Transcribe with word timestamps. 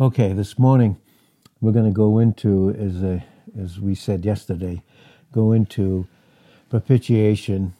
Okay, 0.00 0.32
this 0.32 0.58
morning 0.58 0.96
we're 1.60 1.70
going 1.70 1.84
to 1.84 1.92
go 1.92 2.18
into, 2.18 2.70
as, 2.70 3.00
a, 3.00 3.24
as 3.56 3.78
we 3.78 3.94
said 3.94 4.24
yesterday, 4.24 4.82
go 5.30 5.52
into 5.52 6.08
propitiation, 6.68 7.74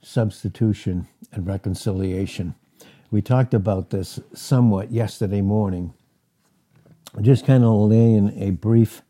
substitution, 0.00 1.06
and 1.30 1.46
reconciliation. 1.46 2.54
We 3.10 3.20
talked 3.20 3.52
about 3.52 3.90
this 3.90 4.18
somewhat 4.32 4.90
yesterday 4.90 5.42
morning, 5.42 5.92
just 7.20 7.44
kind 7.44 7.64
of 7.64 7.74
laying 7.74 8.32
a 8.40 8.52
brief 8.52 9.02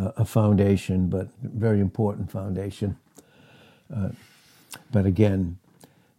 uh, 0.00 0.12
a 0.16 0.24
foundation, 0.24 1.10
but 1.10 1.28
very 1.42 1.80
important 1.80 2.32
foundation. 2.32 2.96
Uh, 3.94 4.08
but 4.90 5.04
again, 5.04 5.58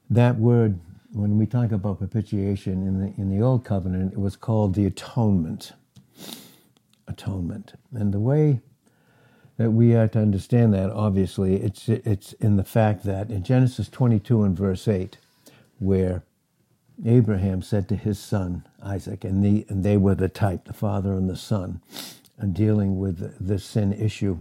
that 0.07 0.35
word 0.35 0.79
when 1.13 1.37
we 1.37 1.45
talk 1.45 1.71
about 1.71 1.99
propitiation 1.99 2.85
in 2.85 2.99
the 2.99 3.13
in 3.21 3.29
the 3.29 3.43
old 3.43 3.63
covenant, 3.63 4.13
it 4.13 4.19
was 4.19 4.35
called 4.35 4.75
the 4.75 4.85
atonement. 4.85 5.73
Atonement, 7.07 7.73
and 7.93 8.13
the 8.13 8.19
way 8.19 8.61
that 9.57 9.71
we 9.71 9.95
are 9.95 10.07
to 10.07 10.19
understand 10.19 10.73
that, 10.73 10.91
obviously, 10.91 11.55
it's 11.55 11.89
it's 11.89 12.33
in 12.33 12.57
the 12.57 12.63
fact 12.63 13.03
that 13.03 13.31
in 13.31 13.43
Genesis 13.43 13.89
22 13.89 14.43
and 14.43 14.55
verse 14.55 14.87
8, 14.87 15.17
where 15.79 16.23
Abraham 17.05 17.61
said 17.61 17.87
to 17.89 17.95
his 17.95 18.19
son 18.19 18.65
Isaac, 18.83 19.23
and, 19.23 19.43
the, 19.43 19.65
and 19.69 19.83
they 19.83 19.97
were 19.97 20.15
the 20.15 20.29
type, 20.29 20.65
the 20.65 20.73
father 20.73 21.13
and 21.13 21.29
the 21.29 21.35
son, 21.35 21.81
and 22.37 22.53
dealing 22.53 22.99
with 22.99 23.45
the 23.45 23.59
sin 23.59 23.93
issue. 23.93 24.39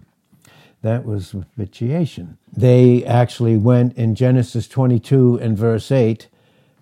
That 0.83 1.05
was 1.05 1.31
propitiation. 1.31 2.39
They 2.53 3.05
actually 3.05 3.57
went 3.57 3.97
in 3.97 4.15
Genesis 4.15 4.69
22 4.69 5.39
and 5.39 5.59
verse 5.59 5.91
8 5.91 6.29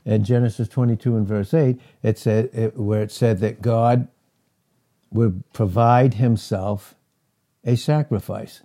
in 0.06 0.24
Genesis 0.24 0.68
22 0.68 1.16
and 1.16 1.26
verse 1.26 1.52
8, 1.52 1.78
it 2.02 2.16
said, 2.16 2.48
it, 2.54 2.78
where 2.78 3.02
it 3.02 3.10
said 3.10 3.40
that 3.40 3.60
God 3.60 4.06
would 5.10 5.42
provide 5.52 6.14
himself 6.14 6.94
a 7.64 7.76
sacrifice. 7.76 8.62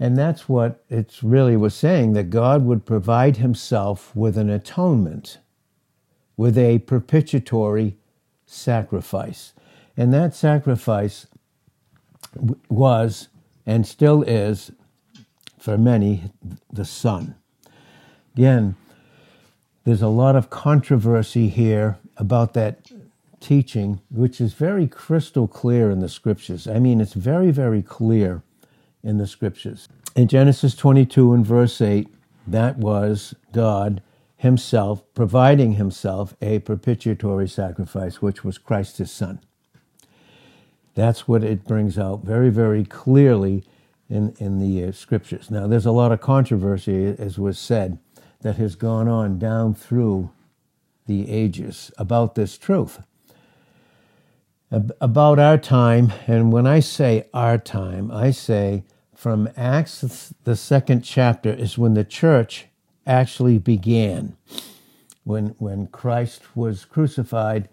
And 0.00 0.16
that's 0.16 0.48
what 0.48 0.82
it 0.88 1.18
really 1.22 1.56
was 1.56 1.74
saying 1.74 2.14
that 2.14 2.30
God 2.30 2.64
would 2.64 2.86
provide 2.86 3.36
himself 3.36 4.16
with 4.16 4.38
an 4.38 4.48
atonement, 4.48 5.38
with 6.36 6.56
a 6.56 6.78
propitiatory 6.80 7.96
sacrifice. 8.46 9.52
And 9.96 10.12
that 10.14 10.34
sacrifice 10.34 11.26
was 12.68 13.28
and 13.66 13.86
still 13.86 14.22
is, 14.22 14.72
for 15.58 15.78
many, 15.78 16.24
the 16.72 16.84
Son. 16.84 17.34
Again, 18.34 18.76
there's 19.84 20.02
a 20.02 20.08
lot 20.08 20.34
of 20.34 20.50
controversy 20.50 21.48
here 21.48 21.98
about 22.16 22.54
that 22.54 22.90
teaching, 23.40 24.00
which 24.10 24.40
is 24.40 24.54
very 24.54 24.88
crystal 24.88 25.46
clear 25.46 25.90
in 25.90 26.00
the 26.00 26.08
scriptures. 26.08 26.66
I 26.66 26.78
mean, 26.78 27.00
it's 27.00 27.12
very, 27.12 27.50
very 27.50 27.82
clear 27.82 28.42
in 29.02 29.18
the 29.18 29.26
scriptures. 29.26 29.88
In 30.16 30.28
Genesis 30.28 30.74
22 30.74 31.34
and 31.34 31.46
verse 31.46 31.80
8, 31.80 32.08
that 32.46 32.78
was 32.78 33.34
God 33.52 34.02
Himself 34.36 35.02
providing 35.14 35.74
Himself 35.74 36.34
a 36.40 36.60
propitiatory 36.60 37.48
sacrifice, 37.48 38.22
which 38.22 38.42
was 38.42 38.56
Christ 38.56 38.98
His 38.98 39.10
Son. 39.10 39.40
That's 40.94 41.28
what 41.28 41.44
it 41.44 41.64
brings 41.64 41.98
out 41.98 42.22
very, 42.24 42.50
very 42.50 42.84
clearly 42.84 43.64
in, 44.08 44.34
in 44.38 44.60
the 44.60 44.88
uh, 44.88 44.92
scriptures. 44.92 45.50
Now, 45.50 45.66
there's 45.66 45.86
a 45.86 45.92
lot 45.92 46.12
of 46.12 46.20
controversy, 46.20 47.14
as 47.18 47.38
was 47.38 47.58
said, 47.58 47.98
that 48.44 48.56
has 48.56 48.76
gone 48.76 49.08
on 49.08 49.38
down 49.38 49.74
through 49.74 50.30
the 51.06 51.30
ages 51.30 51.90
about 51.96 52.34
this 52.34 52.58
truth. 52.58 53.02
About 54.70 55.38
our 55.38 55.56
time, 55.56 56.12
and 56.26 56.52
when 56.52 56.66
I 56.66 56.80
say 56.80 57.26
our 57.32 57.56
time, 57.56 58.10
I 58.10 58.32
say 58.32 58.84
from 59.14 59.48
Acts, 59.56 60.34
the 60.44 60.56
second 60.56 61.02
chapter, 61.02 61.54
is 61.54 61.78
when 61.78 61.94
the 61.94 62.04
church 62.04 62.66
actually 63.06 63.58
began. 63.58 64.36
When, 65.22 65.54
when 65.58 65.86
Christ 65.86 66.54
was 66.54 66.84
crucified, 66.84 67.70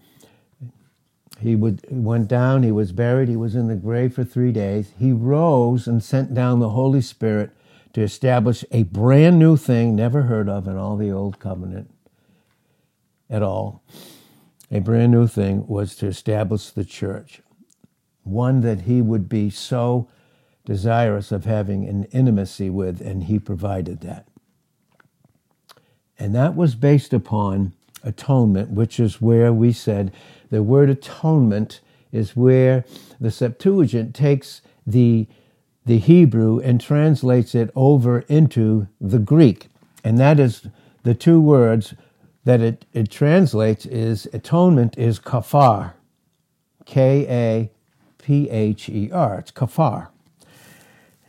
he 1.41 1.53
would, 1.53 1.81
went 1.89 2.29
down, 2.29 2.63
he 2.63 2.71
was 2.71 2.93
buried, 2.93 3.27
he 3.27 3.35
was 3.35 3.55
in 3.55 3.67
the 3.67 3.75
grave 3.75 4.13
for 4.13 4.23
three 4.23 4.53
days. 4.53 4.93
He 4.97 5.11
rose 5.11 5.85
and 5.85 6.01
sent 6.01 6.33
down 6.33 6.59
the 6.59 6.69
Holy 6.69 7.01
Spirit 7.01 7.51
to 7.93 8.01
establish 8.01 8.63
a 8.71 8.83
brand 8.83 9.37
new 9.39 9.57
thing 9.57 9.95
never 9.95 10.23
heard 10.23 10.47
of 10.47 10.67
in 10.67 10.77
all 10.77 10.97
the 10.97 11.11
old 11.11 11.39
covenant 11.39 11.89
at 13.29 13.41
all. 13.41 13.83
A 14.71 14.79
brand 14.79 15.11
new 15.11 15.27
thing 15.27 15.67
was 15.67 15.95
to 15.97 16.07
establish 16.07 16.69
the 16.69 16.85
church, 16.85 17.41
one 18.23 18.61
that 18.61 18.81
he 18.81 19.01
would 19.01 19.27
be 19.27 19.49
so 19.49 20.07
desirous 20.65 21.31
of 21.31 21.45
having 21.45 21.87
an 21.87 22.05
intimacy 22.05 22.69
with, 22.69 23.01
and 23.01 23.23
he 23.23 23.39
provided 23.39 24.01
that. 24.01 24.27
And 26.17 26.35
that 26.35 26.55
was 26.55 26.75
based 26.75 27.13
upon 27.13 27.73
atonement, 28.03 28.69
which 28.69 28.99
is 28.99 29.19
where 29.19 29.51
we 29.51 29.73
said 29.73 30.13
the 30.49 30.63
word 30.63 30.89
atonement 30.89 31.81
is 32.11 32.35
where 32.35 32.85
the 33.19 33.31
Septuagint 33.31 34.13
takes 34.13 34.61
the 34.85 35.27
the 35.85 35.97
Hebrew 35.97 36.59
and 36.59 36.79
translates 36.79 37.55
it 37.55 37.71
over 37.75 38.19
into 38.21 38.87
the 38.99 39.19
Greek. 39.19 39.67
And 40.03 40.19
that 40.19 40.39
is 40.39 40.67
the 41.03 41.13
two 41.13 41.41
words 41.41 41.93
that 42.43 42.61
it, 42.61 42.85
it 42.93 43.09
translates 43.09 43.85
is 43.85 44.27
atonement 44.33 44.97
is 44.97 45.19
kafar. 45.19 45.93
K 46.85 47.25
A 47.29 47.71
P 48.21 48.49
H 48.49 48.89
E 48.89 49.11
R. 49.11 49.39
It's 49.39 49.51
kafar. 49.51 50.07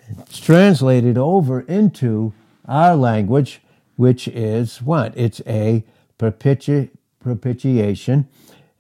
It's 0.09 0.39
translated 0.39 1.17
over 1.17 1.61
into 1.61 2.33
our 2.67 2.97
language, 2.97 3.63
which 3.97 4.29
is 4.29 4.83
what? 4.83 5.17
It's 5.17 5.41
a 5.47 5.85
propiti- 6.19 6.91
propitiation 7.21 8.29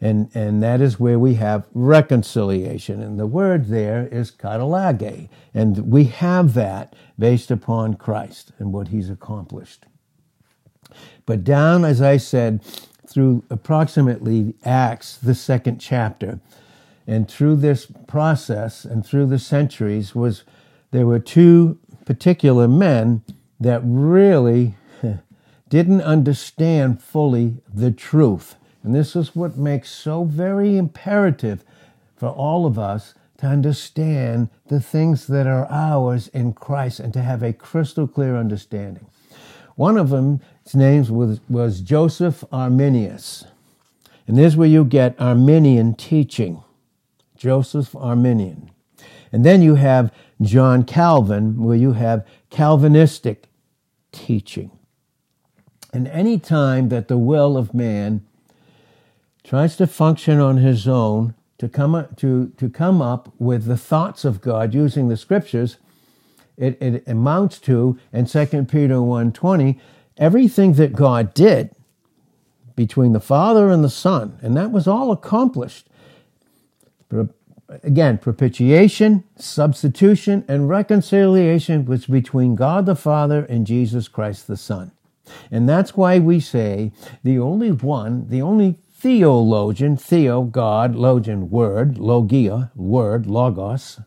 and, 0.02 0.28
and 0.34 0.60
that 0.64 0.80
is 0.80 0.98
where 0.98 1.18
we 1.18 1.34
have 1.34 1.64
reconciliation. 1.74 3.00
And 3.00 3.20
the 3.20 3.26
word 3.26 3.66
there 3.66 4.08
is 4.08 4.32
katalage. 4.32 5.28
And 5.54 5.92
we 5.92 6.04
have 6.06 6.54
that 6.54 6.94
based 7.16 7.52
upon 7.52 7.94
Christ 7.94 8.50
and 8.58 8.72
what 8.72 8.88
he's 8.88 9.08
accomplished. 9.08 9.86
But 11.24 11.44
down, 11.44 11.84
as 11.84 12.02
I 12.02 12.16
said, 12.16 12.64
through 13.06 13.44
approximately 13.48 14.56
Acts, 14.64 15.16
the 15.18 15.36
second 15.36 15.78
chapter, 15.78 16.40
and 17.06 17.30
through 17.30 17.56
this 17.56 17.86
process 18.08 18.84
and 18.84 19.06
through 19.06 19.26
the 19.26 19.38
centuries 19.38 20.16
was 20.16 20.42
there 20.90 21.06
were 21.06 21.20
two 21.20 21.78
particular 22.04 22.66
men 22.66 23.22
that 23.60 23.80
really 23.84 24.74
didn't 25.69 26.02
understand 26.02 27.00
fully 27.00 27.58
the 27.72 27.92
truth 27.92 28.56
and 28.82 28.94
this 28.94 29.15
is 29.15 29.37
what 29.37 29.56
makes 29.56 29.91
so 29.91 30.25
very 30.25 30.76
imperative 30.76 31.65
for 32.16 32.28
all 32.28 32.66
of 32.66 32.78
us 32.78 33.15
to 33.38 33.47
understand 33.47 34.48
the 34.69 34.81
things 34.81 35.26
that 35.26 35.47
are 35.47 35.66
ours 35.70 36.28
in 36.28 36.53
Christ 36.53 37.00
and 37.00 37.12
to 37.12 37.22
have 37.22 37.43
a 37.43 37.53
crystal 37.53 38.06
clear 38.06 38.37
understanding. 38.37 39.06
One 39.75 39.97
of 39.97 40.10
them, 40.10 40.41
his 40.65 40.75
name 40.75 41.06
was, 41.09 41.41
was 41.48 41.81
Joseph 41.81 42.44
Arminius. 42.53 43.44
And 44.26 44.38
there's 44.38 44.56
where 44.56 44.69
you 44.69 44.84
get 44.84 45.20
Arminian 45.20 45.94
teaching. 45.94 46.62
Joseph 47.37 47.97
Arminian. 47.97 48.70
And 49.32 49.44
then 49.44 49.62
you 49.62 49.76
have 49.76 50.12
John 50.41 50.84
Calvin, 50.84 51.62
where 51.62 51.76
you 51.76 51.93
have 51.93 52.26
Calvinistic 52.50 53.47
teaching. 54.12 54.70
And 55.93 56.06
any 56.09 56.38
time 56.38 56.88
that 56.91 57.09
the 57.09 57.19
will 57.19 57.56
of 57.56 57.75
man 57.75 58.25
tries 59.44 59.76
to 59.76 59.86
function 59.86 60.38
on 60.38 60.58
his 60.58 60.86
own 60.86 61.34
to 61.58 61.69
come 61.69 61.94
up, 61.94 62.16
to, 62.16 62.49
to 62.56 62.69
come 62.69 63.00
up 63.00 63.32
with 63.38 63.66
the 63.66 63.76
thoughts 63.76 64.25
of 64.25 64.40
God 64.40 64.75
using 64.75 65.06
the 65.06 65.16
scriptures, 65.16 65.76
it, 66.56 66.76
it 66.82 67.05
amounts 67.06 67.61
to, 67.61 67.99
in 68.12 68.26
2 68.26 68.46
Peter 68.64 68.96
1.20, 68.96 69.78
everything 70.16 70.72
that 70.72 70.93
God 70.93 71.32
did 71.34 71.70
between 72.75 73.12
the 73.12 73.20
Father 73.20 73.70
and 73.70 73.84
the 73.84 73.90
Son, 73.90 74.38
and 74.43 74.56
that 74.56 74.72
was 74.72 74.88
all 74.88 75.12
accomplished. 75.12 75.87
Again, 77.84 78.19
propitiation, 78.19 79.22
substitution, 79.37 80.44
and 80.49 80.69
reconciliation 80.69 81.84
was 81.84 82.06
between 82.06 82.56
God 82.56 82.87
the 82.87 82.96
Father 82.96 83.44
and 83.44 83.66
Jesus 83.66 84.08
Christ 84.08 84.46
the 84.46 84.56
Son. 84.56 84.90
And 85.50 85.69
that's 85.69 85.96
why 85.96 86.19
we 86.19 86.40
say 86.40 86.90
the 87.22 87.38
only 87.38 87.70
one, 87.70 88.28
the 88.28 88.43
only 88.43 88.78
theologian, 89.02 89.96
theo, 89.96 90.43
God, 90.44 90.94
logian, 90.94 91.50
word, 91.50 91.99
logia, 91.99 92.70
word, 92.76 93.26
logos, 93.26 94.00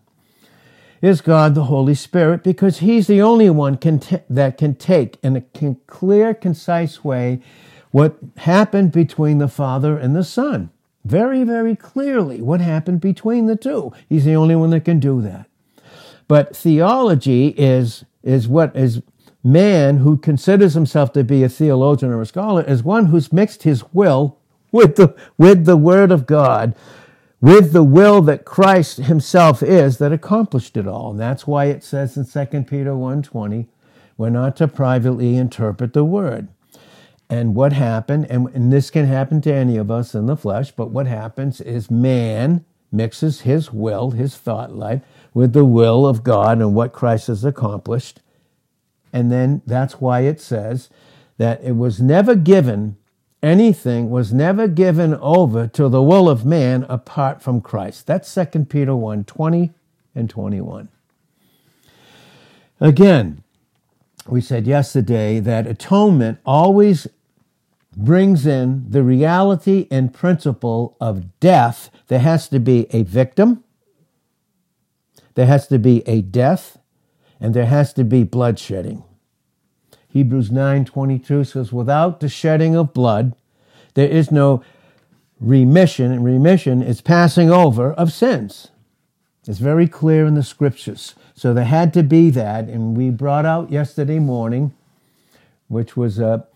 is 1.02 1.20
God 1.20 1.54
the 1.54 1.66
Holy 1.66 1.94
Spirit 1.94 2.44
because 2.44 2.80
He's 2.80 3.08
the 3.08 3.22
only 3.22 3.50
one 3.50 3.76
can 3.76 4.02
that 4.30 4.58
can 4.58 4.76
take 4.76 5.18
in 5.22 5.36
a 5.36 5.42
clear, 5.86 6.34
concise 6.34 7.04
way 7.04 7.42
what 7.92 8.16
happened 8.38 8.94
between 8.94 9.40
the 9.40 9.50
Father 9.50 9.98
and 9.98 10.16
the 10.16 10.24
Son. 10.24 10.70
very, 11.04 11.44
very 11.44 11.76
clearly 11.76 12.42
what 12.42 12.62
happened 12.62 13.02
between 13.02 13.46
the 13.46 13.56
two. 13.56 13.92
He's 14.10 14.26
the 14.26 14.36
only 14.36 14.56
one 14.56 14.72
that 14.72 14.86
can 14.86 15.00
do 15.00 15.22
that. 15.22 15.48
But 16.28 16.56
theology 16.56 17.50
is, 17.58 18.06
is 18.24 18.48
what 18.48 18.76
is 18.76 19.02
man 19.44 19.98
who 19.98 20.18
considers 20.18 20.74
himself 20.74 21.14
to 21.14 21.24
be 21.24 21.44
a 21.44 21.50
theologian 21.50 22.12
or 22.12 22.22
a 22.22 22.26
scholar 22.26 22.64
is 22.64 22.82
one 22.82 23.08
who's 23.08 23.32
mixed 23.32 23.64
his 23.64 23.84
will 23.94 24.40
with 24.76 24.98
the, 24.98 25.16
with 25.38 25.66
the 25.66 25.78
word 25.78 26.12
of 26.12 26.26
God, 26.26 26.76
with 27.40 27.72
the 27.72 27.84
will 27.84 28.22
that 28.24 28.44
Christ 28.44 28.98
himself 28.98 29.64
is 29.64 29.98
that 30.00 30.12
accomplished 30.12 30.76
it 30.76 30.88
all. 30.88 31.12
And 31.12 31.20
that's 31.20 31.48
why 31.48 31.66
it 31.66 31.84
says 31.84 32.18
in 32.18 32.26
2 32.26 32.64
Peter 32.64 32.92
1.20, 32.92 33.68
we're 34.18 34.30
not 34.30 34.58
to 34.58 34.68
privately 34.68 35.38
interpret 35.38 35.94
the 35.94 36.04
word. 36.04 36.50
And 37.30 37.56
what 37.56 37.74
happened, 37.74 38.28
and, 38.30 38.50
and 38.50 38.72
this 38.72 38.90
can 38.90 39.06
happen 39.06 39.42
to 39.42 39.54
any 39.54 39.78
of 39.78 39.90
us 39.90 40.14
in 40.14 40.26
the 40.26 40.38
flesh, 40.38 40.72
but 40.72 40.92
what 40.92 41.08
happens 41.08 41.62
is 41.62 41.90
man 41.90 42.66
mixes 42.92 43.42
his 43.42 43.72
will, 43.74 44.12
his 44.12 44.38
thought 44.38 44.76
life, 44.76 45.02
with 45.34 45.54
the 45.54 45.66
will 45.66 46.06
of 46.06 46.24
God 46.24 46.60
and 46.60 46.76
what 46.76 46.94
Christ 46.94 47.28
has 47.28 47.44
accomplished. 47.44 48.22
And 49.12 49.32
then 49.32 49.62
that's 49.66 50.02
why 50.02 50.22
it 50.22 50.40
says 50.42 50.90
that 51.38 51.64
it 51.64 51.76
was 51.76 52.02
never 52.02 52.36
given, 52.36 52.98
anything 53.46 54.10
was 54.10 54.34
never 54.34 54.68
given 54.68 55.14
over 55.16 55.68
to 55.68 55.88
the 55.88 56.02
will 56.02 56.28
of 56.28 56.44
man 56.44 56.84
apart 56.90 57.44
from 57.44 57.62
Christ. 57.62 58.08
That's 58.08 58.34
2 58.34 58.66
Peter 58.66 58.96
1 58.96 59.24
20 59.24 59.72
and 60.16 60.30
21. 60.30 60.90
Again, 62.82 63.44
we 64.28 64.42
said 64.42 64.66
yesterday 64.66 65.40
that 65.40 65.68
atonement 65.68 66.40
always 66.44 67.08
brings 67.96 68.48
in 68.48 68.90
the 68.90 69.04
reality 69.04 69.88
and 69.92 70.14
principle 70.14 70.98
of 71.00 71.40
death. 71.40 71.92
There 72.08 72.20
has 72.20 72.50
to 72.50 72.60
be 72.60 72.88
a 72.90 73.04
victim, 73.04 73.64
there 75.36 75.46
has 75.46 75.68
to 75.68 75.78
be 75.78 76.02
a 76.08 76.22
death, 76.22 76.80
and 77.40 77.54
there 77.54 77.68
has 77.68 77.94
to 77.94 78.04
be 78.04 78.26
bloodshedding. 78.26 79.04
Hebrews 80.16 80.50
9:22 80.50 81.44
says 81.46 81.74
without 81.74 82.22
the 82.22 82.30
shedding 82.30 82.74
of 82.74 82.94
blood 82.94 83.36
there 83.96 84.08
is 84.08 84.32
no 84.32 84.64
remission 85.42 86.10
and 86.14 86.24
remission 86.24 86.82
is 86.82 87.02
passing 87.02 87.52
over 87.52 87.92
of 87.92 88.14
sins. 88.14 88.70
It's 89.46 89.60
very 89.60 89.90
clear 89.90 90.26
in 90.26 90.36
the 90.36 90.42
scriptures. 90.42 91.16
So 91.34 91.54
there 91.54 91.66
had 91.66 91.94
to 91.96 92.02
be 92.02 92.30
that 92.30 92.70
and 92.70 92.96
we 92.96 93.10
brought 93.10 93.46
out 93.46 93.74
yesterday 93.74 94.20
morning 94.20 94.74
which 95.68 95.98
was 95.98 96.18
a 96.18 96.48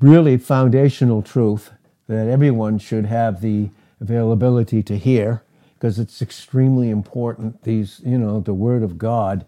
really 0.00 0.38
foundational 0.38 1.20
truth 1.20 1.72
that 2.06 2.26
everyone 2.26 2.78
should 2.78 3.04
have 3.04 3.42
the 3.42 3.68
availability 4.00 4.82
to 4.84 4.96
hear 4.96 5.42
because 5.74 5.98
it's 5.98 6.22
extremely 6.22 6.88
important. 6.88 7.64
These, 7.64 8.00
you 8.02 8.16
know, 8.16 8.40
the 8.40 8.54
Word 8.54 8.82
of 8.82 8.96
God, 8.96 9.44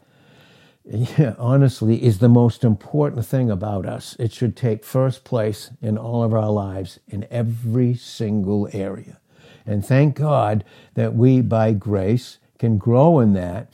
yeah, 0.84 1.34
honestly, 1.38 2.02
is 2.02 2.19
the 2.19 2.29
most 2.29 2.64
important 2.64 3.25
thing 3.25 3.50
about 3.50 3.87
us. 3.87 4.17
It 4.19 4.32
should 4.32 4.56
take 4.56 4.84
first 4.84 5.25
place 5.25 5.70
in 5.81 5.96
all 5.96 6.23
of 6.25 6.34
our 6.34 6.50
lives 6.50 6.99
in 7.08 7.26
every 7.31 7.94
single 7.94 8.69
area. 8.73 9.20
And 9.64 9.87
thank 9.87 10.17
God 10.17 10.64
that 10.94 11.14
we, 11.14 11.40
by 11.40 11.73
grace, 11.73 12.38
can 12.58 12.79
grow 12.79 13.20
in 13.20 13.32
that 13.34 13.73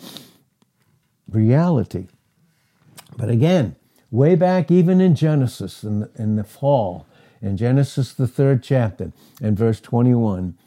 reality. 1.30 2.08
But 3.16 3.30
again, 3.30 3.76
way 4.10 4.34
back 4.34 4.70
even 4.70 5.00
in 5.00 5.14
Genesis, 5.14 5.82
in 5.82 6.00
the, 6.00 6.10
in 6.16 6.36
the 6.36 6.44
fall, 6.44 7.06
in 7.40 7.56
Genesis, 7.56 8.12
the 8.12 8.26
third 8.26 8.62
chapter, 8.62 9.12
in 9.40 9.54
verse 9.54 9.80
21, 9.80 10.58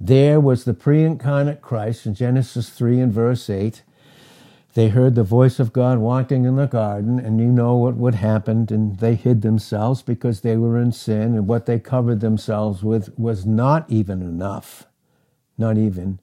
there 0.00 0.40
was 0.40 0.64
the 0.64 0.74
pre 0.74 1.04
incarnate 1.04 1.60
Christ 1.60 2.06
in 2.06 2.14
Genesis 2.14 2.70
3 2.70 3.00
and 3.00 3.12
verse 3.12 3.48
8. 3.48 3.82
They 4.74 4.88
heard 4.88 5.14
the 5.14 5.22
voice 5.22 5.60
of 5.60 5.72
God 5.72 5.98
walking 5.98 6.46
in 6.46 6.56
the 6.56 6.66
garden, 6.66 7.18
and 7.18 7.38
you 7.38 7.46
know 7.48 7.76
what 7.76 7.96
would 7.96 8.14
happen, 8.14 8.66
and 8.70 8.98
they 8.98 9.14
hid 9.14 9.42
themselves 9.42 10.00
because 10.00 10.40
they 10.40 10.56
were 10.56 10.78
in 10.78 10.92
sin, 10.92 11.34
and 11.34 11.46
what 11.46 11.66
they 11.66 11.78
covered 11.78 12.20
themselves 12.20 12.82
with 12.82 13.16
was 13.18 13.44
not 13.44 13.84
even 13.90 14.22
enough. 14.22 14.86
Not 15.58 15.76
even. 15.76 16.20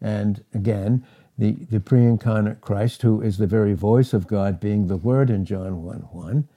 And 0.00 0.44
again, 0.54 1.04
the, 1.36 1.52
the 1.52 1.80
pre 1.80 2.04
incarnate 2.04 2.60
Christ, 2.60 3.02
who 3.02 3.20
is 3.20 3.38
the 3.38 3.48
very 3.48 3.74
voice 3.74 4.12
of 4.12 4.28
God, 4.28 4.60
being 4.60 4.86
the 4.86 4.96
Word 4.96 5.28
in 5.28 5.44
John 5.44 5.82
1 5.82 5.98
1, 6.12 6.48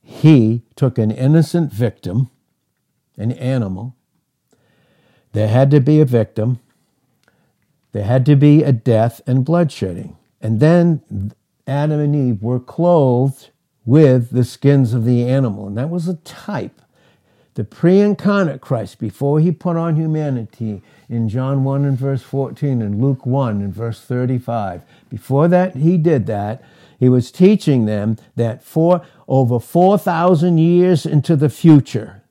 he 0.00 0.62
took 0.76 0.96
an 0.98 1.10
innocent 1.10 1.72
victim, 1.72 2.30
an 3.16 3.32
animal. 3.32 3.96
There 5.32 5.48
had 5.48 5.72
to 5.72 5.80
be 5.80 6.00
a 6.00 6.04
victim. 6.04 6.60
There 7.90 8.04
had 8.04 8.24
to 8.26 8.36
be 8.36 8.62
a 8.62 8.72
death 8.72 9.20
and 9.26 9.44
bloodshedding. 9.44 10.14
And 10.44 10.60
then 10.60 11.32
Adam 11.66 12.00
and 12.00 12.14
Eve 12.14 12.42
were 12.42 12.60
clothed 12.60 13.48
with 13.86 14.30
the 14.30 14.44
skins 14.44 14.92
of 14.92 15.06
the 15.06 15.26
animal. 15.26 15.66
And 15.66 15.78
that 15.78 15.88
was 15.88 16.06
a 16.06 16.16
type. 16.16 16.82
The 17.54 17.64
pre 17.64 18.00
incarnate 18.00 18.60
Christ, 18.60 18.98
before 18.98 19.40
he 19.40 19.50
put 19.50 19.76
on 19.76 19.96
humanity, 19.96 20.82
in 21.08 21.28
John 21.28 21.64
1 21.64 21.84
and 21.84 21.98
verse 21.98 22.22
14 22.22 22.82
and 22.82 23.00
Luke 23.00 23.24
1 23.24 23.62
and 23.62 23.74
verse 23.74 24.00
35. 24.00 24.82
Before 25.08 25.48
that, 25.48 25.76
he 25.76 25.96
did 25.96 26.26
that. 26.26 26.62
He 26.98 27.08
was 27.08 27.30
teaching 27.30 27.86
them 27.86 28.18
that 28.36 28.62
for 28.62 29.04
over 29.26 29.58
4,000 29.58 30.58
years 30.58 31.06
into 31.06 31.36
the 31.36 31.48
future, 31.48 32.22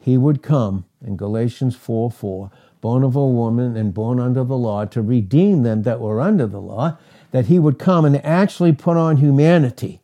he 0.00 0.16
would 0.16 0.42
come 0.42 0.86
in 1.04 1.16
Galatians 1.16 1.76
4 1.76 2.10
4, 2.10 2.50
born 2.80 3.04
of 3.04 3.16
a 3.16 3.26
woman 3.26 3.76
and 3.76 3.92
born 3.92 4.18
under 4.18 4.44
the 4.44 4.56
law 4.56 4.84
to 4.86 5.02
redeem 5.02 5.62
them 5.62 5.82
that 5.82 6.00
were 6.00 6.20
under 6.20 6.46
the 6.46 6.60
law, 6.60 6.96
that 7.30 7.46
he 7.46 7.58
would 7.58 7.78
come 7.78 8.04
and 8.04 8.24
actually 8.24 8.72
put 8.72 8.96
on 8.96 9.18
humanity, 9.18 10.00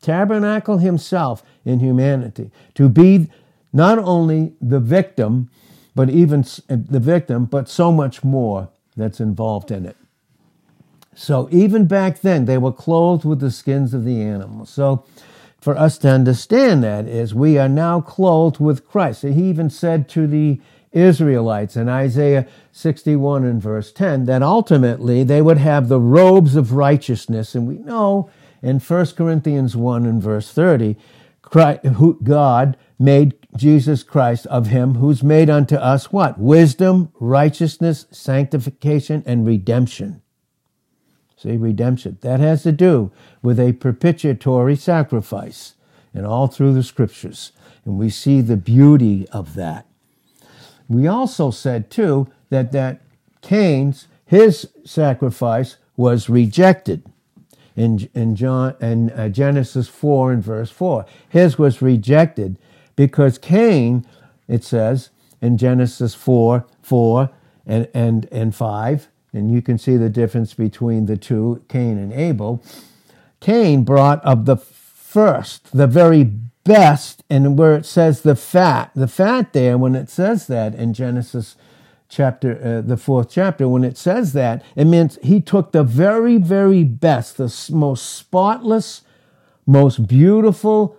tabernacle 0.00 0.78
himself 0.78 1.42
in 1.64 1.80
humanity, 1.80 2.50
to 2.74 2.88
be 2.88 3.30
not 3.72 3.98
only 3.98 4.52
the 4.60 4.80
victim 4.80 5.50
but 5.98 6.10
even 6.10 6.44
uh, 6.70 6.76
the 6.88 7.00
victim, 7.00 7.44
but 7.44 7.68
so 7.68 7.90
much 7.90 8.22
more 8.22 8.68
that's 8.96 9.18
involved 9.18 9.72
in 9.72 9.84
it. 9.84 9.96
So 11.12 11.48
even 11.50 11.86
back 11.86 12.20
then, 12.20 12.44
they 12.44 12.56
were 12.56 12.70
clothed 12.70 13.24
with 13.24 13.40
the 13.40 13.50
skins 13.50 13.92
of 13.92 14.04
the 14.04 14.22
animals. 14.22 14.70
So 14.70 15.04
for 15.60 15.76
us 15.76 15.98
to 15.98 16.08
understand 16.08 16.84
that 16.84 17.08
is 17.08 17.34
we 17.34 17.58
are 17.58 17.68
now 17.68 18.00
clothed 18.00 18.60
with 18.60 18.86
Christ. 18.88 19.22
He 19.22 19.48
even 19.48 19.70
said 19.70 20.08
to 20.10 20.28
the 20.28 20.60
Israelites 20.92 21.76
in 21.76 21.88
Isaiah 21.88 22.46
61 22.72 23.44
and 23.44 23.60
verse 23.62 23.92
10 23.92 24.24
that 24.24 24.42
ultimately 24.42 25.22
they 25.24 25.42
would 25.42 25.58
have 25.58 25.88
the 25.88 26.00
robes 26.00 26.56
of 26.56 26.72
righteousness. 26.72 27.54
And 27.54 27.66
we 27.66 27.78
know 27.78 28.30
in 28.62 28.80
1 28.80 29.06
Corinthians 29.16 29.76
1 29.76 30.06
and 30.06 30.22
verse 30.22 30.52
30, 30.52 30.96
who 31.94 32.18
God 32.22 32.76
made 32.98 33.34
Jesus 33.56 34.02
Christ 34.02 34.46
of 34.46 34.66
him 34.66 34.96
who's 34.96 35.22
made 35.22 35.48
unto 35.48 35.76
us 35.76 36.12
what? 36.12 36.38
Wisdom, 36.38 37.10
righteousness, 37.20 38.06
sanctification, 38.10 39.22
and 39.24 39.46
redemption. 39.46 40.22
See, 41.36 41.56
redemption. 41.56 42.18
That 42.22 42.40
has 42.40 42.64
to 42.64 42.72
do 42.72 43.12
with 43.42 43.60
a 43.60 43.72
propitiatory 43.74 44.76
sacrifice 44.76 45.74
and 46.12 46.26
all 46.26 46.48
through 46.48 46.74
the 46.74 46.82
scriptures. 46.82 47.52
And 47.84 47.96
we 47.96 48.10
see 48.10 48.40
the 48.40 48.56
beauty 48.56 49.26
of 49.28 49.54
that. 49.54 49.87
We 50.88 51.06
also 51.06 51.50
said, 51.50 51.90
too, 51.90 52.28
that, 52.50 52.72
that 52.72 53.02
Cain's, 53.42 54.08
his 54.24 54.68
sacrifice 54.84 55.76
was 55.96 56.28
rejected 56.28 57.04
in, 57.76 58.08
in, 58.14 58.34
John, 58.34 58.74
in 58.80 59.10
uh, 59.10 59.28
Genesis 59.28 59.88
4 59.88 60.32
and 60.32 60.42
verse 60.42 60.70
4. 60.70 61.06
His 61.28 61.58
was 61.58 61.80
rejected 61.80 62.58
because 62.96 63.38
Cain, 63.38 64.06
it 64.48 64.64
says 64.64 65.10
in 65.40 65.56
Genesis 65.58 66.14
4, 66.14 66.66
4 66.82 67.30
and, 67.66 67.88
and, 67.94 68.28
and 68.32 68.54
5, 68.54 69.08
and 69.32 69.52
you 69.52 69.62
can 69.62 69.78
see 69.78 69.96
the 69.96 70.08
difference 70.08 70.54
between 70.54 71.06
the 71.06 71.16
two, 71.16 71.62
Cain 71.68 71.98
and 71.98 72.12
Abel. 72.12 72.62
Cain 73.40 73.84
brought 73.84 74.24
of 74.24 74.46
the 74.46 74.56
first, 74.56 75.70
the 75.72 75.86
very 75.86 76.32
best, 76.68 77.24
and 77.30 77.58
where 77.58 77.74
it 77.74 77.86
says 77.86 78.20
the 78.20 78.36
fat, 78.36 78.92
the 78.94 79.08
fat 79.08 79.52
there, 79.52 79.76
when 79.78 79.94
it 79.94 80.10
says 80.10 80.46
that 80.46 80.74
in 80.74 80.92
Genesis 80.92 81.56
chapter, 82.08 82.60
uh, 82.62 82.80
the 82.86 82.96
fourth 82.96 83.30
chapter, 83.30 83.68
when 83.68 83.84
it 83.84 83.96
says 83.96 84.34
that, 84.34 84.62
it 84.76 84.84
means 84.84 85.18
he 85.22 85.40
took 85.40 85.72
the 85.72 85.82
very, 85.82 86.36
very 86.36 86.84
best, 86.84 87.38
the 87.38 87.52
most 87.72 88.14
spotless, 88.14 89.02
most 89.66 90.06
beautiful, 90.06 90.96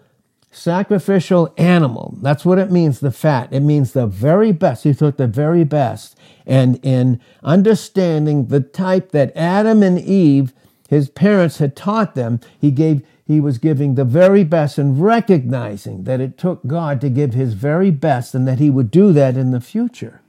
sacrificial 0.52 1.54
animal. 1.58 2.18
That's 2.22 2.44
what 2.46 2.60
it 2.60 2.72
means, 2.72 3.00
the 3.00 3.12
fat. 3.12 3.50
It 3.52 3.62
means 3.62 3.94
the 3.94 4.08
very 4.08 4.52
best. 4.52 4.84
He 4.84 4.94
took 4.94 5.18
the 5.18 5.28
very 5.28 5.64
best. 5.64 6.18
And 6.46 6.80
in 6.84 7.22
understanding 7.44 8.48
the 8.48 8.62
type 8.62 9.12
that 9.12 9.36
Adam 9.36 9.84
and 9.84 10.00
Eve, 10.00 10.54
his 10.90 11.10
parents 11.10 11.60
had 11.60 11.76
taught 11.76 12.16
them, 12.16 12.40
he 12.60 12.72
gave 12.72 13.06
he 13.30 13.40
was 13.40 13.60
giving 13.60 13.94
the 13.94 14.04
very 14.04 14.44
best 14.44 14.80
and 14.80 15.00
recognizing 15.00 16.06
that 16.06 16.20
it 16.20 16.36
took 16.36 16.66
God 16.66 17.00
to 17.00 17.12
give 17.12 17.36
his 17.36 17.54
very 17.54 17.92
best 17.92 18.34
and 18.34 18.48
that 18.48 18.58
he 18.58 18.72
would 18.72 18.90
do 18.90 19.14
that 19.14 19.38
in 19.38 19.52
the 19.52 19.62
future. 19.62 20.22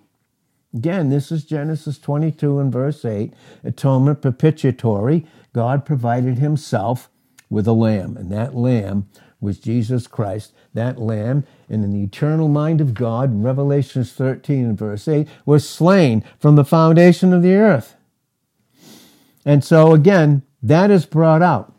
Again, 0.75 1.09
this 1.09 1.33
is 1.33 1.47
Genesis 1.47 1.99
22 1.99 2.59
and 2.59 2.71
verse 2.71 3.02
8, 3.02 3.33
atonement 3.64 4.21
propitiatory. 4.21 5.25
God 5.54 5.87
provided 5.87 6.37
himself 6.37 7.09
with 7.49 7.66
a 7.66 7.73
lamb, 7.73 8.19
and 8.19 8.30
that 8.33 8.54
lamb 8.54 9.09
was 9.40 9.59
Jesus 9.59 10.07
Christ. 10.07 10.52
That 10.75 11.00
lamb, 11.00 11.45
and 11.71 11.83
in 11.83 11.95
the 11.95 12.02
eternal 12.02 12.49
mind 12.49 12.83
of 12.83 12.92
God, 12.92 13.30
in 13.30 13.42
Revelations 13.42 14.12
13 14.12 14.66
and 14.66 14.78
verse 14.78 15.09
8, 15.09 15.26
was 15.47 15.66
slain 15.66 16.23
from 16.38 16.54
the 16.54 16.66
foundation 16.66 17.33
of 17.33 17.42
the 17.42 17.54
earth. 17.54 17.97
And 19.47 19.64
so 19.64 19.95
again, 19.95 20.42
that 20.62 20.90
is 20.90 21.07
brought 21.07 21.40
out. 21.40 21.75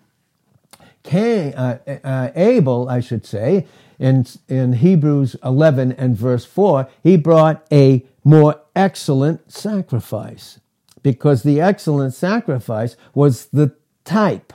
Cain, 1.03 1.53
uh, 1.53 1.79
uh, 2.03 2.31
Abel, 2.36 2.89
I 2.89 3.00
should 3.00 3.25
say, 3.25 3.65
in, 4.00 4.25
in 4.48 4.74
Hebrews 4.74 5.36
11 5.43 5.93
and 5.93 6.15
verse 6.15 6.46
4, 6.46 6.88
he 7.03 7.17
brought 7.17 7.65
a 7.72 8.05
more 8.24 8.62
excellent 8.75 9.51
sacrifice 9.51 10.60
because 11.03 11.43
the 11.43 11.62
excellent 11.62 12.13
sacrifice 12.13 12.96
was 13.13 13.48
the 13.48 13.75
type 14.05 14.53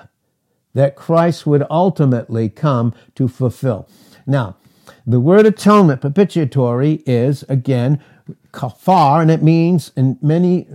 that 0.75 0.97
Christ 0.97 1.47
would 1.47 1.65
ultimately 1.71 2.49
come 2.49 2.95
to 3.15 3.29
fulfill. 3.29 3.89
Now, 4.27 4.57
the 5.07 5.21
word 5.21 5.47
atonement, 5.47 6.01
propitiatory, 6.01 7.03
is 7.07 7.45
again 7.49 8.03
kafar, 8.53 9.23
and 9.23 9.31
it 9.31 9.43
means 9.43 9.93
in 9.97 10.19
many 10.21 10.67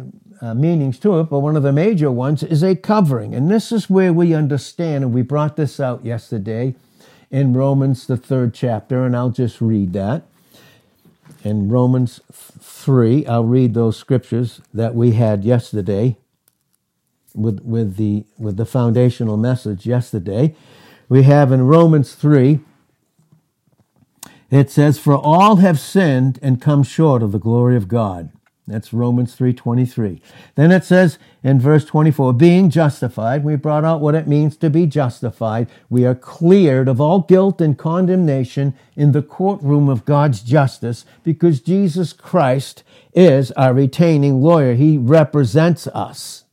uh, 0.41 0.53
meanings 0.55 0.97
to 0.99 1.19
it, 1.19 1.25
but 1.25 1.39
one 1.39 1.55
of 1.55 1.63
the 1.63 1.71
major 1.71 2.11
ones 2.11 2.41
is 2.41 2.63
a 2.63 2.75
covering. 2.75 3.35
And 3.35 3.49
this 3.49 3.71
is 3.71 3.89
where 3.89 4.11
we 4.11 4.33
understand, 4.33 5.03
and 5.03 5.13
we 5.13 5.21
brought 5.21 5.55
this 5.55 5.79
out 5.79 6.03
yesterday 6.03 6.75
in 7.29 7.53
Romans, 7.53 8.07
the 8.07 8.17
third 8.17 8.53
chapter, 8.53 9.05
and 9.05 9.15
I'll 9.15 9.29
just 9.29 9.61
read 9.61 9.93
that. 9.93 10.23
In 11.43 11.69
Romans 11.69 12.19
3, 12.31 13.25
I'll 13.25 13.45
read 13.45 13.73
those 13.73 13.97
scriptures 13.97 14.61
that 14.73 14.95
we 14.95 15.11
had 15.11 15.43
yesterday 15.43 16.17
with, 17.33 17.61
with, 17.61 17.95
the, 17.95 18.25
with 18.37 18.57
the 18.57 18.65
foundational 18.65 19.37
message 19.37 19.85
yesterday. 19.85 20.55
We 21.07 21.23
have 21.23 21.51
in 21.51 21.63
Romans 21.63 22.15
3, 22.15 22.59
it 24.49 24.69
says, 24.69 24.99
For 24.99 25.15
all 25.15 25.57
have 25.57 25.79
sinned 25.79 26.37
and 26.41 26.61
come 26.61 26.83
short 26.83 27.23
of 27.23 27.31
the 27.31 27.39
glory 27.39 27.77
of 27.77 27.87
God. 27.87 28.31
That's 28.71 28.93
Romans 28.93 29.35
3:23. 29.35 30.21
Then 30.55 30.71
it 30.71 30.83
says 30.83 31.19
in 31.43 31.59
verse 31.59 31.85
24, 31.85 32.33
being 32.33 32.69
justified, 32.69 33.43
we 33.43 33.55
brought 33.55 33.83
out 33.83 34.01
what 34.01 34.15
it 34.15 34.27
means 34.27 34.55
to 34.57 34.69
be 34.69 34.85
justified. 34.85 35.67
We 35.89 36.05
are 36.05 36.15
cleared 36.15 36.87
of 36.87 37.01
all 37.01 37.21
guilt 37.21 37.61
and 37.61 37.77
condemnation 37.77 38.73
in 38.95 39.11
the 39.11 39.21
courtroom 39.21 39.89
of 39.89 40.05
God's 40.05 40.41
justice 40.41 41.05
because 41.23 41.61
Jesus 41.61 42.13
Christ 42.13 42.83
is 43.13 43.51
our 43.51 43.73
retaining 43.73 44.41
lawyer. 44.41 44.75
He 44.75 44.97
represents 44.97 45.87
us. 45.87 46.45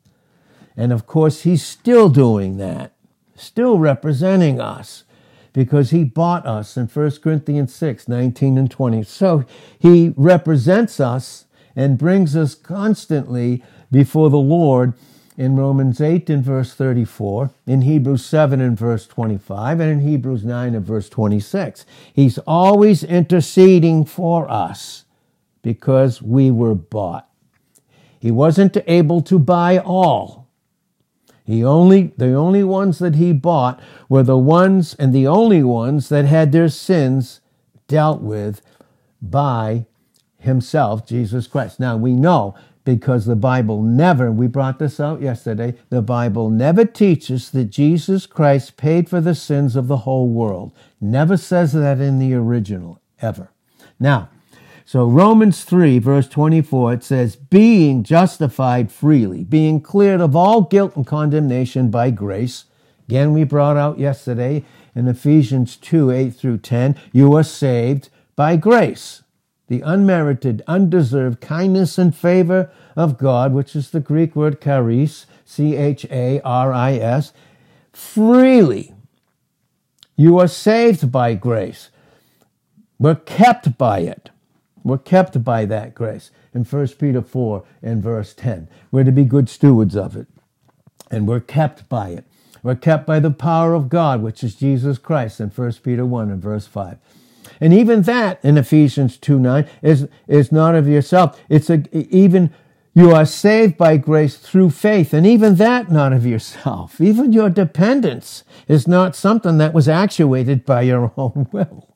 And 0.76 0.92
of 0.92 1.06
course, 1.06 1.42
he's 1.42 1.64
still 1.64 2.08
doing 2.08 2.56
that, 2.58 2.92
still 3.36 3.78
representing 3.78 4.60
us 4.60 5.04
because 5.52 5.90
he 5.90 6.04
bought 6.04 6.46
us 6.46 6.76
in 6.76 6.86
1 6.86 7.10
Corinthians 7.20 7.74
6, 7.74 8.06
19 8.06 8.56
and 8.56 8.70
20. 8.70 9.02
So 9.02 9.44
he 9.76 10.14
represents 10.16 11.00
us 11.00 11.46
and 11.78 11.96
brings 11.96 12.34
us 12.34 12.56
constantly 12.56 13.62
before 13.92 14.30
the 14.30 14.36
Lord 14.36 14.94
in 15.36 15.54
Romans 15.54 16.00
8 16.00 16.28
and 16.28 16.42
verse 16.42 16.74
34, 16.74 17.52
in 17.68 17.82
Hebrews 17.82 18.26
7 18.26 18.60
and 18.60 18.76
verse 18.76 19.06
25, 19.06 19.78
and 19.78 19.88
in 19.88 20.00
Hebrews 20.00 20.44
9 20.44 20.74
and 20.74 20.84
verse 20.84 21.08
26. 21.08 21.86
He's 22.12 22.38
always 22.38 23.04
interceding 23.04 24.04
for 24.04 24.50
us 24.50 25.04
because 25.62 26.20
we 26.20 26.50
were 26.50 26.74
bought. 26.74 27.28
He 28.18 28.32
wasn't 28.32 28.76
able 28.88 29.20
to 29.22 29.38
buy 29.38 29.78
all. 29.78 30.48
He 31.44 31.64
only, 31.64 32.12
the 32.16 32.32
only 32.32 32.64
ones 32.64 32.98
that 32.98 33.14
he 33.14 33.32
bought 33.32 33.80
were 34.08 34.24
the 34.24 34.36
ones 34.36 34.94
and 34.94 35.14
the 35.14 35.28
only 35.28 35.62
ones 35.62 36.08
that 36.08 36.24
had 36.24 36.50
their 36.50 36.68
sins 36.68 37.40
dealt 37.86 38.20
with 38.20 38.62
by 39.22 39.86
himself, 40.38 41.06
Jesus 41.06 41.46
Christ. 41.46 41.80
Now 41.80 41.96
we 41.96 42.14
know 42.14 42.54
because 42.84 43.26
the 43.26 43.36
Bible 43.36 43.82
never, 43.82 44.32
we 44.32 44.46
brought 44.46 44.78
this 44.78 44.98
out 44.98 45.20
yesterday, 45.20 45.74
the 45.90 46.00
Bible 46.00 46.48
never 46.48 46.86
teaches 46.86 47.50
that 47.50 47.66
Jesus 47.66 48.24
Christ 48.24 48.78
paid 48.78 49.10
for 49.10 49.20
the 49.20 49.34
sins 49.34 49.76
of 49.76 49.88
the 49.88 49.98
whole 49.98 50.28
world. 50.28 50.72
Never 50.98 51.36
says 51.36 51.74
that 51.74 52.00
in 52.00 52.18
the 52.18 52.32
original, 52.32 52.98
ever. 53.20 53.50
Now, 54.00 54.30
so 54.86 55.04
Romans 55.04 55.64
3 55.64 55.98
verse 55.98 56.28
24, 56.28 56.94
it 56.94 57.04
says, 57.04 57.36
being 57.36 58.04
justified 58.04 58.90
freely, 58.90 59.44
being 59.44 59.82
cleared 59.82 60.22
of 60.22 60.34
all 60.34 60.62
guilt 60.62 60.96
and 60.96 61.06
condemnation 61.06 61.90
by 61.90 62.10
grace. 62.10 62.64
Again, 63.06 63.34
we 63.34 63.44
brought 63.44 63.76
out 63.76 63.98
yesterday 63.98 64.64
in 64.94 65.06
Ephesians 65.08 65.76
2, 65.76 66.10
8 66.10 66.30
through 66.30 66.58
10, 66.58 66.96
you 67.12 67.34
are 67.34 67.44
saved 67.44 68.08
by 68.34 68.56
grace. 68.56 69.22
The 69.68 69.82
unmerited, 69.82 70.62
undeserved 70.66 71.40
kindness 71.40 71.98
and 71.98 72.16
favor 72.16 72.70
of 72.96 73.18
God, 73.18 73.52
which 73.52 73.76
is 73.76 73.90
the 73.90 74.00
Greek 74.00 74.34
word 74.34 74.60
charis, 74.60 75.26
C-H-A-R-I-S, 75.44 77.32
freely. 77.92 78.94
You 80.16 80.38
are 80.38 80.48
saved 80.48 81.12
by 81.12 81.34
grace. 81.34 81.90
We're 82.98 83.14
kept 83.14 83.78
by 83.78 84.00
it. 84.00 84.30
We're 84.82 84.98
kept 84.98 85.44
by 85.44 85.64
that 85.66 85.94
grace. 85.94 86.30
In 86.54 86.64
1 86.64 86.88
Peter 86.98 87.22
4 87.22 87.64
and 87.82 88.02
verse 88.02 88.34
10, 88.34 88.68
we're 88.90 89.04
to 89.04 89.12
be 89.12 89.24
good 89.24 89.48
stewards 89.48 89.94
of 89.94 90.16
it. 90.16 90.26
And 91.10 91.28
we're 91.28 91.40
kept 91.40 91.88
by 91.88 92.08
it. 92.10 92.24
We're 92.62 92.74
kept 92.74 93.06
by 93.06 93.20
the 93.20 93.30
power 93.30 93.74
of 93.74 93.88
God, 93.88 94.22
which 94.22 94.42
is 94.42 94.54
Jesus 94.54 94.98
Christ 94.98 95.40
in 95.40 95.50
1 95.50 95.72
Peter 95.84 96.04
1 96.04 96.30
and 96.30 96.42
verse 96.42 96.66
5. 96.66 96.98
And 97.60 97.72
even 97.72 98.02
that 98.02 98.44
in 98.44 98.56
Ephesians 98.56 99.16
2 99.16 99.38
9 99.38 99.68
is, 99.82 100.08
is 100.26 100.52
not 100.52 100.74
of 100.74 100.88
yourself. 100.88 101.40
It's 101.48 101.70
a, 101.70 101.82
even 101.92 102.52
you 102.94 103.14
are 103.14 103.26
saved 103.26 103.76
by 103.76 103.96
grace 103.96 104.36
through 104.36 104.70
faith, 104.70 105.14
and 105.14 105.24
even 105.24 105.54
that 105.54 105.90
not 105.90 106.12
of 106.12 106.26
yourself. 106.26 107.00
Even 107.00 107.32
your 107.32 107.48
dependence 107.48 108.42
is 108.66 108.88
not 108.88 109.14
something 109.14 109.58
that 109.58 109.72
was 109.72 109.88
actuated 109.88 110.64
by 110.64 110.82
your 110.82 111.12
own 111.16 111.46
will. 111.52 111.94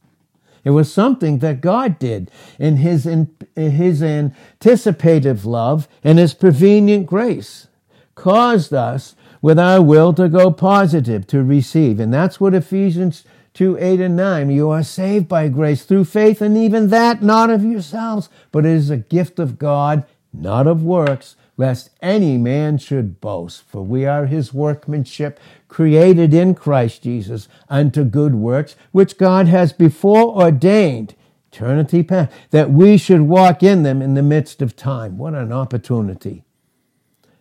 It 0.64 0.70
was 0.70 0.92
something 0.92 1.40
that 1.40 1.60
God 1.60 1.98
did 1.98 2.30
in 2.58 2.76
his, 2.76 3.04
in, 3.04 3.34
his 3.56 4.00
anticipative 4.00 5.44
love 5.44 5.88
and 6.04 6.20
his 6.20 6.34
prevenient 6.34 7.06
grace, 7.06 7.66
caused 8.14 8.72
us 8.72 9.16
with 9.40 9.58
our 9.58 9.82
will 9.82 10.12
to 10.12 10.28
go 10.28 10.52
positive, 10.52 11.26
to 11.26 11.42
receive. 11.42 11.98
And 11.98 12.14
that's 12.14 12.38
what 12.38 12.54
Ephesians 12.54 13.24
2, 13.54 13.76
8 13.78 14.00
and 14.00 14.16
9. 14.16 14.50
You 14.50 14.70
are 14.70 14.82
saved 14.82 15.28
by 15.28 15.48
grace 15.48 15.84
through 15.84 16.04
faith, 16.06 16.40
and 16.40 16.56
even 16.56 16.88
that 16.88 17.22
not 17.22 17.50
of 17.50 17.64
yourselves, 17.64 18.28
but 18.50 18.64
it 18.64 18.72
is 18.72 18.90
a 18.90 18.96
gift 18.96 19.38
of 19.38 19.58
God, 19.58 20.04
not 20.32 20.66
of 20.66 20.82
works, 20.82 21.36
lest 21.56 21.90
any 22.00 22.38
man 22.38 22.78
should 22.78 23.20
boast. 23.20 23.62
For 23.68 23.82
we 23.82 24.06
are 24.06 24.26
his 24.26 24.54
workmanship, 24.54 25.38
created 25.68 26.32
in 26.32 26.54
Christ 26.54 27.02
Jesus 27.02 27.48
unto 27.68 28.04
good 28.04 28.34
works, 28.34 28.74
which 28.90 29.18
God 29.18 29.46
has 29.48 29.72
before 29.72 30.34
ordained, 30.34 31.14
eternity 31.52 32.02
past, 32.02 32.32
that 32.50 32.70
we 32.70 32.96
should 32.96 33.22
walk 33.22 33.62
in 33.62 33.82
them 33.82 34.00
in 34.00 34.14
the 34.14 34.22
midst 34.22 34.62
of 34.62 34.74
time. 34.74 35.18
What 35.18 35.34
an 35.34 35.52
opportunity 35.52 36.44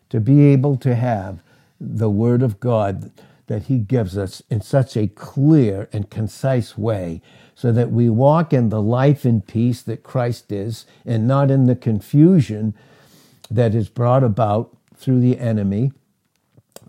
to 0.10 0.20
be 0.20 0.48
able 0.48 0.76
to 0.78 0.94
have 0.94 1.42
the 1.80 2.10
Word 2.10 2.44
of 2.44 2.60
God 2.60 3.12
that 3.52 3.64
He 3.64 3.80
gives 3.80 4.18
us 4.18 4.42
in 4.50 4.62
such 4.62 4.96
a 4.96 5.10
clear 5.10 5.90
and 5.92 6.10
concise 6.10 6.78
way 6.78 7.22
so 7.54 7.74
that 7.74 7.92
we 7.92 8.10
walk 8.10 8.54
in 8.54 8.70
the 8.70 8.82
life 8.82 9.26
and 9.26 9.46
peace 9.46 9.82
that 9.82 10.04
Christ 10.04 10.54
is 10.54 10.86
and 11.06 11.28
not 11.28 11.52
in 11.52 11.66
the 11.66 11.76
confusion 11.76 12.74
that 13.50 13.76
is 13.76 13.90
brought 13.90 14.24
about 14.24 14.78
through 14.96 15.20
the 15.20 15.38
enemy, 15.38 15.92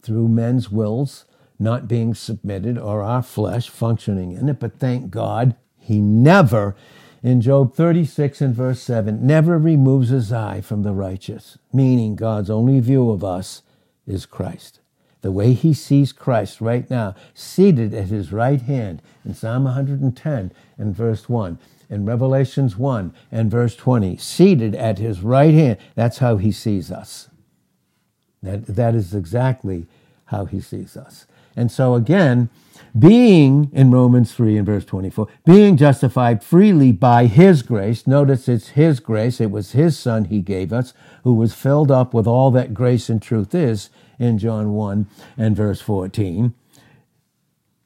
through 0.02 0.28
men's 0.28 0.70
wills, 0.70 1.24
not 1.58 1.88
being 1.88 2.14
submitted 2.14 2.78
or 2.78 3.02
our 3.02 3.24
flesh 3.24 3.68
functioning 3.68 4.30
in 4.30 4.48
it. 4.48 4.60
But 4.60 4.78
thank 4.78 5.10
God, 5.10 5.56
he 5.80 5.98
never, 5.98 6.76
in 7.24 7.40
Job 7.40 7.74
36 7.74 8.40
and 8.40 8.54
verse 8.54 8.80
7, 8.80 9.26
never 9.26 9.58
removes 9.58 10.10
his 10.10 10.32
eye 10.32 10.60
from 10.60 10.84
the 10.84 10.92
righteous, 10.92 11.58
meaning 11.72 12.14
God's 12.14 12.50
only 12.50 12.78
view 12.78 13.10
of 13.10 13.24
us 13.24 13.62
is 14.06 14.26
Christ. 14.26 14.78
The 15.22 15.32
way 15.32 15.52
he 15.54 15.72
sees 15.72 16.12
Christ 16.12 16.60
right 16.60 16.88
now, 16.90 17.14
seated 17.32 17.94
at 17.94 18.08
his 18.08 18.32
right 18.32 18.60
hand 18.60 19.00
in 19.24 19.34
Psalm 19.34 19.64
110 19.64 20.52
and 20.78 20.96
verse 20.96 21.28
1, 21.28 21.58
in 21.88 22.04
Revelations 22.04 22.76
1 22.76 23.14
and 23.30 23.50
verse 23.50 23.76
20, 23.76 24.16
seated 24.16 24.74
at 24.74 24.98
his 24.98 25.20
right 25.20 25.54
hand. 25.54 25.78
That's 25.94 26.18
how 26.18 26.38
he 26.38 26.50
sees 26.50 26.90
us. 26.90 27.28
That, 28.42 28.66
that 28.66 28.96
is 28.96 29.14
exactly 29.14 29.86
how 30.26 30.46
he 30.46 30.60
sees 30.60 30.96
us. 30.96 31.26
And 31.54 31.70
so 31.70 31.94
again, 31.94 32.48
being 32.98 33.70
in 33.72 33.90
Romans 33.90 34.34
3 34.34 34.56
and 34.56 34.66
verse 34.66 34.84
24, 34.84 35.28
being 35.44 35.76
justified 35.76 36.42
freely 36.42 36.92
by 36.92 37.26
his 37.26 37.62
grace. 37.62 38.06
Notice 38.06 38.48
it's 38.48 38.70
his 38.70 39.00
grace. 39.00 39.40
It 39.40 39.50
was 39.50 39.72
his 39.72 39.98
son 39.98 40.26
he 40.26 40.40
gave 40.40 40.72
us 40.72 40.92
who 41.24 41.32
was 41.32 41.54
filled 41.54 41.90
up 41.90 42.12
with 42.12 42.26
all 42.26 42.50
that 42.50 42.74
grace 42.74 43.08
and 43.08 43.22
truth 43.22 43.54
is 43.54 43.88
in 44.18 44.38
John 44.38 44.72
1 44.72 45.06
and 45.36 45.56
verse 45.56 45.80
14. 45.80 46.54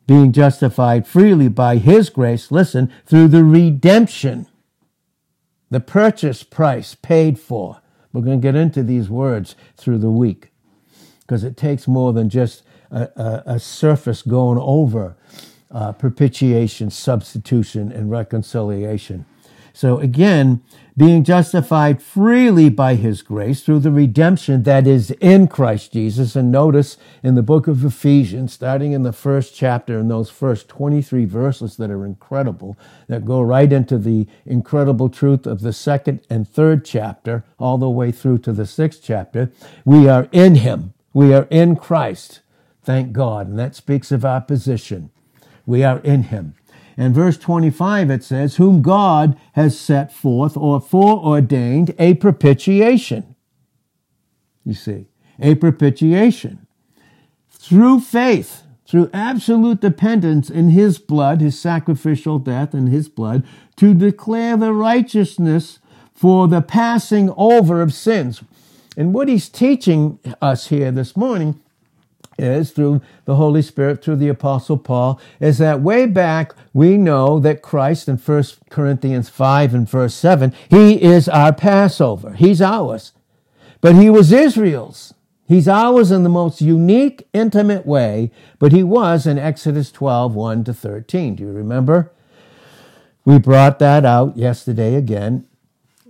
Being 0.07 0.33
justified 0.33 1.07
freely 1.07 1.49
by 1.49 1.79
his 1.79 2.11
grace, 2.11 2.51
listen, 2.53 2.93
through 3.07 3.29
the 3.29 3.45
redemption, 3.45 4.47
the 5.71 5.81
purchase 5.81 6.43
price 6.43 6.95
paid 6.95 7.39
for. 7.39 7.81
We're 8.13 8.23
going 8.23 8.41
to 8.41 8.43
get 8.43 8.55
into 8.55 8.83
these 8.83 9.11
words 9.11 9.57
through 9.77 9.99
the 9.99 10.11
week 10.11 10.51
because 11.21 11.43
it 11.43 11.57
takes 11.57 11.89
more 11.89 12.13
than 12.13 12.31
just 12.31 12.63
a, 12.91 13.09
a, 13.17 13.43
a 13.55 13.61
surface 13.61 14.23
going 14.23 14.59
over 14.59 15.17
uh, 15.71 15.93
propitiation, 15.93 16.91
substitution, 16.91 17.91
and 17.91 18.11
reconciliation. 18.11 19.27
So 19.77 19.99
again, 19.99 20.63
being 20.97 21.23
justified 21.23 22.03
freely 22.03 22.71
by 22.71 22.95
his 22.95 23.21
grace 23.21 23.61
through 23.61 23.81
the 23.81 23.91
redemption 23.91 24.63
that 24.63 24.87
is 24.87 25.11
in 25.21 25.49
Christ 25.49 25.93
Jesus. 25.93 26.35
And 26.35 26.51
notice 26.51 26.97
in 27.23 27.35
the 27.35 27.43
book 27.43 27.69
of 27.69 27.85
Ephesians, 27.85 28.55
starting 28.55 28.93
in 28.93 29.03
the 29.03 29.13
first 29.13 29.55
chapter, 29.55 29.99
in 29.99 30.09
those 30.09 30.31
first 30.31 30.71
23 30.71 31.27
verses 31.27 31.77
that 31.77 31.91
are 31.91 32.07
incredible, 32.07 32.79
that 33.09 33.27
go 33.27 33.43
right 33.43 33.71
into 33.71 33.99
the 33.99 34.27
incredible 34.47 35.11
truth 35.11 35.47
of 35.47 35.61
the 35.61 35.75
second 35.75 36.23
and 36.31 36.49
third 36.49 36.83
chapter, 36.83 37.45
all 37.59 37.77
the 37.77 37.91
way 37.91 38.11
through 38.11 38.39
to 38.39 38.55
the 38.55 38.65
sixth 38.67 39.03
chapter, 39.05 39.53
we 39.85 40.09
are 40.09 40.27
in 40.33 40.55
him. 40.55 40.95
We 41.13 41.35
are 41.35 41.47
in 41.51 41.77
Christ. 41.77 42.41
Thank 42.83 43.13
God. 43.13 43.47
And 43.47 43.59
that 43.59 43.77
speaks 43.77 44.11
of 44.11 44.25
our 44.25 44.41
position. 44.41 45.11
We 45.67 45.85
are 45.85 45.99
in 45.99 46.23
him. 46.23 46.55
In 46.97 47.13
verse 47.13 47.37
25, 47.37 48.11
it 48.11 48.25
says, 48.25 48.57
Whom 48.57 48.81
God 48.81 49.39
has 49.53 49.79
set 49.79 50.13
forth 50.13 50.57
or 50.57 50.81
foreordained 50.81 51.95
a 51.99 52.15
propitiation. 52.15 53.37
You 54.65 54.75
see, 54.75 55.07
a 55.39 55.55
propitiation. 55.57 56.67
Through 57.51 58.01
faith, 58.01 58.63
through 58.89 59.11
absolute 59.13 59.81
dependence 59.81 60.49
in 60.49 60.71
his 60.71 60.99
blood, 60.99 61.41
his 61.41 61.59
sacrificial 61.59 62.39
death 62.39 62.73
and 62.73 62.89
his 62.89 63.09
blood, 63.09 63.45
to 63.77 63.93
declare 63.93 64.57
the 64.57 64.73
righteousness 64.73 65.81
for 66.15 66.49
the 66.49 66.63
passing 66.63 67.31
over 67.37 67.83
of 67.83 67.93
sins. 67.93 68.43
And 68.97 69.13
what 69.13 69.29
he's 69.29 69.51
teaching 69.51 70.19
us 70.41 70.69
here 70.69 70.91
this 70.91 71.15
morning 71.15 71.61
is 72.39 72.71
through 72.71 73.01
the 73.25 73.37
Holy 73.37 73.63
Spirit, 73.63 74.03
through 74.03 74.17
the 74.17 74.29
Apostle 74.29 74.77
Paul, 74.77 75.21
is 75.41 75.59
that 75.59 75.81
way 75.81 76.07
back 76.07 76.55
we 76.73 76.97
know 76.97 77.39
that 77.41 77.63
Christ 77.63 78.09
in 78.09 78.17
1 78.17 78.45
Corinthians 78.71 79.29
5 79.29 79.75
and 79.75 79.89
verse 79.89 80.15
7, 80.15 80.53
he 80.69 81.03
is 81.03 81.29
our 81.29 81.53
Passover. 81.53 82.33
He's 82.35 82.61
ours. 82.61 83.13
But 83.81 83.95
he 83.95 84.11
was 84.11 84.33
Israel's. 84.33 85.15
He's 85.49 85.69
ours 85.69 86.11
in 86.11 86.25
the 86.25 86.29
most 86.29 86.61
unique, 86.61 87.29
intimate 87.33 87.87
way, 87.87 88.33
but 88.59 88.73
he 88.73 88.83
was 88.83 89.27
in 89.27 89.39
Exodus 89.39 89.93
12, 89.93 90.35
1 90.35 90.65
to 90.65 90.75
13. 90.75 91.37
Do 91.37 91.45
you 91.45 91.53
remember? 91.53 92.13
We 93.25 93.39
brought 93.39 93.79
that 93.79 94.05
out 94.05 94.37
yesterday 94.37 94.97
again, 94.97 95.47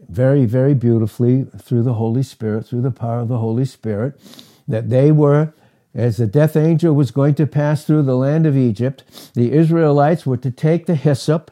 very, 0.09 0.47
very 0.47 0.75
beautifully 0.75 1.47
through 1.59 1.83
the 1.83 1.95
Holy 1.95 2.23
Spirit, 2.23 2.66
through 2.66 2.83
the 2.83 2.90
power 2.90 3.21
of 3.21 3.28
the 3.28 3.38
Holy 3.38 3.66
Spirit, 3.66 4.18
that 4.66 4.88
they 4.88 5.12
were 5.12 5.52
as 5.97 6.19
the 6.19 6.26
death 6.26 6.57
angel 6.57 6.95
was 6.95 7.11
going 7.11 7.35
to 7.35 7.47
pass 7.47 7.85
through 7.85 8.03
the 8.03 8.17
land 8.17 8.45
of 8.45 8.57
Egypt, 8.57 9.33
the 9.35 9.53
Israelites 9.53 10.26
were 10.26 10.37
to 10.37 10.50
take 10.50 10.85
the 10.85 10.95
hyssop. 10.95 11.50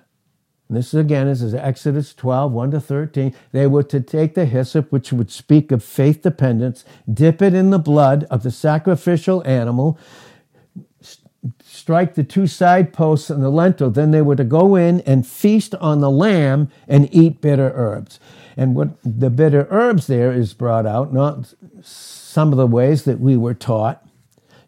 this 0.69 0.93
again 0.93 1.29
is 1.29 1.55
Exodus 1.55 2.13
12, 2.13 2.53
1 2.53 2.71
to 2.73 2.81
13. 2.81 3.35
They 3.53 3.67
were 3.67 3.83
to 3.85 4.01
take 4.01 4.35
the 4.35 4.45
hyssop, 4.45 4.93
which 4.93 5.13
would 5.13 5.31
speak 5.31 5.73
of 5.73 5.83
faith 5.83 6.21
dependence, 6.21 6.85
dip 7.13 7.41
it 7.41 7.55
in 7.55 7.71
the 7.71 7.79
blood 7.79 8.25
of 8.31 8.43
the 8.43 8.51
sacrificial 8.51 9.43
animal, 9.47 9.99
strike 11.63 12.15
the 12.15 12.25
two 12.25 12.47
side 12.47 12.93
posts 12.93 13.31
and 13.31 13.43
the 13.43 13.49
lintel. 13.49 13.91
Then 13.91 14.11
they 14.11 14.23
were 14.23 14.37
to 14.37 14.45
go 14.45 14.77
in 14.77 15.01
and 15.03 15.27
feast 15.27 15.75
on 15.77 16.01
the 16.01 16.11
lamb 16.11 16.71
and 16.87 17.09
eat 17.15 17.41
bitter 17.41 17.73
herbs. 17.75 18.21
And 18.59 18.75
what 18.75 18.91
the 19.03 19.31
bitter 19.31 19.67
herbs 19.71 20.07
there 20.07 20.33
is 20.33 20.53
brought 20.53 20.85
out, 20.85 21.15
not 21.15 21.55
some 21.83 22.53
of 22.53 22.59
the 22.59 22.67
ways 22.67 23.05
that 23.05 23.21
we 23.21 23.39
were 23.39 23.55
taught 23.55 24.05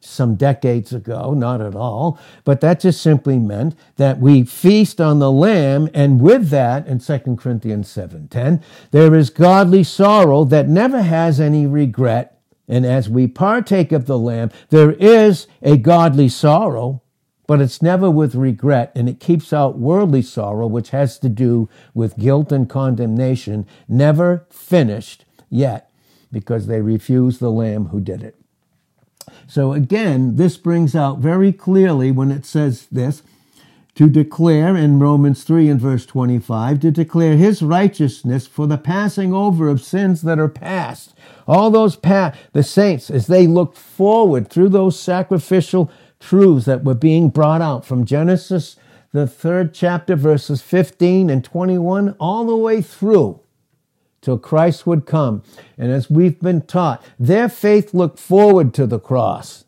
some 0.01 0.35
decades 0.35 0.93
ago, 0.93 1.35
not 1.35 1.61
at 1.61 1.75
all, 1.75 2.19
but 2.45 2.61
that 2.61 2.81
just 2.81 3.01
simply 3.01 3.39
meant 3.39 3.75
that 3.97 4.19
we 4.19 4.45
feast 4.45 5.01
on 5.01 5.19
the 5.19 5.33
lamb 5.33 5.89
and 5.95 6.21
with 6.21 6.49
that 6.51 6.87
in 6.87 6.99
2 6.99 7.37
Corinthians 7.37 7.89
7:10 7.89 8.61
there 8.91 9.15
is 9.15 9.31
godly 9.31 9.83
sorrow 9.83 10.45
that 10.45 10.69
never 10.69 11.03
has 11.03 11.41
any 11.41 11.67
regret 11.67 12.39
and 12.69 12.85
as 12.85 13.09
we 13.09 13.27
partake 13.27 13.93
of 13.93 14.07
the 14.07 14.19
lamb 14.19 14.51
there 14.71 14.93
is 14.93 15.47
a 15.63 15.77
godly 15.77 16.29
sorrow 16.29 17.03
but 17.47 17.61
it's 17.61 17.81
never 17.81 18.11
with 18.11 18.35
regret 18.35 18.91
and 18.95 19.09
it 19.09 19.21
keeps 19.21 19.53
out 19.53 19.79
worldly 19.79 20.23
sorrow 20.23 20.67
which 20.67 20.91
has 20.91 21.19
to 21.19 21.29
do 21.29 21.69
with 21.95 22.19
guilt 22.19 22.51
and 22.53 22.69
condemnation 22.69 23.67
never 23.89 24.47
finished 24.51 25.25
yet 25.49 25.91
because 26.33 26.67
they 26.67 26.81
refuse 26.81 27.39
the 27.39 27.51
lamb 27.51 27.87
who 27.87 28.01
did 28.01 28.23
it 28.23 28.35
so 29.47 29.73
again, 29.73 30.37
this 30.37 30.57
brings 30.57 30.95
out 30.95 31.19
very 31.19 31.53
clearly 31.53 32.11
when 32.11 32.31
it 32.31 32.45
says 32.45 32.87
this, 32.91 33.23
to 33.95 34.11
declare 34.11 34.77
in 34.77 34.99
Romans 34.99 35.43
3 35.43 35.71
and 35.71 35.81
verse 35.81 36.05
25, 36.05 36.81
to 36.81 36.91
declare 36.91 37.37
his 37.37 37.62
righteousness 37.62 38.47
for 38.47 38.67
the 38.67 38.77
passing 38.77 39.33
over 39.33 39.69
of 39.69 39.81
sins 39.81 40.21
that 40.23 40.39
are 40.39 40.49
past. 40.49 41.15
All 41.49 41.71
those 41.71 41.97
past, 41.97 42.39
the 42.53 42.62
saints, 42.62 43.11
as 43.11 43.27
they 43.27 43.47
looked 43.47 43.79
forward 43.79 44.51
through 44.51 44.69
those 44.69 45.01
sacrificial 45.01 45.91
truths 46.21 46.67
that 46.67 46.85
were 46.85 46.95
being 46.95 47.31
brought 47.31 47.62
out 47.62 47.87
from 47.87 48.05
Genesis, 48.05 48.77
the 49.12 49.27
third 49.27 49.73
chapter, 49.73 50.15
verses 50.15 50.61
15 50.61 51.31
and 51.31 51.43
21, 51.43 52.15
all 52.21 52.45
the 52.45 52.57
way 52.57 52.83
through 52.83 53.41
till 54.27 54.39
Christ 54.39 54.89
would 54.89 55.07
come. 55.07 55.45
And 55.79 55.93
as 55.93 56.11
we've 56.11 56.41
been 56.41 56.62
taught, 56.62 57.03
their 57.17 57.49
faith 57.49 57.95
looked 57.95 58.19
forward 58.19 58.75
to 58.75 58.85
the 58.85 58.99
cross. 58.99 59.67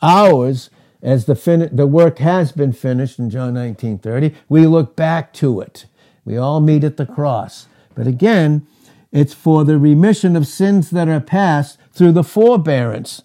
Ours, 0.00 0.70
as 1.02 1.26
the, 1.26 1.34
fin- 1.34 1.68
the 1.72 1.86
work 1.86 2.20
has 2.20 2.52
been 2.52 2.72
finished 2.72 3.18
in 3.18 3.28
John 3.28 3.54
19 3.54 3.98
30, 3.98 4.34
we 4.48 4.68
look 4.68 4.94
back 4.94 5.32
to 5.34 5.60
it. 5.60 5.86
We 6.24 6.36
all 6.36 6.60
meet 6.60 6.84
at 6.84 6.96
the 6.96 7.06
cross. 7.06 7.66
But 7.96 8.06
again, 8.06 8.68
it's 9.10 9.34
for 9.34 9.64
the 9.64 9.78
remission 9.78 10.36
of 10.36 10.46
sins 10.46 10.90
that 10.90 11.08
are 11.08 11.18
past 11.18 11.76
through 11.92 12.12
the 12.12 12.22
forbearance. 12.22 13.22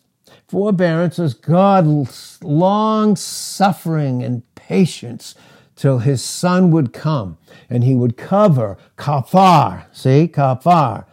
Forbearance 0.48 1.20
is 1.20 1.36
God's 1.36 2.40
long 2.42 3.16
suffering 3.16 4.24
and 4.24 4.42
patience 4.56 5.36
till 5.76 6.00
his 6.00 6.24
son 6.24 6.72
would 6.72 6.94
come 6.94 7.38
and 7.70 7.84
he 7.84 7.96
would 7.96 8.18
cover 8.18 8.78
kafar, 8.98 9.86
see, 9.92 10.28
kafar, 10.28 11.06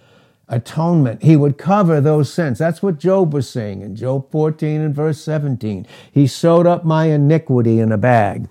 atonement. 0.48 1.22
He 1.22 1.36
would 1.36 1.56
cover 1.56 2.00
those 2.00 2.32
sins. 2.32 2.58
That's 2.58 2.82
what 2.82 2.98
Job 2.98 3.32
was 3.32 3.48
saying 3.48 3.82
in 3.82 3.96
Job 3.96 4.30
14 4.30 4.80
and 4.80 4.94
verse 4.94 5.22
17. 5.22 5.86
He 6.12 6.26
sewed 6.26 6.66
up 6.66 6.84
my 6.84 7.06
iniquity 7.06 7.78
in 7.80 7.92
a 7.92 7.98
bag. 7.98 8.48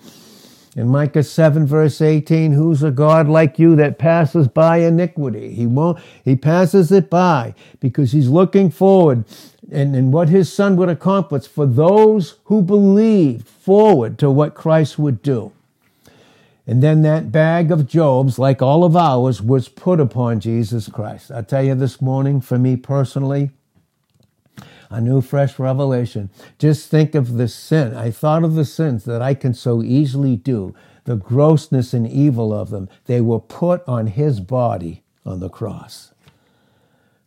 In 0.76 0.88
Micah 0.88 1.24
7 1.24 1.68
verse 1.68 2.00
18, 2.00 2.54
who's 2.54 2.84
a 2.84 2.92
God 2.92 3.28
like 3.28 3.60
you 3.60 3.76
that 3.76 4.00
passes 4.00 4.48
by 4.48 4.78
iniquity? 4.78 5.54
He 5.54 5.66
won't, 5.66 6.00
he 6.24 6.36
passes 6.36 6.92
it 6.92 7.10
by 7.10 7.54
because 7.80 8.12
he's 8.14 8.30
looking 8.30 8.72
forward 8.72 9.26
and, 9.72 9.96
and 9.96 10.14
what 10.14 10.30
his 10.30 10.52
son 10.52 10.76
would 10.78 10.90
accomplish 10.90 11.48
for 11.48 11.66
those 11.66 12.36
who 12.46 12.62
believe 12.62 13.44
forward 13.44 14.18
to 14.20 14.32
what 14.32 14.56
Christ 14.56 14.98
would 14.98 15.22
do. 15.22 15.52
And 16.70 16.84
then 16.84 17.02
that 17.02 17.32
bag 17.32 17.72
of 17.72 17.88
Job's, 17.88 18.38
like 18.38 18.62
all 18.62 18.84
of 18.84 18.96
ours, 18.96 19.42
was 19.42 19.68
put 19.68 20.00
upon 20.00 20.40
Jesus 20.40 20.88
Christ. 20.88 21.32
I 21.32 21.42
tell 21.42 21.64
you 21.64 21.74
this 21.74 22.00
morning, 22.00 22.42
for 22.42 22.60
me 22.60 22.76
personally, 22.78 23.50
a 24.92 25.02
new 25.02 25.20
fresh 25.22 25.58
revelation. 25.58 26.30
Just 26.60 26.88
think 26.88 27.16
of 27.16 27.38
the 27.38 27.48
sin. 27.48 27.96
I 27.96 28.12
thought 28.12 28.44
of 28.44 28.54
the 28.54 28.66
sins 28.66 29.06
that 29.06 29.20
I 29.20 29.34
can 29.34 29.56
so 29.56 29.82
easily 29.82 30.36
do, 30.36 30.76
the 31.06 31.16
grossness 31.16 31.92
and 31.92 32.08
evil 32.08 32.54
of 32.54 32.70
them. 32.70 32.88
They 33.06 33.20
were 33.20 33.40
put 33.40 33.82
on 33.88 34.06
his 34.06 34.40
body 34.40 35.02
on 35.26 35.40
the 35.40 35.50
cross. 35.50 36.14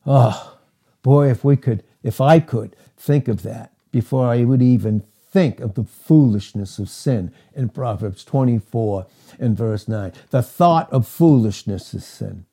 Oh, 0.07 0.57
boy, 1.03 1.31
if 1.31 1.43
we 1.43 1.57
could, 1.57 1.83
if 2.05 2.21
I 2.21 2.39
could 2.39 2.77
think 2.97 3.27
of 3.27 3.43
that 3.43 3.73
before 3.91 4.29
I 4.29 4.45
would 4.45 4.63
even 4.63 5.03
think 5.33 5.59
of 5.59 5.75
the 5.75 5.83
foolishness 5.83 6.79
of 6.79 6.89
sin 6.89 7.33
in 7.57 7.71
Proverbs 7.71 8.23
24 8.23 9.07
and 9.43 9.57
verse 9.57 9.89
9. 9.89 10.13
The 10.31 10.43
thought 10.43 10.91
of 10.93 11.07
foolishness 11.07 11.93
is 11.93 12.05
sin. 12.05 12.47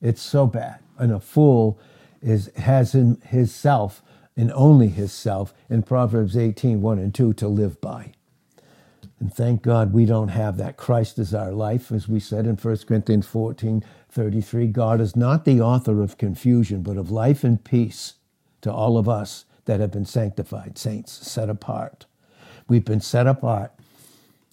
It's 0.00 0.22
so 0.22 0.46
bad. 0.46 0.78
And 0.98 1.10
a 1.10 1.20
fool 1.20 1.78
is, 2.22 2.50
has 2.56 2.94
in 2.94 3.20
his 3.26 3.54
self 3.54 4.02
and 4.36 4.52
only 4.52 4.88
his 4.88 5.12
self 5.12 5.54
in 5.68 5.82
Proverbs 5.82 6.36
18, 6.36 6.82
1 6.82 6.98
and 6.98 7.14
2 7.14 7.32
to 7.34 7.48
live 7.48 7.80
by. 7.80 8.12
And 9.18 9.32
thank 9.32 9.62
God 9.62 9.94
we 9.94 10.04
don't 10.04 10.28
have 10.28 10.58
that. 10.58 10.76
Christ 10.76 11.18
is 11.18 11.32
our 11.34 11.52
life, 11.52 11.90
as 11.90 12.06
we 12.06 12.20
said 12.20 12.46
in 12.46 12.56
1 12.56 12.76
Corinthians 12.86 13.26
14, 13.26 13.82
33. 14.10 14.66
God 14.66 15.00
is 15.00 15.16
not 15.16 15.46
the 15.46 15.60
author 15.60 16.02
of 16.02 16.18
confusion, 16.18 16.82
but 16.82 16.98
of 16.98 17.10
life 17.10 17.42
and 17.42 17.64
peace 17.64 18.14
to 18.60 18.70
all 18.70 18.98
of 18.98 19.08
us 19.08 19.46
that 19.64 19.80
have 19.80 19.90
been 19.90 20.04
sanctified, 20.04 20.76
saints, 20.76 21.12
set 21.12 21.48
apart. 21.48 22.04
We've 22.68 22.84
been 22.84 23.00
set 23.00 23.26
apart. 23.26 23.72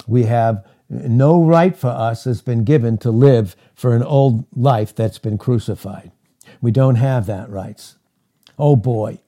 We 0.08 0.24
have 0.24 0.66
no 0.94 1.44
right 1.44 1.76
for 1.76 1.90
us 1.90 2.26
has 2.26 2.42
been 2.42 2.64
given 2.64 2.98
to 3.00 3.12
live 3.12 3.56
for 3.74 3.96
an 3.96 4.04
old 4.04 4.46
life 4.56 4.96
that's 4.96 5.20
been 5.20 5.38
crucified. 5.38 6.12
We 6.62 6.72
don't 6.72 6.96
have 6.96 7.26
that 7.26 7.50
rights. 7.50 7.98
Oh 8.58 8.76
boy, 8.76 9.20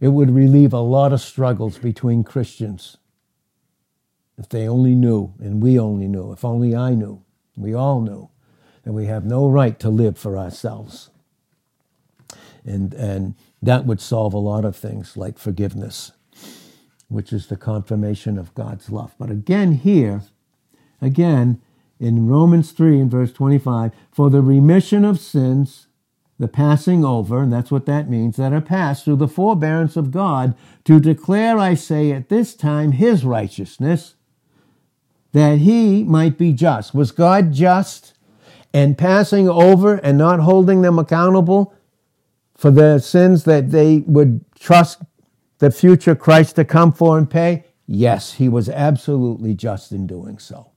it 0.00 0.08
would 0.08 0.30
relieve 0.30 0.72
a 0.72 0.80
lot 0.80 1.12
of 1.12 1.20
struggles 1.20 1.78
between 1.78 2.24
Christians 2.24 2.96
if 4.40 4.48
they 4.48 4.66
only 4.66 4.94
knew, 4.94 5.34
and 5.38 5.62
we 5.62 5.78
only 5.78 6.08
knew, 6.08 6.32
if 6.32 6.46
only 6.46 6.74
I 6.74 6.94
knew, 6.94 7.22
we 7.56 7.74
all 7.74 8.00
knew, 8.00 8.30
that 8.84 8.92
we 8.92 9.04
have 9.04 9.26
no 9.26 9.48
right 9.48 9.78
to 9.80 9.90
live 9.90 10.16
for 10.16 10.38
ourselves. 10.38 11.10
And, 12.64 12.94
and 12.94 13.34
that 13.60 13.84
would 13.84 14.00
solve 14.00 14.32
a 14.32 14.38
lot 14.38 14.64
of 14.64 14.74
things 14.74 15.14
like 15.14 15.38
forgiveness, 15.38 16.12
which 17.08 17.34
is 17.34 17.48
the 17.48 17.56
confirmation 17.56 18.38
of 18.38 18.54
God's 18.54 18.88
love. 18.88 19.14
But 19.18 19.30
again, 19.30 19.72
here, 19.72 20.22
again, 21.00 21.60
in 21.98 22.26
Romans 22.26 22.72
3 22.72 23.00
and 23.00 23.10
verse 23.10 23.32
25, 23.32 23.92
for 24.10 24.30
the 24.30 24.40
remission 24.40 25.04
of 25.04 25.20
sins, 25.20 25.86
the 26.38 26.48
passing 26.48 27.04
over, 27.04 27.42
and 27.42 27.52
that's 27.52 27.70
what 27.70 27.84
that 27.86 28.08
means, 28.08 28.36
that 28.36 28.52
are 28.52 28.62
passed 28.62 29.04
through 29.04 29.16
the 29.16 29.28
forbearance 29.28 29.96
of 29.96 30.10
God, 30.10 30.56
to 30.84 30.98
declare, 30.98 31.58
I 31.58 31.74
say, 31.74 32.10
at 32.12 32.30
this 32.30 32.54
time 32.54 32.92
his 32.92 33.24
righteousness, 33.24 34.14
that 35.32 35.58
he 35.58 36.02
might 36.02 36.38
be 36.38 36.52
just. 36.52 36.94
Was 36.94 37.12
God 37.12 37.52
just 37.52 38.14
and 38.72 38.96
passing 38.96 39.48
over 39.48 39.96
and 39.96 40.16
not 40.16 40.40
holding 40.40 40.82
them 40.82 40.98
accountable 40.98 41.74
for 42.56 42.70
the 42.70 42.98
sins 42.98 43.44
that 43.44 43.70
they 43.70 43.98
would 44.06 44.44
trust 44.54 45.02
the 45.58 45.70
future 45.70 46.14
Christ 46.14 46.56
to 46.56 46.64
come 46.64 46.92
for 46.92 47.18
and 47.18 47.28
pay? 47.28 47.64
Yes, 47.86 48.34
he 48.34 48.48
was 48.48 48.68
absolutely 48.68 49.54
just 49.54 49.92
in 49.92 50.06
doing 50.06 50.38
so. 50.38 50.69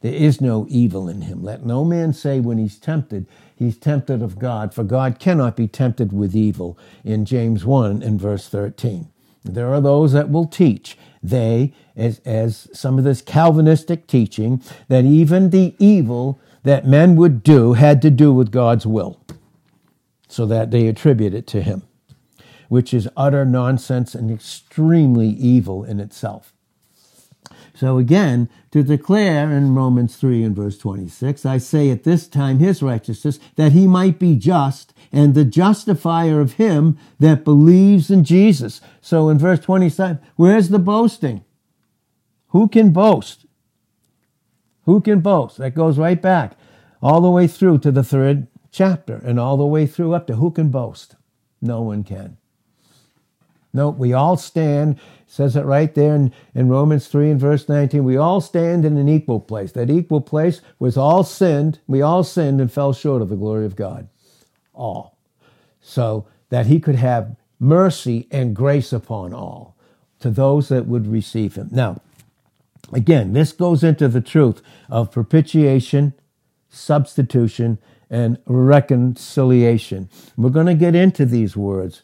There 0.00 0.14
is 0.14 0.40
no 0.40 0.66
evil 0.68 1.08
in 1.08 1.22
him. 1.22 1.42
Let 1.42 1.64
no 1.64 1.84
man 1.84 2.12
say 2.12 2.40
when 2.40 2.58
he's 2.58 2.78
tempted, 2.78 3.26
he's 3.56 3.76
tempted 3.76 4.22
of 4.22 4.38
God, 4.38 4.74
for 4.74 4.84
God 4.84 5.18
cannot 5.18 5.56
be 5.56 5.68
tempted 5.68 6.12
with 6.12 6.36
evil 6.36 6.78
in 7.04 7.24
James 7.24 7.64
1 7.64 8.02
and 8.02 8.20
verse 8.20 8.48
13. 8.48 9.08
There 9.44 9.74
are 9.74 9.80
those 9.80 10.12
that 10.12 10.30
will 10.30 10.46
teach, 10.46 10.96
they, 11.22 11.74
as, 11.96 12.20
as 12.20 12.68
some 12.72 12.98
of 12.98 13.04
this 13.04 13.20
Calvinistic 13.20 14.06
teaching, 14.06 14.62
that 14.88 15.04
even 15.04 15.50
the 15.50 15.74
evil 15.78 16.40
that 16.62 16.86
men 16.86 17.14
would 17.16 17.42
do 17.42 17.74
had 17.74 18.00
to 18.02 18.10
do 18.10 18.32
with 18.32 18.50
God's 18.50 18.86
will, 18.86 19.20
so 20.28 20.46
that 20.46 20.70
they 20.70 20.86
attribute 20.86 21.34
it 21.34 21.46
to 21.48 21.60
Him, 21.60 21.82
which 22.68 22.94
is 22.94 23.08
utter 23.18 23.44
nonsense 23.44 24.14
and 24.14 24.30
extremely 24.30 25.28
evil 25.28 25.84
in 25.84 26.00
itself. 26.00 26.53
So 27.74 27.98
again, 27.98 28.48
to 28.70 28.84
declare 28.84 29.50
in 29.50 29.74
Romans 29.74 30.16
3 30.16 30.44
and 30.44 30.54
verse 30.54 30.78
26, 30.78 31.44
I 31.44 31.58
say 31.58 31.90
at 31.90 32.04
this 32.04 32.28
time 32.28 32.60
his 32.60 32.82
righteousness, 32.82 33.40
that 33.56 33.72
he 33.72 33.88
might 33.88 34.18
be 34.18 34.36
just 34.36 34.94
and 35.10 35.34
the 35.34 35.44
justifier 35.44 36.40
of 36.40 36.54
him 36.54 36.96
that 37.18 37.44
believes 37.44 38.10
in 38.10 38.22
Jesus. 38.22 38.80
So 39.00 39.28
in 39.28 39.38
verse 39.38 39.60
27, 39.60 40.20
where's 40.36 40.68
the 40.68 40.78
boasting? 40.78 41.44
Who 42.48 42.68
can 42.68 42.90
boast? 42.90 43.44
Who 44.84 45.00
can 45.00 45.20
boast? 45.20 45.58
That 45.58 45.74
goes 45.74 45.98
right 45.98 46.20
back 46.20 46.56
all 47.02 47.20
the 47.20 47.30
way 47.30 47.46
through 47.48 47.78
to 47.78 47.90
the 47.90 48.04
third 48.04 48.46
chapter 48.70 49.16
and 49.24 49.40
all 49.40 49.56
the 49.56 49.66
way 49.66 49.86
through 49.86 50.14
up 50.14 50.26
to 50.28 50.36
who 50.36 50.50
can 50.50 50.70
boast? 50.70 51.16
No 51.60 51.82
one 51.82 52.04
can. 52.04 52.36
No, 53.74 53.90
we 53.90 54.12
all 54.12 54.36
stand, 54.36 55.00
says 55.26 55.56
it 55.56 55.64
right 55.64 55.92
there 55.94 56.14
in, 56.14 56.32
in 56.54 56.68
Romans 56.68 57.08
3 57.08 57.32
and 57.32 57.40
verse 57.40 57.68
19. 57.68 58.04
We 58.04 58.16
all 58.16 58.40
stand 58.40 58.84
in 58.84 58.96
an 58.96 59.08
equal 59.08 59.40
place. 59.40 59.72
That 59.72 59.90
equal 59.90 60.20
place 60.20 60.60
was 60.78 60.96
all 60.96 61.24
sinned. 61.24 61.80
We 61.88 62.00
all 62.00 62.22
sinned 62.22 62.60
and 62.60 62.72
fell 62.72 62.92
short 62.92 63.20
of 63.20 63.28
the 63.28 63.36
glory 63.36 63.66
of 63.66 63.74
God. 63.74 64.08
All. 64.72 65.18
So 65.80 66.28
that 66.50 66.66
he 66.66 66.78
could 66.78 66.94
have 66.94 67.34
mercy 67.58 68.28
and 68.30 68.54
grace 68.54 68.92
upon 68.92 69.34
all 69.34 69.76
to 70.20 70.30
those 70.30 70.68
that 70.68 70.86
would 70.86 71.08
receive 71.08 71.56
him. 71.56 71.68
Now, 71.72 72.00
again, 72.92 73.32
this 73.32 73.50
goes 73.50 73.82
into 73.82 74.06
the 74.06 74.20
truth 74.20 74.62
of 74.88 75.10
propitiation, 75.10 76.14
substitution, 76.68 77.78
and 78.08 78.38
reconciliation. 78.46 80.08
We're 80.36 80.50
going 80.50 80.66
to 80.66 80.74
get 80.74 80.94
into 80.94 81.26
these 81.26 81.56
words 81.56 82.02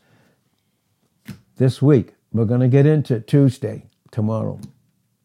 this 1.61 1.83
week. 1.83 2.15
We're 2.33 2.47
going 2.47 2.63
to 2.63 2.69
get 2.69 2.87
into 2.87 3.21
Tuesday, 3.21 3.85
tomorrow, 4.11 4.59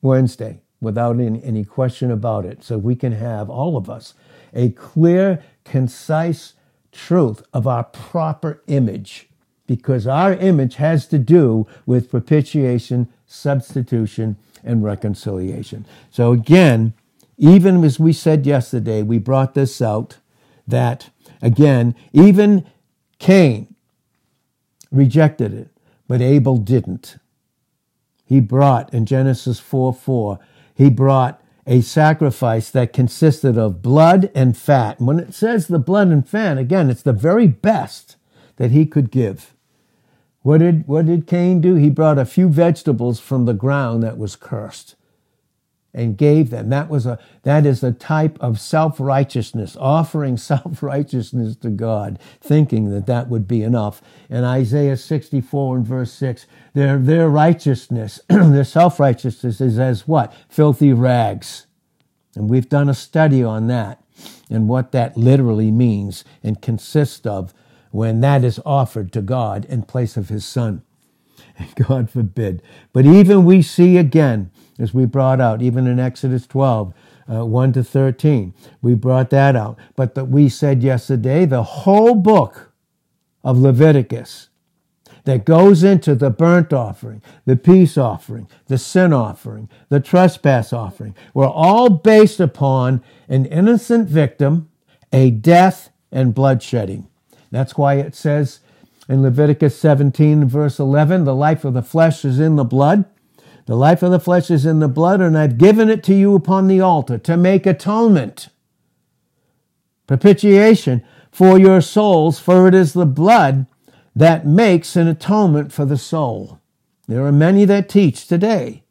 Wednesday, 0.02 0.60
without 0.82 1.17
any, 1.17 1.41
any 1.43 1.63
question 1.63 2.12
about 2.12 2.45
it. 2.45 2.62
So 2.62 2.78
we 2.78 2.93
can 2.93 3.13
have, 3.13 3.50
all 3.50 3.78
of 3.78 3.89
us, 3.89 4.13
a 4.54 4.69
clear, 4.71 5.41
concise 5.63 6.54
truth 6.91 7.41
of 7.54 7.65
our 7.65 7.86
proper 7.86 8.62
image 8.67 9.30
because 9.65 10.06
our 10.06 10.34
image 10.34 10.76
has 10.76 11.08
to 11.08 11.17
do 11.17 11.67
with 11.86 12.12
propitiation, 12.12 13.08
substitution, 13.26 14.36
and 14.62 14.84
reconciliation. 14.84 15.86
So 16.12 16.34
again, 16.34 16.93
even 17.38 17.82
as 17.86 17.98
we 17.98 18.12
said 18.12 18.45
yesterday, 18.45 19.02
we 19.02 19.19
brought 19.19 19.54
this 19.54 19.82
out 19.82 20.17
that 20.67 21.10
again, 21.41 21.95
even 22.12 22.65
Cain 23.19 23.74
rejected 24.91 25.54
it. 25.54 25.69
But 26.08 26.22
Abel 26.22 26.58
didn't. 26.58 27.18
He 28.26 28.39
brought, 28.39 28.94
in 28.94 29.06
Genesis 29.06 29.60
4 29.60 29.94
4, 29.94 30.39
he 30.74 30.89
brought 30.89 31.41
a 31.68 31.82
sacrifice 31.82 32.70
that 32.70 32.94
consisted 32.94 33.58
of 33.58 33.82
blood 33.82 34.32
and 34.36 34.56
fat. 34.56 35.00
And 35.00 35.08
when 35.08 35.20
it 35.20 35.34
says 35.34 35.68
the 35.68 35.80
blood 35.80 36.10
and 36.10 36.28
fat, 36.28 36.58
again, 36.58 36.89
it's 36.89 37.02
the 37.02 37.13
very 37.13 37.48
best 37.48 38.18
that 38.58 38.72
he 38.72 38.86
could 38.86 39.12
give. 39.12 39.56
What 40.41 40.60
did, 40.60 40.88
what 40.88 41.08
did 41.08 41.26
Cain 41.26 41.60
do? 41.62 41.76
He 41.76 41.89
brought 41.89 42.20
a 42.20 42.26
few 42.26 42.50
vegetables 42.50 43.20
from 43.20 43.46
the 43.46 43.54
ground 43.54 44.04
that 44.04 44.18
was 44.18 44.36
cursed 44.36 44.96
and 45.95 46.17
gave 46.17 46.49
them. 46.51 46.69
That 46.69 46.89
was 46.89 47.08
a 47.08 47.17
that 47.43 47.65
is 47.65 47.81
a 47.84 47.93
type 47.93 48.38
of 48.41 48.60
self-righteousness, 48.60 49.77
offering 49.79 50.38
self-righteousness 50.51 51.55
to 51.58 51.69
God, 51.71 52.19
thinking 52.41 52.91
that 52.91 53.08
that 53.08 53.29
would 53.29 53.47
be 53.47 53.63
enough. 53.63 54.01
In 54.29 54.43
Isaiah 54.43 54.97
64 54.97 55.77
and 55.77 55.88
verse 55.88 56.12
6, 56.13 56.45
their 56.73 56.99
their 56.99 57.29
righteousness, 57.29 58.19
their 58.29 58.65
self-righteousness 58.65 59.62
is 59.62 59.79
as 59.79 60.08
what? 60.08 60.34
Filthy 60.49 60.93
rags. 60.93 61.65
And 62.36 62.49
we've 62.49 62.69
done 62.69 62.89
a 62.89 62.93
study 62.93 63.43
on 63.43 63.67
that 63.67 64.03
and 64.49 64.67
what 64.67 64.91
that 64.91 65.15
literally 65.15 65.71
means 65.71 66.25
and 66.43 66.62
consists 66.62 67.25
of 67.25 67.53
when 67.91 68.19
that 68.19 68.43
is 68.43 68.60
offered 68.65 69.13
to 69.13 69.21
God 69.21 69.63
in 69.65 69.84
place 69.84 70.17
of 70.17 70.27
his 70.27 70.45
son. 70.45 70.84
God 71.88 72.10
forbid. 72.10 72.62
But 72.91 73.05
even 73.05 73.45
we 73.45 73.62
see 73.62 73.97
again 73.97 74.51
as 74.77 74.93
we 74.93 75.05
brought 75.05 75.39
out, 75.39 75.61
even 75.61 75.88
in 75.88 75.99
Exodus 75.99 76.45
12, 76.47 76.93
uh, 77.31 77.45
1 77.45 77.73
to 77.73 77.83
13. 77.83 78.53
We 78.81 78.93
brought 78.93 79.29
that 79.31 79.55
out. 79.55 79.77
But 79.95 80.15
the, 80.15 80.25
we 80.25 80.49
said 80.49 80.83
yesterday 80.83 81.45
the 81.45 81.63
whole 81.63 82.15
book 82.15 82.71
of 83.43 83.57
Leviticus 83.57 84.49
that 85.23 85.45
goes 85.45 85.83
into 85.83 86.15
the 86.15 86.29
burnt 86.29 86.71
offering, 86.71 87.21
the 87.45 87.55
peace 87.55 87.97
offering, 87.97 88.47
the 88.67 88.77
sin 88.77 89.11
offering, 89.11 89.69
the 89.89 89.99
trespass 89.99 90.71
offering, 90.71 91.15
were 91.33 91.47
all 91.47 91.89
based 91.89 92.39
upon 92.39 93.01
an 93.27 93.45
innocent 93.45 94.07
victim, 94.07 94.69
a 95.11 95.31
death, 95.31 95.89
and 96.11 96.33
bloodshedding. 96.33 97.07
That's 97.51 97.77
why 97.77 97.95
it 97.95 98.15
says 98.15 98.59
in 99.09 99.21
Leviticus 99.21 99.77
17, 99.77 100.47
verse 100.47 100.79
11, 100.79 101.25
the 101.25 101.35
life 101.35 101.65
of 101.65 101.73
the 101.73 101.81
flesh 101.81 102.23
is 102.23 102.39
in 102.39 102.55
the 102.55 102.63
blood. 102.63 103.05
The 103.65 103.75
life 103.75 104.04
of 104.04 104.12
the 104.12 104.19
flesh 104.19 104.51
is 104.51 104.65
in 104.65 104.80
the 104.80 104.88
blood, 104.88 105.21
and 105.21 105.38
I've 105.38 105.58
given 105.58 105.89
it 105.89 106.04
to 106.04 106.13
you 106.13 106.36
upon 106.36 106.67
the 106.67 106.82
altar 106.82 107.17
to 107.19 107.36
make 107.36 107.65
atonement, 107.65 108.49
propitiation 110.06 111.04
for 111.32 111.58
your 111.58 111.82
souls, 111.82 112.39
for 112.39 112.67
it 112.67 112.75
is 112.75 112.93
the 112.93 113.08
blood 113.08 113.65
that 114.15 114.45
makes 114.45 114.95
an 114.95 115.08
atonement 115.08 115.73
for 115.73 115.84
the 115.84 115.97
soul. 115.97 116.60
There 117.08 117.25
are 117.25 117.32
many 117.32 117.65
that 117.65 117.89
teach 117.89 118.28
today 118.28 118.84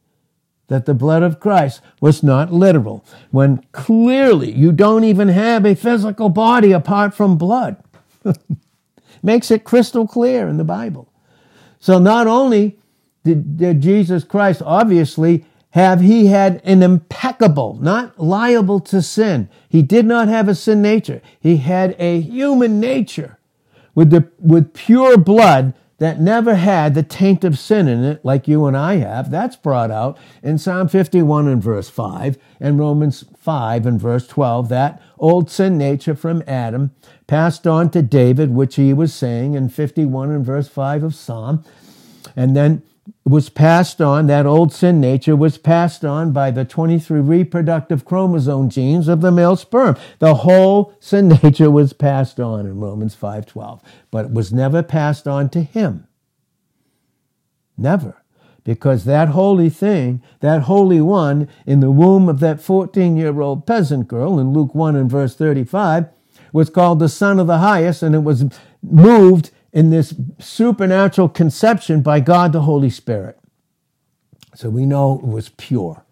that 0.66 0.86
the 0.86 0.94
blood 0.94 1.22
of 1.22 1.40
Christ 1.40 1.80
was 2.00 2.22
not 2.22 2.52
literal, 2.52 3.04
when 3.30 3.64
clearly 3.70 4.50
you 4.50 4.72
don't 4.72 5.04
even 5.04 5.28
have 5.28 5.64
a 5.64 5.76
physical 5.76 6.28
body 6.28 6.72
apart 6.72 7.14
from 7.14 7.38
blood. 7.38 7.76
Makes 9.22 9.50
it 9.50 9.64
crystal 9.64 10.06
clear 10.06 10.48
in 10.48 10.56
the 10.56 10.64
Bible. 10.64 11.12
So 11.78 11.98
not 11.98 12.26
only 12.26 12.78
did, 13.24 13.56
did 13.56 13.80
Jesus 13.80 14.22
Christ 14.22 14.62
obviously 14.64 15.44
have 15.70 16.00
he 16.00 16.26
had 16.26 16.60
an 16.64 16.84
impeccable, 16.84 17.76
not 17.80 18.20
liable 18.20 18.78
to 18.78 19.02
sin. 19.02 19.48
He 19.68 19.82
did 19.82 20.06
not 20.06 20.28
have 20.28 20.48
a 20.48 20.54
sin 20.54 20.80
nature. 20.80 21.20
He 21.40 21.56
had 21.56 21.96
a 21.98 22.20
human 22.20 22.78
nature 22.78 23.38
with 23.92 24.10
the, 24.10 24.30
with 24.38 24.72
pure 24.72 25.18
blood 25.18 25.74
that 25.98 26.20
never 26.20 26.56
had 26.56 26.94
the 26.94 27.02
taint 27.02 27.42
of 27.42 27.58
sin 27.58 27.88
in 27.88 28.04
it 28.04 28.24
like 28.24 28.46
you 28.46 28.66
and 28.66 28.76
I 28.76 28.96
have. 28.96 29.30
That's 29.30 29.56
brought 29.56 29.90
out 29.90 30.16
in 30.42 30.58
Psalm 30.58 30.86
51 30.88 31.48
and 31.48 31.62
verse 31.62 31.88
5 31.88 32.36
and 32.60 32.78
Romans 32.78 33.24
5 33.38 33.86
and 33.86 34.00
verse 34.00 34.26
12. 34.28 34.68
That 34.68 35.02
old 35.18 35.50
sin 35.50 35.76
nature 35.76 36.14
from 36.14 36.44
Adam 36.46 36.92
passed 37.26 37.66
on 37.66 37.90
to 37.90 38.02
David, 38.02 38.50
which 38.50 38.76
he 38.76 38.92
was 38.92 39.14
saying 39.14 39.54
in 39.54 39.68
51 39.68 40.30
and 40.30 40.44
verse 40.44 40.68
5 40.68 41.02
of 41.02 41.14
Psalm. 41.14 41.64
And 42.36 42.56
then 42.56 42.82
was 43.24 43.48
passed 43.48 44.02
on, 44.02 44.26
that 44.26 44.44
old 44.44 44.72
sin 44.72 45.00
nature 45.00 45.34
was 45.34 45.56
passed 45.56 46.04
on 46.04 46.32
by 46.32 46.50
the 46.50 46.64
23 46.64 47.20
reproductive 47.20 48.04
chromosome 48.04 48.68
genes 48.68 49.08
of 49.08 49.22
the 49.22 49.32
male 49.32 49.56
sperm. 49.56 49.96
The 50.18 50.34
whole 50.36 50.94
sin 51.00 51.28
nature 51.42 51.70
was 51.70 51.94
passed 51.94 52.38
on 52.38 52.66
in 52.66 52.80
Romans 52.80 53.16
5:12, 53.16 53.80
but 54.10 54.26
it 54.26 54.32
was 54.32 54.52
never 54.52 54.82
passed 54.82 55.26
on 55.26 55.48
to 55.50 55.62
him. 55.62 56.06
Never. 57.78 58.16
Because 58.62 59.04
that 59.04 59.30
holy 59.30 59.68
thing, 59.68 60.22
that 60.40 60.62
holy 60.62 61.00
one 61.00 61.48
in 61.66 61.80
the 61.80 61.90
womb 61.90 62.28
of 62.28 62.40
that 62.40 62.60
14 62.60 63.16
year 63.16 63.40
old 63.40 63.66
peasant 63.66 64.08
girl 64.08 64.38
in 64.38 64.52
Luke 64.52 64.74
1 64.74 64.96
and 64.96 65.10
verse 65.10 65.34
35 65.34 66.06
was 66.52 66.70
called 66.70 66.98
the 66.98 67.08
Son 67.08 67.38
of 67.38 67.46
the 67.46 67.58
Highest, 67.58 68.02
and 68.02 68.14
it 68.14 68.22
was 68.22 68.44
moved 68.82 69.50
in 69.74 69.90
this 69.90 70.14
supernatural 70.38 71.28
conception 71.28 72.00
by 72.00 72.20
God 72.20 72.52
the 72.52 72.62
Holy 72.62 72.88
Spirit. 72.88 73.38
So 74.54 74.70
we 74.70 74.86
know 74.86 75.18
it 75.18 75.26
was 75.26 75.48
pure. 75.50 76.04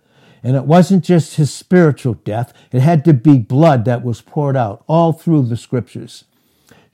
And 0.43 0.57
it 0.57 0.65
wasn't 0.65 1.05
just 1.05 1.37
his 1.37 1.55
spiritual 1.55 2.15
death, 2.15 2.53
it 2.73 2.81
had 2.81 3.05
to 3.05 3.15
be 3.15 3.39
blood 3.39 3.85
that 3.85 4.05
was 4.05 4.21
poured 4.21 4.57
out 4.57 4.83
all 4.89 5.13
through 5.13 5.47
the 5.47 5.57
scriptures. 5.57 6.25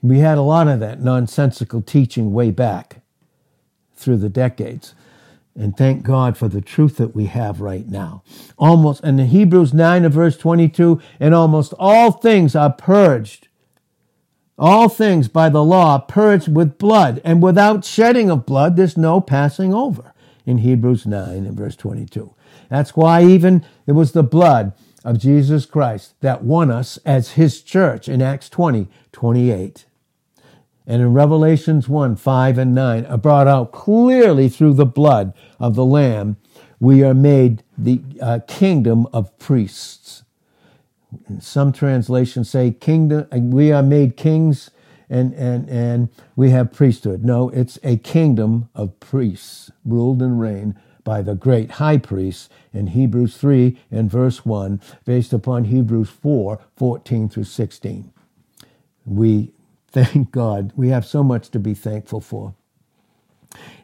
We 0.02 0.18
had 0.18 0.36
a 0.36 0.42
lot 0.42 0.68
of 0.68 0.78
that 0.80 1.00
nonsensical 1.00 1.80
teaching 1.80 2.34
way 2.34 2.50
back 2.50 3.00
through 3.96 4.18
the 4.18 4.28
decades. 4.28 4.94
And 5.56 5.76
thank 5.76 6.04
God 6.04 6.36
for 6.36 6.46
the 6.46 6.60
truth 6.60 6.98
that 6.98 7.16
we 7.16 7.24
have 7.26 7.62
right 7.62 7.88
now. 7.88 8.22
Almost, 8.58 9.02
and 9.02 9.18
in 9.18 9.28
Hebrews 9.28 9.72
9 9.72 10.04
and 10.04 10.14
verse 10.14 10.36
22, 10.36 11.00
and 11.18 11.34
almost 11.34 11.72
all 11.78 12.12
things 12.12 12.54
are 12.54 12.70
purged 12.70 13.47
all 14.58 14.88
things 14.88 15.28
by 15.28 15.48
the 15.48 15.62
law 15.62 15.98
purged 15.98 16.54
with 16.54 16.78
blood, 16.78 17.20
and 17.24 17.42
without 17.42 17.84
shedding 17.84 18.30
of 18.30 18.46
blood, 18.46 18.76
there's 18.76 18.96
no 18.96 19.20
passing 19.20 19.72
over. 19.72 20.12
In 20.44 20.58
Hebrews 20.58 21.06
9 21.06 21.44
and 21.44 21.56
verse 21.56 21.76
22. 21.76 22.34
That's 22.70 22.96
why 22.96 23.22
even 23.22 23.64
it 23.86 23.92
was 23.92 24.12
the 24.12 24.22
blood 24.22 24.72
of 25.04 25.18
Jesus 25.18 25.66
Christ 25.66 26.14
that 26.20 26.42
won 26.42 26.70
us 26.70 26.98
as 27.04 27.32
his 27.32 27.62
church 27.62 28.08
in 28.08 28.22
Acts 28.22 28.48
20, 28.48 28.88
28. 29.12 29.84
And 30.86 31.02
in 31.02 31.12
Revelations 31.12 31.86
1, 31.86 32.16
5 32.16 32.58
and 32.58 32.74
9 32.74 33.04
are 33.06 33.18
brought 33.18 33.46
out 33.46 33.72
clearly 33.72 34.48
through 34.48 34.74
the 34.74 34.86
blood 34.86 35.34
of 35.60 35.74
the 35.74 35.84
Lamb, 35.84 36.38
we 36.80 37.04
are 37.04 37.14
made 37.14 37.62
the 37.76 38.00
uh, 38.22 38.40
kingdom 38.46 39.06
of 39.12 39.38
priests. 39.38 40.22
Some 41.40 41.72
translations 41.72 42.50
say 42.50 42.72
kingdom, 42.72 43.26
we 43.50 43.72
are 43.72 43.82
made 43.82 44.16
kings 44.16 44.70
and, 45.10 45.32
and, 45.34 45.68
and 45.68 46.08
we 46.36 46.50
have 46.50 46.72
priesthood. 46.72 47.24
No, 47.24 47.50
it's 47.50 47.78
a 47.82 47.96
kingdom 47.98 48.68
of 48.74 48.98
priests 49.00 49.70
ruled 49.84 50.22
and 50.22 50.40
reigned 50.40 50.74
by 51.04 51.22
the 51.22 51.34
great 51.34 51.72
high 51.72 51.98
priest 51.98 52.52
in 52.72 52.88
Hebrews 52.88 53.36
3 53.38 53.78
and 53.90 54.10
verse 54.10 54.44
1, 54.44 54.80
based 55.06 55.32
upon 55.32 55.64
Hebrews 55.64 56.10
4 56.10 56.60
14 56.76 57.28
through 57.30 57.44
16. 57.44 58.12
We 59.06 59.52
thank 59.90 60.32
God. 60.32 60.72
We 60.76 60.88
have 60.90 61.06
so 61.06 61.22
much 61.22 61.50
to 61.50 61.58
be 61.58 61.74
thankful 61.74 62.20
for. 62.20 62.54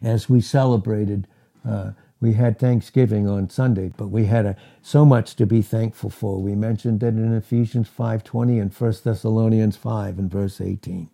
As 0.03 0.29
we 0.29 0.41
celebrated 0.41 1.27
uh, 1.67 1.93
we 2.25 2.33
had 2.33 2.59
Thanksgiving 2.59 3.29
on 3.29 3.51
Sunday, 3.51 3.93
but 3.99 4.09
we 4.09 4.25
had 4.25 4.47
a, 4.47 4.57
so 4.81 5.05
much 5.05 5.37
to 5.37 5.45
be 5.45 5.61
thankful 5.61 6.09
for. 6.09 6.41
We 6.41 6.55
mentioned 6.55 7.03
it 7.03 7.09
in 7.09 7.35
Ephesians 7.35 7.87
5:20 7.87 8.63
and 8.63 8.73
1 8.73 8.95
Thessalonians 9.05 9.77
5 9.77 10.19
and 10.19 10.31
verse 10.31 10.59
18. 10.59 11.11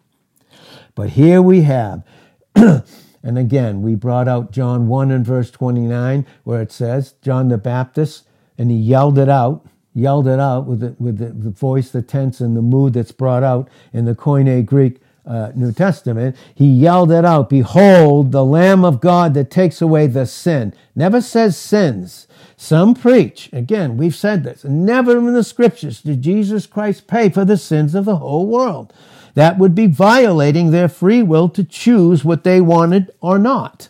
But 0.95 1.11
here 1.11 1.43
we 1.43 1.63
have 1.63 2.05
and 2.55 2.85
again, 3.25 3.83
we 3.83 3.97
brought 3.97 4.29
out 4.29 4.53
John 4.53 4.87
1 4.87 5.11
and 5.11 5.27
verse 5.27 5.51
29 5.51 6.27
where 6.45 6.63
it 6.63 6.71
says 6.71 7.15
John 7.23 7.49
the 7.49 7.59
Baptist 7.59 8.29
and 8.57 8.71
he 8.71 8.77
yelled 8.77 9.19
it 9.19 9.29
out, 9.29 9.67
yelled 9.93 10.29
it 10.29 10.39
out 10.39 10.67
with 10.69 10.79
the, 10.79 10.95
with 11.01 11.19
the, 11.19 11.31
the 11.31 11.51
voice, 11.51 11.91
the 11.91 12.03
tense 12.03 12.41
and 12.41 12.57
the 12.57 12.63
mood 12.63 12.93
that's 12.93 13.11
brought 13.11 13.43
out 13.43 13.69
in 13.93 14.05
the 14.05 14.15
Koine 14.15 14.65
Greek 14.65 15.01
uh, 15.31 15.53
New 15.55 15.73
Testament, 15.73 16.37
he 16.55 16.67
yelled 16.67 17.13
it 17.13 17.25
out 17.25 17.49
Behold, 17.49 18.33
the 18.33 18.45
Lamb 18.45 18.85
of 18.85 19.01
God 19.01 19.35
that 19.35 19.51
takes 19.51 19.81
away 19.81 20.09
the 20.09 20.27
sin. 20.27 20.75
Never 20.97 21.21
says 21.21 21.57
sins. 21.57 22.27
Some 22.57 22.95
preach, 22.95 23.49
again, 23.53 23.97
we've 23.97 24.15
said 24.15 24.45
this, 24.45 24.65
never 24.65 25.17
in 25.17 25.33
the 25.33 25.45
scriptures 25.45 26.03
did 26.03 26.21
Jesus 26.21 26.67
Christ 26.67 27.07
pay 27.07 27.31
for 27.31 27.45
the 27.45 27.57
sins 27.57 27.95
of 27.95 28.05
the 28.05 28.17
whole 28.17 28.47
world. 28.47 28.93
That 29.35 29.57
would 29.57 29.75
be 29.75 29.87
violating 29.87 30.71
their 30.71 30.89
free 30.89 31.23
will 31.23 31.49
to 31.51 31.65
choose 31.65 32.25
what 32.25 32.45
they 32.45 32.61
wanted 32.61 33.11
or 33.21 33.39
not. 33.39 33.89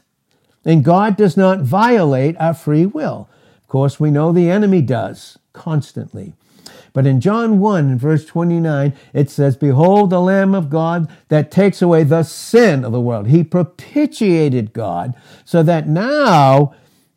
And 0.64 0.84
God 0.84 1.16
does 1.16 1.36
not 1.36 1.62
violate 1.62 2.36
our 2.38 2.54
free 2.54 2.84
will. 2.86 3.28
Of 3.56 3.68
course, 3.68 3.98
we 3.98 4.10
know 4.10 4.30
the 4.30 4.50
enemy 4.50 4.82
does 4.82 5.38
constantly. 5.52 6.34
But 6.92 7.06
in 7.06 7.20
John 7.20 7.60
1, 7.60 7.98
verse 7.98 8.24
29, 8.24 8.92
it 9.12 9.30
says, 9.30 9.56
Behold 9.56 10.10
the 10.10 10.20
Lamb 10.20 10.54
of 10.54 10.70
God 10.70 11.10
that 11.28 11.50
takes 11.50 11.80
away 11.80 12.02
the 12.02 12.22
sin 12.22 12.84
of 12.84 12.92
the 12.92 13.00
world. 13.00 13.28
He 13.28 13.44
propitiated 13.44 14.72
God 14.72 15.14
so 15.44 15.62
that 15.62 15.88
now 15.88 16.74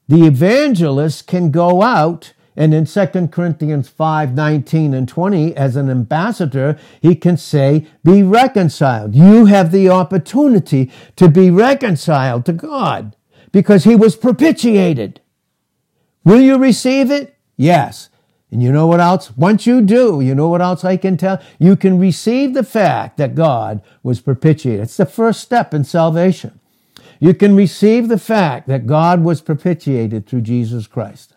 the 0.08 0.26
evangelist 0.26 1.28
can 1.28 1.52
go 1.52 1.82
out 1.82 2.34
and 2.56 2.74
in 2.74 2.86
2 2.86 3.28
Corinthians 3.30 3.90
5, 3.90 4.34
19 4.34 4.94
and 4.94 5.08
20, 5.08 5.56
as 5.56 5.76
an 5.76 5.90
ambassador, 5.90 6.78
he 7.02 7.16
can 7.16 7.36
say, 7.36 7.88
be 8.04 8.22
reconciled. 8.22 9.16
You 9.16 9.46
have 9.46 9.72
the 9.72 9.90
opportunity 9.90 10.92
to 11.16 11.30
be 11.30 11.50
reconciled 11.50 12.46
to 12.46 12.54
God 12.54 13.16
because 13.52 13.86
he 13.86 13.96
was 13.96 14.16
propitiated. 14.16 15.20
Will 16.24 16.42
you 16.42 16.58
receive 16.58 17.10
it? 17.10 17.36
Yes. 17.58 18.10
And 18.54 18.62
you 18.62 18.72
know 18.72 18.86
what 18.86 19.00
else? 19.00 19.36
Once 19.36 19.66
you 19.66 19.82
do, 19.82 20.22
you 20.22 20.36
know 20.36 20.48
what 20.48 20.62
else 20.62 20.86
I 20.86 20.96
can 20.96 21.18
tell? 21.18 21.42
You 21.58 21.76
can 21.76 21.98
receive 21.98 22.54
the 22.54 22.64
fact 22.64 23.18
that 23.18 23.34
God 23.34 23.82
was 24.04 24.22
propitiated. 24.22 24.84
It's 24.84 24.98
the 24.98 25.08
first 25.08 25.42
step 25.42 25.74
in 25.74 25.84
salvation. 25.84 26.60
You 27.20 27.34
can 27.34 27.56
receive 27.56 28.10
the 28.10 28.20
fact 28.20 28.68
that 28.68 28.86
God 28.86 29.24
was 29.24 29.42
propitiated 29.42 30.28
through 30.28 30.42
Jesus 30.42 30.86
Christ. 30.86 31.36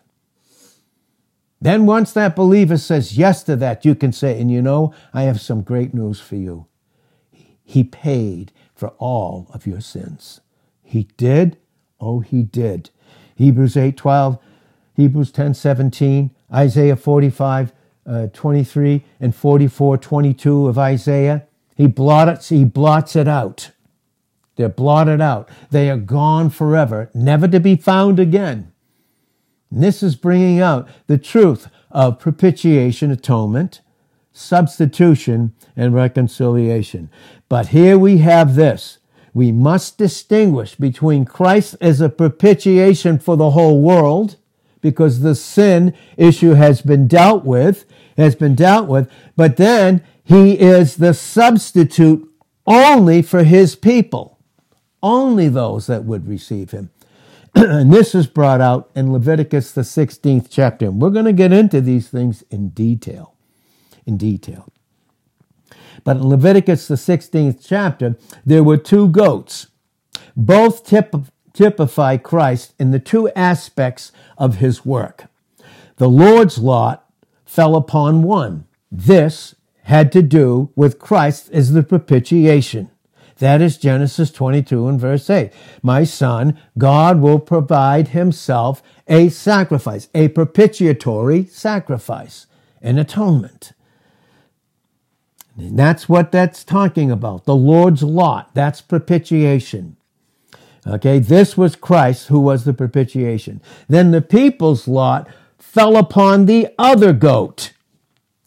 Then 1.59 1.87
once 1.87 2.13
that 2.13 2.35
believer 2.35 2.77
says 2.77 3.17
yes 3.17 3.41
to 3.45 3.55
that, 3.55 3.83
you 3.83 3.95
can 3.95 4.11
say, 4.11 4.39
and 4.39 4.51
you 4.51 4.61
know, 4.61 4.93
I 5.11 5.23
have 5.23 5.41
some 5.41 5.63
great 5.63 5.95
news 5.95 6.19
for 6.19 6.35
you. 6.35 6.67
He 7.63 7.83
paid 7.83 8.51
for 8.75 8.89
all 8.99 9.49
of 9.55 9.65
your 9.65 9.81
sins. 9.81 10.39
He 10.83 11.07
did. 11.17 11.57
Oh, 11.99 12.19
he 12.19 12.43
did. 12.43 12.91
Hebrews 13.33 13.75
8, 13.75 13.97
12, 13.97 14.37
Hebrews 14.95 15.31
10, 15.31 15.55
17, 15.55 16.29
Isaiah 16.53 16.95
45, 16.95 17.73
uh, 18.05 18.27
23 18.27 19.03
and 19.19 19.35
44, 19.35 19.97
22 19.97 20.67
of 20.67 20.77
Isaiah. 20.77 21.45
He 21.75 21.87
blots, 21.87 22.49
he 22.49 22.63
blots 22.63 23.15
it 23.15 23.27
out. 23.27 23.71
They're 24.55 24.69
blotted 24.69 25.21
out. 25.21 25.49
They 25.69 25.89
are 25.89 25.97
gone 25.97 26.49
forever, 26.49 27.09
never 27.13 27.47
to 27.47 27.59
be 27.59 27.75
found 27.75 28.19
again. 28.19 28.71
And 29.69 29.83
this 29.83 30.01
is 30.01 30.15
bringing 30.15 30.59
out 30.59 30.87
the 31.07 31.17
truth 31.17 31.67
of 31.91 32.19
propitiation, 32.19 33.11
atonement, 33.11 33.81
substitution, 34.31 35.53
and 35.75 35.93
reconciliation. 35.93 37.09
But 37.49 37.67
here 37.67 37.97
we 37.99 38.19
have 38.19 38.55
this. 38.55 38.97
We 39.33 39.51
must 39.51 39.97
distinguish 39.97 40.75
between 40.75 41.25
Christ 41.25 41.75
as 41.79 42.01
a 42.01 42.09
propitiation 42.09 43.19
for 43.19 43.37
the 43.37 43.51
whole 43.51 43.81
world 43.81 44.37
because 44.89 45.19
the 45.19 45.35
sin 45.35 45.93
issue 46.15 46.53
has 46.53 46.81
been 46.81 47.09
dealt 47.09 47.43
with, 47.43 47.83
has 48.15 48.35
been 48.35 48.55
dealt 48.55 48.87
with, 48.87 49.11
but 49.35 49.57
then 49.57 50.01
he 50.23 50.53
is 50.57 50.95
the 50.95 51.13
substitute 51.13 52.25
only 52.65 53.21
for 53.21 53.43
his 53.43 53.75
people, 53.75 54.39
only 55.03 55.49
those 55.49 55.87
that 55.87 56.05
would 56.05 56.25
receive 56.25 56.71
him. 56.71 56.89
and 57.55 57.91
this 57.91 58.15
is 58.15 58.27
brought 58.27 58.61
out 58.61 58.89
in 58.95 59.11
Leviticus, 59.11 59.73
the 59.73 59.81
16th 59.81 60.47
chapter. 60.49 60.85
And 60.85 61.01
we're 61.01 61.09
going 61.09 61.25
to 61.25 61.33
get 61.33 61.51
into 61.51 61.81
these 61.81 62.07
things 62.07 62.45
in 62.49 62.69
detail. 62.69 63.35
In 64.05 64.15
detail. 64.15 64.71
But 66.05 66.15
in 66.15 66.29
Leviticus, 66.29 66.87
the 66.87 66.95
16th 66.95 67.59
chapter, 67.67 68.15
there 68.45 68.63
were 68.63 68.77
two 68.77 69.09
goats 69.09 69.67
both 70.37 70.85
tip, 70.85 71.13
typify 71.57 72.17
Christ 72.17 72.73
in 72.77 72.91
the 72.91 72.99
two 72.99 73.29
aspects 73.29 74.11
of 74.37 74.57
his 74.57 74.85
work. 74.85 75.25
The 75.97 76.09
Lord's 76.09 76.59
lot 76.59 77.09
fell 77.45 77.75
upon 77.75 78.21
one. 78.21 78.65
This 78.91 79.55
had 79.83 80.11
to 80.11 80.21
do 80.21 80.69
with 80.75 80.99
Christ 80.99 81.49
as 81.51 81.73
the 81.73 81.81
propitiation. 81.81 82.91
That 83.39 83.61
is 83.61 83.77
Genesis 83.77 84.31
22 84.31 84.87
and 84.87 84.99
verse 84.99 85.29
8. 85.29 85.51
My 85.81 86.03
son, 86.03 86.59
God 86.77 87.21
will 87.21 87.39
provide 87.39 88.09
himself 88.09 88.83
a 89.07 89.29
sacrifice, 89.29 90.09
a 90.13 90.27
propitiatory 90.29 91.45
sacrifice, 91.45 92.47
an 92.81 92.97
atonement. 92.97 93.73
And 95.55 95.77
that's 95.77 96.07
what 96.07 96.31
that's 96.31 96.63
talking 96.63 97.09
about. 97.09 97.45
The 97.45 97.55
Lord's 97.55 98.03
lot. 98.03 98.53
That's 98.53 98.81
propitiation. 98.81 99.97
Okay, 100.87 101.19
this 101.19 101.57
was 101.57 101.75
Christ 101.75 102.27
who 102.27 102.39
was 102.39 102.63
the 102.63 102.73
propitiation. 102.73 103.61
Then 103.89 104.11
the 104.11 104.21
people's 104.21 104.87
lot 104.87 105.27
fell 105.57 105.97
upon 105.97 106.45
the 106.45 106.69
other 106.77 107.13
goat. 107.13 107.73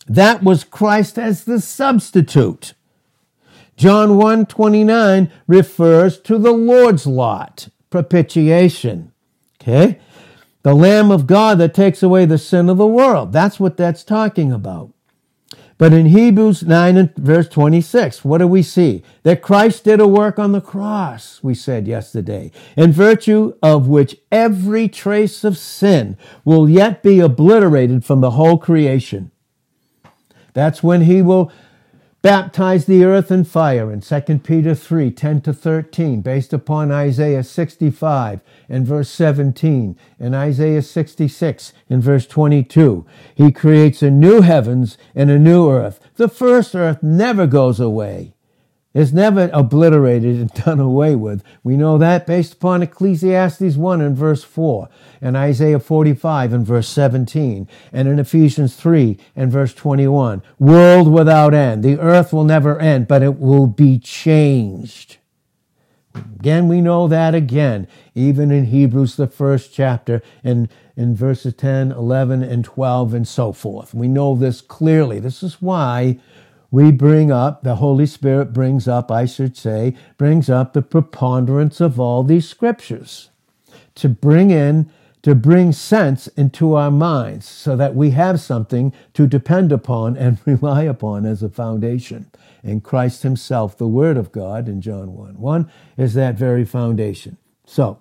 That 0.07 0.43
was 0.43 0.65
Christ 0.65 1.19
as 1.19 1.45
the 1.45 1.61
substitute. 1.61 2.75
John 3.77 4.17
1 4.17 4.47
29 4.47 5.31
refers 5.47 6.19
to 6.21 6.39
the 6.39 6.53
Lord's 6.53 7.07
lot, 7.07 7.69
propitiation. 7.91 9.13
Okay? 9.61 10.01
The 10.63 10.75
Lamb 10.75 11.11
of 11.11 11.27
God 11.27 11.59
that 11.59 11.75
takes 11.75 12.03
away 12.03 12.27
the 12.27 12.39
sin 12.39 12.69
of 12.69 12.77
the 12.77 12.87
world. 12.87 13.33
That's 13.33 13.61
what 13.61 13.77
that's 13.77 14.05
talking 14.05 14.53
about. 14.53 14.93
But 15.81 15.95
in 15.95 16.05
Hebrews 16.05 16.63
9 16.65 16.99
and 16.99 17.17
verse 17.17 17.49
26, 17.49 18.23
what 18.23 18.37
do 18.37 18.47
we 18.47 18.63
see? 18.63 19.03
That 19.23 19.41
Christ 19.41 19.85
did 19.85 19.99
a 19.99 20.07
work 20.07 20.39
on 20.39 20.53
the 20.53 20.61
cross, 20.61 21.43
we 21.43 21.55
said 21.55 21.89
yesterday, 21.89 22.53
in 22.77 22.93
virtue 22.93 23.55
of 23.63 23.89
which 23.89 24.19
every 24.31 24.89
trace 24.89 25.43
of 25.43 25.57
sin 25.57 26.19
will 26.45 26.69
yet 26.69 27.03
be 27.03 27.19
obliterated 27.19 28.05
from 28.05 28.21
the 28.21 28.33
whole 28.33 28.59
creation. 28.59 29.31
That's 30.53 30.83
when 30.83 31.01
he 31.01 31.23
will 31.23 31.51
baptize 32.23 32.85
the 32.85 33.05
earth 33.05 33.31
in 33.31 33.45
fire 33.45 33.91
in 33.91 34.01
2 34.01 34.21
Peter 34.41 34.75
3 34.75 35.11
10 35.11 35.41
to 35.43 35.53
13, 35.53 36.21
based 36.21 36.53
upon 36.53 36.93
Isaiah 36.93 37.43
65 37.43 38.41
and 38.69 38.87
verse 38.87 39.09
17, 39.09 39.97
and 40.19 40.35
Isaiah 40.35 40.83
66 40.83 41.73
in 41.89 42.01
verse 42.01 42.27
22. 42.27 43.07
He 43.35 43.53
creates 43.53 44.03
a 44.03 44.11
new 44.11 44.43
heavens 44.43 44.99
and 45.15 45.31
a 45.31 45.39
new 45.39 45.71
earth. 45.71 46.01
The 46.17 46.29
first 46.29 46.75
earth 46.75 47.03
never 47.03 47.47
goes 47.47 47.81
away. 47.81 48.35
It's 48.93 49.13
never 49.13 49.49
obliterated 49.53 50.37
and 50.37 50.51
done 50.65 50.81
away 50.81 51.15
with. 51.15 51.45
We 51.63 51.77
know 51.77 51.97
that 51.99 52.27
based 52.27 52.55
upon 52.55 52.83
Ecclesiastes 52.83 53.77
1 53.77 54.01
and 54.01 54.17
verse 54.17 54.43
4, 54.43 54.89
and 55.21 55.37
Isaiah 55.37 55.79
45 55.79 56.53
and 56.53 56.67
verse 56.67 56.89
17, 56.89 57.69
and 57.93 58.09
in 58.09 58.19
Ephesians 58.19 58.75
3 58.75 59.17
and 59.37 59.53
verse 59.53 59.75
21. 59.75 60.43
World 60.59 61.13
without 61.13 61.55
end. 61.55 61.85
The 61.85 61.99
earth 62.01 62.33
will 62.33 62.45
never 62.45 62.79
end, 62.81 63.07
but 63.07 63.23
it 63.23 63.39
will 63.39 63.69
be 63.69 63.99
changed. 63.99 65.19
Again, 66.15 66.67
we 66.67 66.81
know 66.81 67.07
that 67.07 67.37
again, 67.37 67.87
even 68.17 68.51
in 68.51 68.65
Hebrews, 68.67 69.15
the 69.15 69.29
first 69.29 69.73
chapter, 69.73 70.23
and 70.43 70.69
in 70.97 71.15
verses 71.15 71.55
10, 71.55 71.93
11, 71.93 72.43
and 72.43 72.65
12, 72.65 73.15
and 73.15 73.29
so 73.29 73.53
forth. 73.53 73.95
We 73.95 74.09
know 74.09 74.35
this 74.35 74.61
clearly. 74.61 75.21
This 75.21 75.45
is 75.45 75.63
why 75.63 76.19
we 76.71 76.93
bring 76.93 77.33
up, 77.33 77.63
the 77.63 77.77
Holy 77.77 78.07
Spirit 78.07 78.53
brings 78.53 78.87
up, 78.87 79.11
I 79.11 79.27
should 79.27 79.57
say, 79.57 79.97
brings 80.17 80.49
up 80.49 80.73
the 80.73 80.83
preponderance 80.83 81.81
of 81.81 81.99
all 81.99 82.23
these 82.23 82.49
scriptures 82.49 83.31
to 83.97 84.09
bring 84.09 84.51
in, 84.51 84.91
to 85.23 85.35
bring 85.35 85.73
sense 85.73 86.29
into 86.29 86.75
our 86.75 86.91
minds 86.91 87.47
so 87.47 87.77
that 87.77 87.95
we 87.95 88.11
have 88.11 88.41
something 88.41 88.93
to 89.15 89.27
depend 89.27 89.73
upon 89.73 90.17
and 90.17 90.39
rely 90.47 90.83
upon 90.83 91.27
as 91.27 91.43
a 91.43 91.51
foundation. 91.51 92.31
And 92.63 92.85
Christ 92.85 93.23
Himself, 93.23 93.77
the 93.77 93.89
Word 93.89 94.17
of 94.17 94.33
God 94.33 94.69
in 94.69 94.81
John 94.81 95.15
1 95.15 95.41
1, 95.41 95.71
is 95.97 96.15
that 96.15 96.37
very 96.37 96.65
foundation. 96.65 97.37
So, 97.67 97.99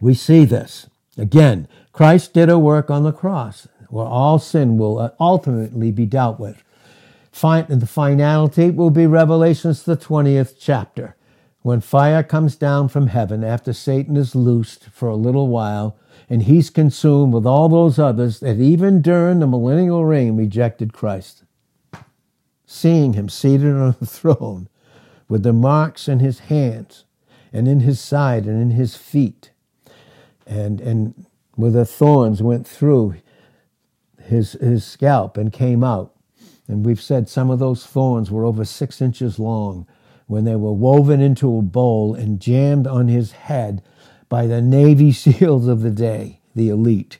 we 0.00 0.14
see 0.14 0.44
this. 0.44 0.88
Again, 1.16 1.68
Christ 1.92 2.32
did 2.32 2.48
a 2.48 2.58
work 2.58 2.90
on 2.90 3.04
the 3.04 3.12
cross 3.12 3.68
where 3.88 4.06
all 4.06 4.38
sin 4.38 4.76
will 4.76 5.14
ultimately 5.20 5.92
be 5.92 6.06
dealt 6.06 6.40
with 6.40 6.64
the 7.40 7.88
finality 7.88 8.70
will 8.70 8.90
be 8.90 9.06
Revelations, 9.06 9.82
the 9.82 9.96
20th 9.96 10.54
chapter, 10.58 11.16
when 11.62 11.80
fire 11.80 12.22
comes 12.22 12.56
down 12.56 12.88
from 12.88 13.08
heaven 13.08 13.42
after 13.42 13.72
Satan 13.72 14.16
is 14.16 14.34
loosed 14.34 14.84
for 14.90 15.08
a 15.08 15.16
little 15.16 15.48
while, 15.48 15.96
and 16.30 16.44
he's 16.44 16.70
consumed 16.70 17.34
with 17.34 17.44
all 17.44 17.68
those 17.68 17.98
others 17.98 18.40
that 18.40 18.58
even 18.58 19.02
during 19.02 19.40
the 19.40 19.46
millennial 19.46 20.04
reign 20.04 20.36
rejected 20.36 20.92
Christ. 20.92 21.44
Seeing 22.66 23.12
him 23.12 23.28
seated 23.28 23.74
on 23.74 23.96
the 23.98 24.06
throne 24.20 24.68
with 25.28 25.42
the 25.42 25.52
marks 25.52 26.08
in 26.08 26.20
his 26.20 26.40
hands 26.40 27.04
and 27.52 27.66
in 27.68 27.80
his 27.80 28.00
side 28.00 28.46
and 28.46 28.60
in 28.60 28.70
his 28.70 28.96
feet, 28.96 29.50
and, 30.46 30.80
and 30.80 31.26
where 31.56 31.70
the 31.70 31.84
thorns 31.84 32.42
went 32.42 32.66
through 32.66 33.16
his, 34.22 34.52
his 34.52 34.84
scalp 34.84 35.36
and 35.36 35.52
came 35.52 35.84
out 35.84 36.13
and 36.68 36.84
we've 36.84 37.00
said 37.00 37.28
some 37.28 37.50
of 37.50 37.58
those 37.58 37.86
thorns 37.86 38.30
were 38.30 38.44
over 38.44 38.64
six 38.64 39.00
inches 39.00 39.38
long 39.38 39.86
when 40.26 40.44
they 40.44 40.56
were 40.56 40.72
woven 40.72 41.20
into 41.20 41.58
a 41.58 41.62
bowl 41.62 42.14
and 42.14 42.40
jammed 42.40 42.86
on 42.86 43.08
his 43.08 43.32
head 43.32 43.82
by 44.28 44.46
the 44.46 44.62
Navy 44.62 45.12
SEALs 45.12 45.68
of 45.68 45.82
the 45.82 45.90
day, 45.90 46.40
the 46.54 46.68
elite. 46.70 47.18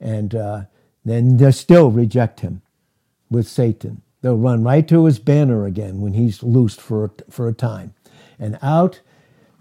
And 0.00 0.34
uh, 0.34 0.62
then 1.04 1.38
they'll 1.38 1.52
still 1.52 1.90
reject 1.90 2.40
him 2.40 2.62
with 3.30 3.48
Satan. 3.48 4.02
They'll 4.20 4.36
run 4.36 4.62
right 4.62 4.86
to 4.88 5.04
his 5.06 5.18
banner 5.18 5.64
again 5.66 6.00
when 6.00 6.14
he's 6.14 6.42
loosed 6.42 6.80
for 6.80 7.12
for 7.30 7.48
a 7.48 7.52
time. 7.54 7.94
And 8.38 8.58
out 8.60 9.00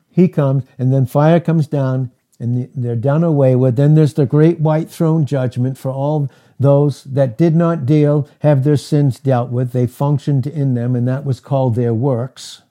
he 0.09 0.27
comes, 0.27 0.63
and 0.77 0.93
then 0.93 1.05
fire 1.05 1.39
comes 1.39 1.67
down, 1.67 2.11
and 2.39 2.69
they're 2.73 2.95
done 2.95 3.23
away 3.23 3.55
with. 3.55 3.75
Then 3.75 3.95
there's 3.95 4.13
the 4.13 4.25
great 4.25 4.59
white 4.59 4.89
throne 4.89 5.25
judgment 5.25 5.77
for 5.77 5.91
all 5.91 6.29
those 6.59 7.03
that 7.03 7.37
did 7.37 7.55
not 7.55 7.85
deal 7.85 8.27
have 8.39 8.63
their 8.63 8.77
sins 8.77 9.19
dealt 9.19 9.49
with. 9.49 9.71
They 9.71 9.87
functioned 9.87 10.47
in 10.47 10.73
them, 10.73 10.95
and 10.95 11.07
that 11.07 11.25
was 11.25 11.39
called 11.39 11.75
their 11.75 11.93
works. 11.93 12.61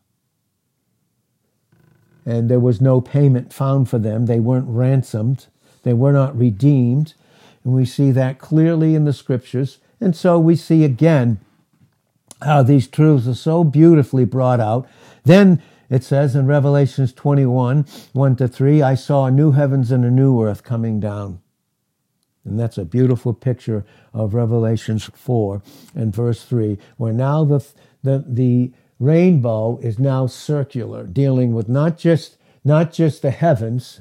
And 2.25 2.51
there 2.51 2.61
was 2.61 2.81
no 2.81 3.01
payment 3.01 3.53
found 3.53 3.90
for 3.90 3.99
them. 3.99 4.27
They 4.27 4.40
weren't 4.40 4.68
ransomed, 4.68 5.47
they 5.83 5.92
were 5.92 6.12
not 6.12 6.37
redeemed. 6.37 7.14
And 7.62 7.75
we 7.75 7.85
see 7.85 8.11
that 8.11 8.38
clearly 8.38 8.94
in 8.94 9.05
the 9.05 9.12
scriptures. 9.12 9.79
And 10.01 10.14
so 10.14 10.38
we 10.38 10.57
see 10.57 10.85
again 10.85 11.40
how 12.42 12.62
these 12.62 12.87
truths 12.87 13.27
are 13.27 13.35
so 13.35 13.64
beautifully 13.64 14.25
brought 14.25 14.61
out. 14.61 14.87
Then 15.25 15.62
it 15.88 16.05
says 16.05 16.35
in 16.35 16.47
Revelations 16.47 17.12
21 17.12 17.87
1 18.12 18.37
to 18.37 18.49
3, 18.49 18.83
I 18.83 18.94
saw 18.94 19.27
a 19.27 19.31
new 19.31 19.53
heavens 19.53 19.90
and 19.90 20.05
a 20.05 20.11
new 20.11 20.42
earth 20.42 20.62
coming 20.62 21.01
down. 21.01 21.40
And 22.45 22.61
that's 22.61 22.79
a 22.79 22.85
beautiful 22.85 23.33
picture 23.33 23.85
of 24.13 24.35
Revelations 24.35 25.11
4 25.15 25.63
and 25.95 26.15
verse 26.15 26.45
3, 26.45 26.79
where 26.97 27.13
now 27.13 27.45
the, 27.45 27.65
the, 28.03 28.25
the 28.27 28.73
rainbow 28.99 29.79
is 29.79 29.99
now 29.99 30.27
circular, 30.27 31.05
dealing 31.05 31.55
with 31.55 31.69
not 31.69 31.99
just, 31.99 32.37
not 32.65 32.93
just 32.93 33.23
the 33.23 33.31
heavens, 33.31 34.01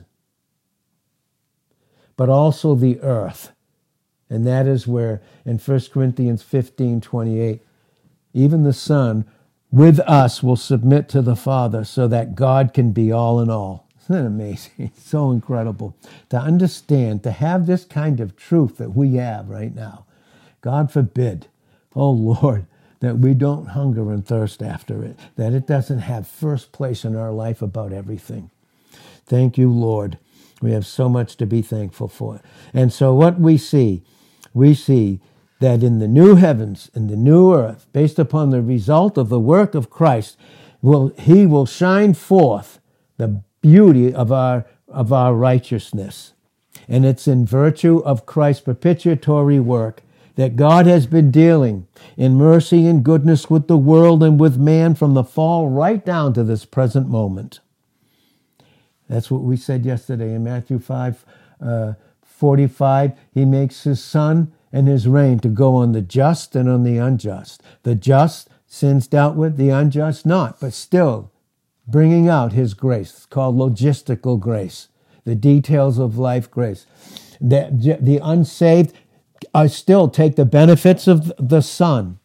but 2.17 2.29
also 2.29 2.75
the 2.75 2.99
earth. 3.01 3.51
And 4.29 4.45
that 4.47 4.67
is 4.67 4.87
where 4.87 5.21
in 5.45 5.57
1 5.57 5.81
Corinthians 5.93 6.43
15 6.43 7.01
28, 7.01 7.61
even 8.33 8.63
the 8.63 8.73
Son 8.73 9.25
with 9.71 9.99
us 10.01 10.43
will 10.43 10.55
submit 10.55 11.07
to 11.09 11.21
the 11.21 11.35
Father 11.35 11.83
so 11.83 12.07
that 12.07 12.35
God 12.35 12.73
can 12.73 12.91
be 12.91 13.11
all 13.11 13.39
in 13.39 13.49
all. 13.49 13.82
Isn't 14.03 14.15
that 14.15 14.27
amazing? 14.27 14.71
It's 14.77 15.03
so 15.03 15.31
incredible 15.31 15.95
to 16.29 16.37
understand, 16.37 17.23
to 17.23 17.31
have 17.31 17.65
this 17.65 17.85
kind 17.85 18.19
of 18.19 18.35
truth 18.35 18.77
that 18.77 18.95
we 18.95 19.15
have 19.15 19.49
right 19.49 19.73
now. 19.73 20.05
God 20.61 20.91
forbid, 20.91 21.47
oh 21.95 22.11
Lord, 22.11 22.65
that 22.99 23.19
we 23.19 23.33
don't 23.33 23.67
hunger 23.67 24.11
and 24.11 24.25
thirst 24.25 24.61
after 24.61 25.03
it, 25.03 25.17
that 25.35 25.53
it 25.53 25.67
doesn't 25.67 25.99
have 25.99 26.27
first 26.27 26.71
place 26.71 27.03
in 27.03 27.15
our 27.15 27.31
life 27.31 27.61
about 27.61 27.91
everything. 27.93 28.49
Thank 29.25 29.57
you, 29.57 29.69
Lord. 29.69 30.17
We 30.61 30.71
have 30.71 30.85
so 30.85 31.09
much 31.09 31.35
to 31.37 31.45
be 31.45 31.61
thankful 31.61 32.07
for. 32.07 32.41
And 32.73 32.93
so, 32.93 33.13
what 33.13 33.39
we 33.39 33.57
see, 33.57 34.03
we 34.53 34.73
see 34.73 35.19
that 35.59 35.83
in 35.83 35.99
the 35.99 36.07
new 36.07 36.35
heavens, 36.35 36.89
in 36.93 37.07
the 37.07 37.17
new 37.17 37.53
earth, 37.53 37.87
based 37.93 38.19
upon 38.19 38.49
the 38.49 38.61
result 38.61 39.17
of 39.17 39.29
the 39.29 39.39
work 39.39 39.75
of 39.75 39.89
Christ, 39.89 40.37
will, 40.81 41.09
he 41.19 41.45
will 41.45 41.65
shine 41.65 42.13
forth 42.13 42.79
the 43.17 43.43
beauty 43.63 44.13
of 44.13 44.31
our, 44.31 44.67
of 44.87 45.11
our 45.11 45.33
righteousness. 45.33 46.33
And 46.87 47.03
it's 47.05 47.27
in 47.27 47.47
virtue 47.47 47.99
of 47.99 48.27
Christ's 48.27 48.61
propitiatory 48.61 49.59
work 49.59 50.03
that 50.35 50.55
God 50.55 50.85
has 50.85 51.07
been 51.07 51.31
dealing 51.31 51.87
in 52.17 52.35
mercy 52.35 52.85
and 52.85 53.03
goodness 53.03 53.49
with 53.49 53.67
the 53.67 53.77
world 53.77 54.21
and 54.21 54.39
with 54.39 54.57
man 54.57 54.93
from 54.93 55.13
the 55.13 55.23
fall 55.23 55.69
right 55.69 56.03
down 56.03 56.33
to 56.33 56.43
this 56.43 56.65
present 56.65 57.07
moment. 57.07 57.59
That's 59.09 59.31
what 59.31 59.41
we 59.41 59.57
said 59.57 59.85
yesterday 59.85 60.33
in 60.33 60.43
Matthew 60.43 60.79
5 60.79 61.25
uh, 61.61 61.93
45. 62.21 63.13
He 63.33 63.45
makes 63.45 63.83
his 63.83 64.03
sun 64.03 64.51
and 64.71 64.87
his 64.87 65.07
rain 65.07 65.39
to 65.39 65.49
go 65.49 65.75
on 65.75 65.91
the 65.91 66.01
just 66.01 66.55
and 66.55 66.67
on 66.67 66.83
the 66.83 66.97
unjust. 66.97 67.61
The 67.83 67.95
just, 67.95 68.49
sins 68.65 69.07
dealt 69.07 69.35
with, 69.35 69.55
the 69.55 69.69
unjust, 69.69 70.25
not, 70.25 70.59
but 70.59 70.73
still 70.73 71.31
bringing 71.87 72.29
out 72.29 72.53
his 72.53 72.73
grace. 72.73 73.11
It's 73.11 73.25
called 73.25 73.55
logistical 73.55 74.39
grace, 74.39 74.89
the 75.25 75.35
details 75.35 75.97
of 75.99 76.17
life 76.17 76.49
grace. 76.49 76.85
The, 77.41 77.97
the 77.99 78.19
unsaved 78.23 78.93
are 79.53 79.67
still 79.67 80.07
take 80.07 80.35
the 80.35 80.45
benefits 80.45 81.07
of 81.07 81.31
the 81.37 81.61
sun 81.61 82.19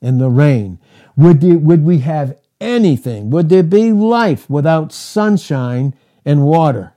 and 0.00 0.20
the 0.20 0.30
rain. 0.30 0.78
Would, 1.16 1.40
the, 1.40 1.56
would 1.56 1.84
we 1.84 1.98
have 1.98 2.38
anything? 2.60 3.30
Would 3.30 3.48
there 3.48 3.62
be 3.62 3.92
life 3.92 4.48
without 4.48 4.92
sunshine 4.92 5.94
and 6.24 6.44
water? 6.44 6.94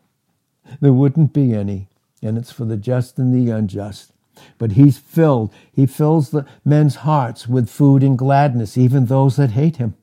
There 0.80 0.94
wouldn't 0.94 1.34
be 1.34 1.54
any. 1.54 1.90
And 2.22 2.38
it's 2.38 2.52
for 2.52 2.66
the 2.66 2.78
just 2.78 3.18
and 3.18 3.34
the 3.34 3.52
unjust. 3.52 4.14
But 4.58 4.74
he's 4.74 4.98
filled, 4.98 5.54
he 5.72 5.86
fills 5.86 6.30
the 6.30 6.46
men's 6.64 6.98
hearts 6.98 7.48
with 7.48 7.70
food 7.70 8.02
and 8.02 8.18
gladness, 8.18 8.78
even 8.78 9.06
those 9.06 9.36
that 9.36 9.52
hate 9.52 9.78
him 9.78 9.96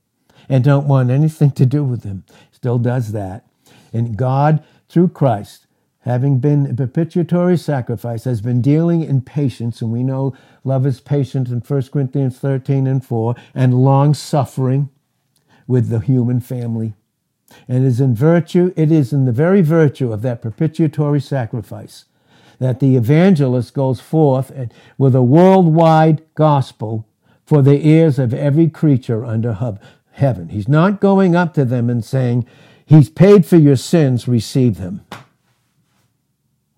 and 0.48 0.64
don't 0.64 0.88
want 0.88 1.10
anything 1.10 1.50
to 1.52 1.66
do 1.66 1.84
with 1.84 2.04
him. 2.04 2.24
Still 2.50 2.78
does 2.78 3.12
that. 3.12 3.46
And 3.92 4.16
God, 4.16 4.64
through 4.88 5.08
Christ, 5.08 5.66
having 6.00 6.38
been 6.38 6.66
a 6.66 6.74
propitiatory 6.74 7.56
sacrifice, 7.56 8.24
has 8.24 8.40
been 8.40 8.62
dealing 8.62 9.02
in 9.02 9.20
patience, 9.20 9.82
and 9.82 9.92
we 9.92 10.02
know 10.02 10.34
love 10.64 10.86
is 10.86 11.00
patient 11.00 11.48
in 11.48 11.60
1 11.60 11.82
Corinthians 11.92 12.38
13 12.38 12.86
and 12.86 13.04
4, 13.04 13.34
and 13.54 13.74
long 13.74 14.14
suffering 14.14 14.88
with 15.66 15.88
the 15.88 16.00
human 16.00 16.40
family. 16.40 16.94
And 17.66 17.84
is 17.84 18.00
in 18.00 18.14
virtue, 18.14 18.72
it 18.76 18.92
is 18.92 19.12
in 19.12 19.24
the 19.24 19.32
very 19.32 19.62
virtue 19.62 20.12
of 20.12 20.22
that 20.22 20.42
propitiatory 20.42 21.20
sacrifice 21.20 22.04
that 22.58 22.80
the 22.80 22.96
evangelist 22.96 23.72
goes 23.72 24.00
forth 24.00 24.52
with 24.96 25.14
a 25.14 25.22
worldwide 25.22 26.22
gospel 26.34 27.06
for 27.46 27.62
the 27.62 27.86
ears 27.86 28.18
of 28.18 28.34
every 28.34 28.68
creature 28.68 29.24
under 29.24 29.54
heaven. 30.18 30.50
He's 30.50 30.68
not 30.68 31.00
going 31.00 31.34
up 31.34 31.54
to 31.54 31.64
them 31.64 31.90
and 31.90 32.04
saying, 32.04 32.46
He's 32.86 33.10
paid 33.10 33.44
for 33.46 33.56
your 33.56 33.76
sins, 33.76 34.28
receive 34.28 34.78
them. 34.78 35.02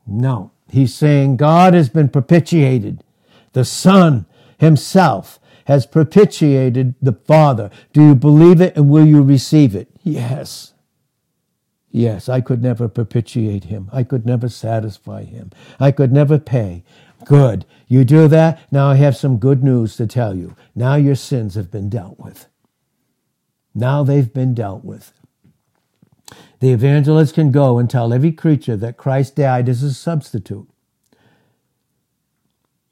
No. 0.07 0.53
He's 0.69 0.95
saying 0.95 1.37
God 1.37 1.75
has 1.75 1.89
been 1.89 2.09
propitiated. 2.09 3.05
The 3.53 3.65
Son 3.65 4.27
Himself 4.59 5.39
has 5.67 5.87
propitiated 5.87 6.95
the 7.01 7.13
Father. 7.13 7.71
Do 7.93 8.03
you 8.03 8.15
believe 8.15 8.61
it 8.61 8.77
and 8.77 8.91
will 8.91 9.07
you 9.07 9.23
receive 9.23 9.77
it? 9.77 9.89
Yes. 10.03 10.75
Yes, 11.93 12.29
I 12.29 12.41
could 12.41 12.63
never 12.63 12.89
propitiate 12.89 13.65
Him. 13.65 13.89
I 13.93 14.03
could 14.05 14.27
never 14.27 14.49
satisfy 14.49 15.25
Him. 15.25 15.51
I 15.81 15.93
could 15.93 16.13
never 16.13 16.39
pay. 16.39 16.85
Good. 17.25 17.67
You 17.89 18.05
do 18.05 18.29
that? 18.29 18.61
Now 18.73 18.91
I 18.91 18.97
have 18.97 19.17
some 19.17 19.39
good 19.39 19.65
news 19.65 19.97
to 19.97 20.07
tell 20.07 20.37
you. 20.37 20.57
Now 20.75 20.97
your 20.97 21.17
sins 21.17 21.55
have 21.57 21.71
been 21.71 21.89
dealt 21.89 22.19
with. 22.19 22.50
Now 23.75 24.03
they've 24.03 24.33
been 24.33 24.55
dealt 24.55 24.85
with. 24.85 25.13
The 26.61 26.73
evangelist 26.73 27.35
can 27.35 27.51
go 27.51 27.79
and 27.79 27.89
tell 27.89 28.13
every 28.13 28.33
creature 28.33 28.77
that 28.77 28.97
Christ 28.97 29.37
died 29.37 29.69
as 29.69 29.83
a 29.83 29.95
substitute. 29.95 30.69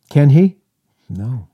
Can 0.09 0.31
he? 0.31 0.57
No. 1.09 1.49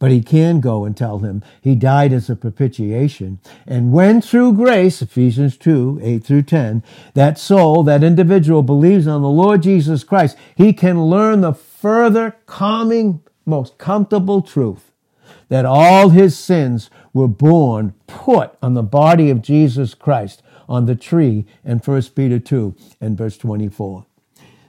But 0.00 0.10
he 0.12 0.22
can 0.22 0.60
go 0.60 0.84
and 0.84 0.96
tell 0.96 1.20
him 1.20 1.42
he 1.60 1.74
died 1.74 2.12
as 2.12 2.30
a 2.30 2.36
propitiation. 2.36 3.40
And 3.66 3.92
when 3.92 4.20
through 4.20 4.54
grace, 4.54 5.02
Ephesians 5.02 5.56
2, 5.56 6.00
8 6.02 6.24
through 6.24 6.42
10, 6.42 6.84
that 7.14 7.38
soul, 7.38 7.82
that 7.84 8.04
individual 8.04 8.62
believes 8.62 9.06
on 9.06 9.22
the 9.22 9.28
Lord 9.28 9.62
Jesus 9.62 10.04
Christ, 10.04 10.36
he 10.54 10.72
can 10.72 11.04
learn 11.04 11.40
the 11.40 11.52
further 11.52 12.36
calming, 12.46 13.22
most 13.44 13.78
comfortable 13.78 14.40
truth 14.40 14.88
that 15.48 15.64
all 15.64 16.10
his 16.10 16.38
sins 16.38 16.90
were 17.18 17.28
born, 17.28 17.94
put 18.06 18.56
on 18.62 18.74
the 18.74 18.82
body 18.82 19.28
of 19.28 19.42
Jesus 19.42 19.92
Christ 19.94 20.42
on 20.68 20.86
the 20.86 20.94
tree 20.94 21.46
in 21.64 21.78
1 21.78 22.02
Peter 22.14 22.38
2 22.38 22.74
and 23.00 23.18
verse 23.18 23.36
24. 23.36 24.06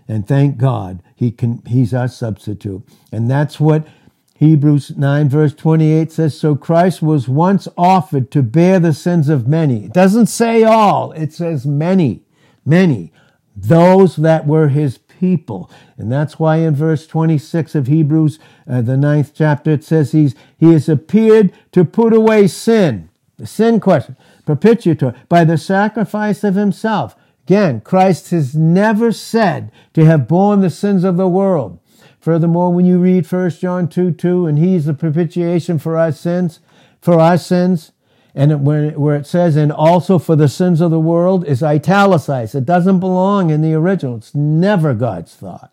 And 0.07 0.27
thank 0.27 0.57
God 0.57 1.03
he 1.15 1.31
can, 1.31 1.61
he's 1.67 1.93
our 1.93 2.07
substitute. 2.07 2.81
And 3.11 3.29
that's 3.29 3.59
what 3.59 3.87
Hebrews 4.33 4.97
9 4.97 5.29
verse 5.29 5.53
28 5.53 6.11
says, 6.11 6.39
So 6.39 6.55
Christ 6.55 7.01
was 7.01 7.27
once 7.27 7.67
offered 7.77 8.31
to 8.31 8.41
bear 8.41 8.79
the 8.79 8.93
sins 8.93 9.29
of 9.29 9.47
many. 9.47 9.85
It 9.85 9.93
doesn't 9.93 10.27
say 10.27 10.63
all, 10.63 11.11
it 11.11 11.33
says 11.33 11.65
many, 11.65 12.23
many. 12.65 13.11
Those 13.55 14.15
that 14.15 14.47
were 14.47 14.69
his 14.69 14.97
people. 15.19 15.69
And 15.97 16.11
that's 16.11 16.39
why 16.39 16.57
in 16.57 16.75
verse 16.75 17.05
26 17.05 17.75
of 17.75 17.87
Hebrews, 17.87 18.39
uh, 18.67 18.81
the 18.81 18.97
ninth 18.97 19.33
chapter, 19.35 19.71
it 19.71 19.83
says 19.83 20.13
he's, 20.13 20.33
he 20.57 20.71
has 20.71 20.87
appeared 20.87 21.51
to 21.73 21.83
put 21.83 22.13
away 22.13 22.47
sin. 22.47 23.09
The 23.37 23.47
sin 23.47 23.79
question, 23.79 24.15
propitiatory, 24.45 25.13
by 25.27 25.43
the 25.43 25.57
sacrifice 25.57 26.43
of 26.43 26.55
himself. 26.55 27.15
Again, 27.45 27.81
Christ 27.81 28.29
has 28.31 28.55
never 28.55 29.11
said 29.11 29.71
to 29.93 30.05
have 30.05 30.27
borne 30.27 30.61
the 30.61 30.69
sins 30.69 31.03
of 31.03 31.17
the 31.17 31.27
world. 31.27 31.79
Furthermore, 32.19 32.71
when 32.73 32.85
you 32.85 32.99
read 32.99 33.29
1 33.29 33.49
John 33.51 33.87
2 33.87 34.11
2, 34.11 34.45
and 34.45 34.59
he's 34.59 34.85
the 34.85 34.93
propitiation 34.93 35.79
for 35.79 35.97
our 35.97 36.11
sins, 36.11 36.59
for 37.01 37.19
our 37.19 37.37
sins, 37.37 37.91
and 38.35 38.65
where 38.65 39.15
it 39.15 39.25
says, 39.25 39.55
and 39.55 39.71
also 39.71 40.19
for 40.19 40.35
the 40.35 40.47
sins 40.47 40.81
of 40.81 40.91
the 40.91 40.99
world, 40.99 41.47
is 41.47 41.63
italicized. 41.63 42.55
It 42.55 42.65
doesn't 42.65 42.99
belong 42.99 43.49
in 43.49 43.61
the 43.61 43.73
original. 43.73 44.17
It's 44.17 44.35
never 44.35 44.93
God's 44.93 45.35
thought. 45.35 45.71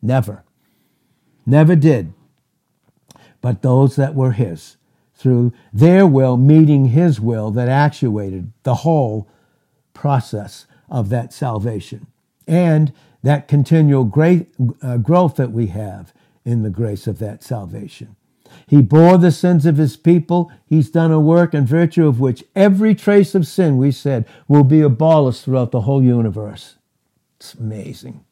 Never. 0.00 0.44
Never 1.44 1.76
did. 1.76 2.12
But 3.40 3.62
those 3.62 3.96
that 3.96 4.14
were 4.14 4.32
His, 4.32 4.76
through 5.14 5.52
their 5.72 6.06
will 6.06 6.36
meeting 6.36 6.86
His 6.86 7.20
will 7.20 7.50
that 7.52 7.68
actuated 7.68 8.52
the 8.62 8.76
whole 8.76 9.28
process 9.92 10.66
of 10.88 11.08
that 11.10 11.32
salvation 11.32 12.06
and 12.46 12.92
that 13.22 13.48
continual 13.48 14.04
great, 14.04 14.48
uh, 14.82 14.96
growth 14.96 15.36
that 15.36 15.52
we 15.52 15.66
have 15.68 16.12
in 16.44 16.62
the 16.62 16.70
grace 16.70 17.06
of 17.06 17.18
that 17.18 17.42
salvation. 17.42 18.16
He 18.66 18.82
bore 18.82 19.18
the 19.18 19.32
sins 19.32 19.66
of 19.66 19.76
his 19.76 19.96
people. 19.96 20.50
He's 20.64 20.90
done 20.90 21.12
a 21.12 21.20
work 21.20 21.54
in 21.54 21.66
virtue 21.66 22.06
of 22.06 22.20
which 22.20 22.44
every 22.54 22.94
trace 22.94 23.34
of 23.34 23.46
sin, 23.46 23.76
we 23.76 23.90
said, 23.90 24.26
will 24.48 24.64
be 24.64 24.80
abolished 24.80 25.44
throughout 25.44 25.72
the 25.72 25.82
whole 25.82 26.02
universe. 26.02 26.76
It's 27.36 27.54
amazing. 27.54 28.24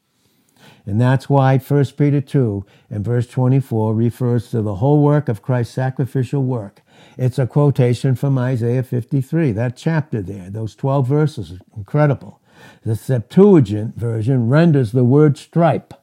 And 0.85 0.99
that's 0.99 1.29
why 1.29 1.57
1 1.57 1.85
Peter 1.97 2.21
2 2.21 2.65
and 2.89 3.05
verse 3.05 3.27
24 3.27 3.93
refers 3.93 4.49
to 4.49 4.61
the 4.61 4.75
whole 4.75 5.03
work 5.03 5.29
of 5.29 5.41
Christ's 5.41 5.75
sacrificial 5.75 6.43
work. 6.43 6.81
It's 7.17 7.37
a 7.37 7.45
quotation 7.45 8.15
from 8.15 8.37
Isaiah 8.37 8.83
53, 8.83 9.51
that 9.51 9.77
chapter 9.77 10.21
there, 10.21 10.49
those 10.49 10.75
12 10.75 11.07
verses, 11.07 11.59
incredible. 11.75 12.41
The 12.83 12.95
Septuagint 12.95 13.97
version 13.97 14.49
renders 14.49 14.91
the 14.91 15.03
word 15.03 15.37
stripe 15.37 15.93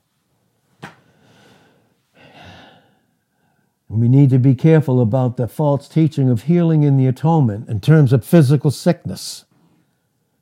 We 3.89 4.09
need 4.09 4.31
to 4.31 4.39
be 4.39 4.55
careful 4.55 5.01
about 5.01 5.37
the 5.37 5.47
false 5.47 5.89
teaching 5.89 6.29
of 6.29 6.45
healing 6.45 6.83
in 6.83 6.97
the 6.97 7.07
atonement 7.07 7.69
in 7.69 7.81
terms 7.81 8.13
of 8.13 8.25
physical 8.25 8.71
sickness. 8.71 9.45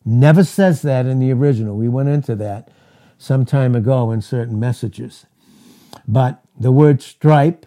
Never 0.05 0.45
says 0.45 0.83
that 0.83 1.07
in 1.07 1.19
the 1.19 1.33
original. 1.33 1.77
We 1.77 1.89
went 1.89 2.09
into 2.09 2.37
that 2.37 2.71
some 3.19 3.45
time 3.45 3.75
ago 3.75 4.11
in 4.11 4.23
certain 4.23 4.59
messages. 4.59 5.27
But 6.09 6.43
the 6.59 6.73
word 6.73 7.03
stripe, 7.03 7.67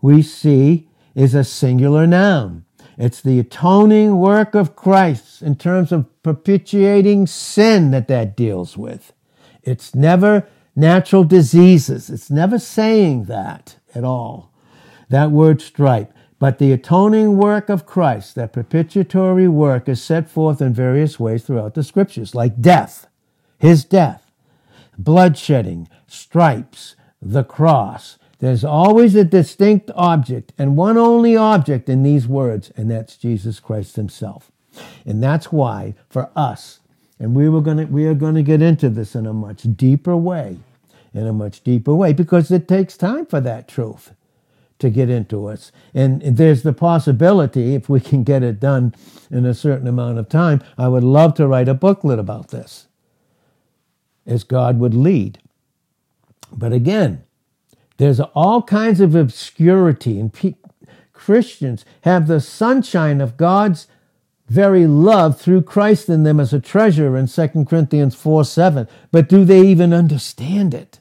we 0.00 0.22
see, 0.22 0.88
is 1.14 1.34
a 1.34 1.44
singular 1.44 2.06
noun. 2.06 2.64
It's 2.98 3.20
the 3.20 3.38
atoning 3.38 4.18
work 4.18 4.54
of 4.54 4.76
Christ 4.76 5.40
in 5.40 5.56
terms 5.56 5.90
of 5.90 6.06
propitiating 6.22 7.26
sin 7.26 7.92
that 7.92 8.08
that 8.08 8.36
deals 8.36 8.76
with. 8.76 9.12
It's 9.62 9.94
never 9.94 10.46
natural 10.76 11.24
diseases. 11.24 12.10
It's 12.10 12.30
never 12.30 12.58
saying 12.58 13.24
that 13.24 13.76
at 13.94 14.04
all 14.04 14.47
that 15.08 15.30
word 15.30 15.60
stripe. 15.60 16.12
But 16.38 16.58
the 16.58 16.72
atoning 16.72 17.36
work 17.36 17.68
of 17.68 17.84
Christ, 17.84 18.36
that 18.36 18.52
propitiatory 18.52 19.48
work, 19.48 19.88
is 19.88 20.00
set 20.00 20.30
forth 20.30 20.60
in 20.60 20.72
various 20.72 21.18
ways 21.18 21.42
throughout 21.44 21.74
the 21.74 21.82
scriptures, 21.82 22.34
like 22.34 22.60
death, 22.60 23.08
his 23.58 23.84
death, 23.84 24.30
bloodshedding, 25.00 25.88
stripes, 26.06 26.94
the 27.20 27.42
cross. 27.42 28.18
There's 28.38 28.64
always 28.64 29.16
a 29.16 29.24
distinct 29.24 29.90
object 29.96 30.52
and 30.56 30.76
one 30.76 30.96
only 30.96 31.36
object 31.36 31.88
in 31.88 32.04
these 32.04 32.28
words, 32.28 32.70
and 32.76 32.88
that's 32.88 33.16
Jesus 33.16 33.58
Christ 33.58 33.96
himself. 33.96 34.52
And 35.04 35.20
that's 35.20 35.50
why 35.50 35.96
for 36.08 36.30
us, 36.36 36.78
and 37.18 37.34
we 37.34 37.48
were 37.48 37.60
going 37.60 37.78
to, 37.78 37.84
we 37.86 38.06
are 38.06 38.14
going 38.14 38.36
to 38.36 38.44
get 38.44 38.62
into 38.62 38.88
this 38.88 39.16
in 39.16 39.26
a 39.26 39.32
much 39.32 39.64
deeper 39.74 40.16
way, 40.16 40.58
in 41.12 41.26
a 41.26 41.32
much 41.32 41.64
deeper 41.64 41.96
way, 41.96 42.12
because 42.12 42.52
it 42.52 42.68
takes 42.68 42.96
time 42.96 43.26
for 43.26 43.40
that 43.40 43.66
truth 43.66 44.12
to 44.78 44.90
get 44.90 45.10
into 45.10 45.46
us. 45.46 45.72
And 45.92 46.22
there's 46.22 46.62
the 46.62 46.72
possibility, 46.72 47.74
if 47.74 47.88
we 47.88 48.00
can 48.00 48.22
get 48.22 48.42
it 48.42 48.60
done 48.60 48.94
in 49.30 49.44
a 49.44 49.54
certain 49.54 49.86
amount 49.86 50.18
of 50.18 50.28
time, 50.28 50.62
I 50.76 50.88
would 50.88 51.04
love 51.04 51.34
to 51.34 51.46
write 51.46 51.68
a 51.68 51.74
booklet 51.74 52.18
about 52.18 52.48
this 52.48 52.86
as 54.26 54.44
God 54.44 54.78
would 54.78 54.94
lead. 54.94 55.38
But 56.52 56.72
again, 56.72 57.24
there's 57.96 58.20
all 58.20 58.62
kinds 58.62 59.00
of 59.00 59.14
obscurity, 59.14 60.20
and 60.20 60.54
Christians 61.12 61.84
have 62.02 62.28
the 62.28 62.40
sunshine 62.40 63.20
of 63.20 63.36
God's 63.36 63.88
very 64.48 64.86
love 64.86 65.40
through 65.40 65.62
Christ 65.62 66.08
in 66.08 66.22
them 66.22 66.40
as 66.40 66.52
a 66.52 66.60
treasure 66.60 67.16
in 67.16 67.26
2 67.26 67.66
Corinthians 67.68 68.14
4 68.14 68.44
7. 68.44 68.88
But 69.10 69.28
do 69.28 69.44
they 69.44 69.60
even 69.62 69.92
understand 69.92 70.72
it? 70.72 71.00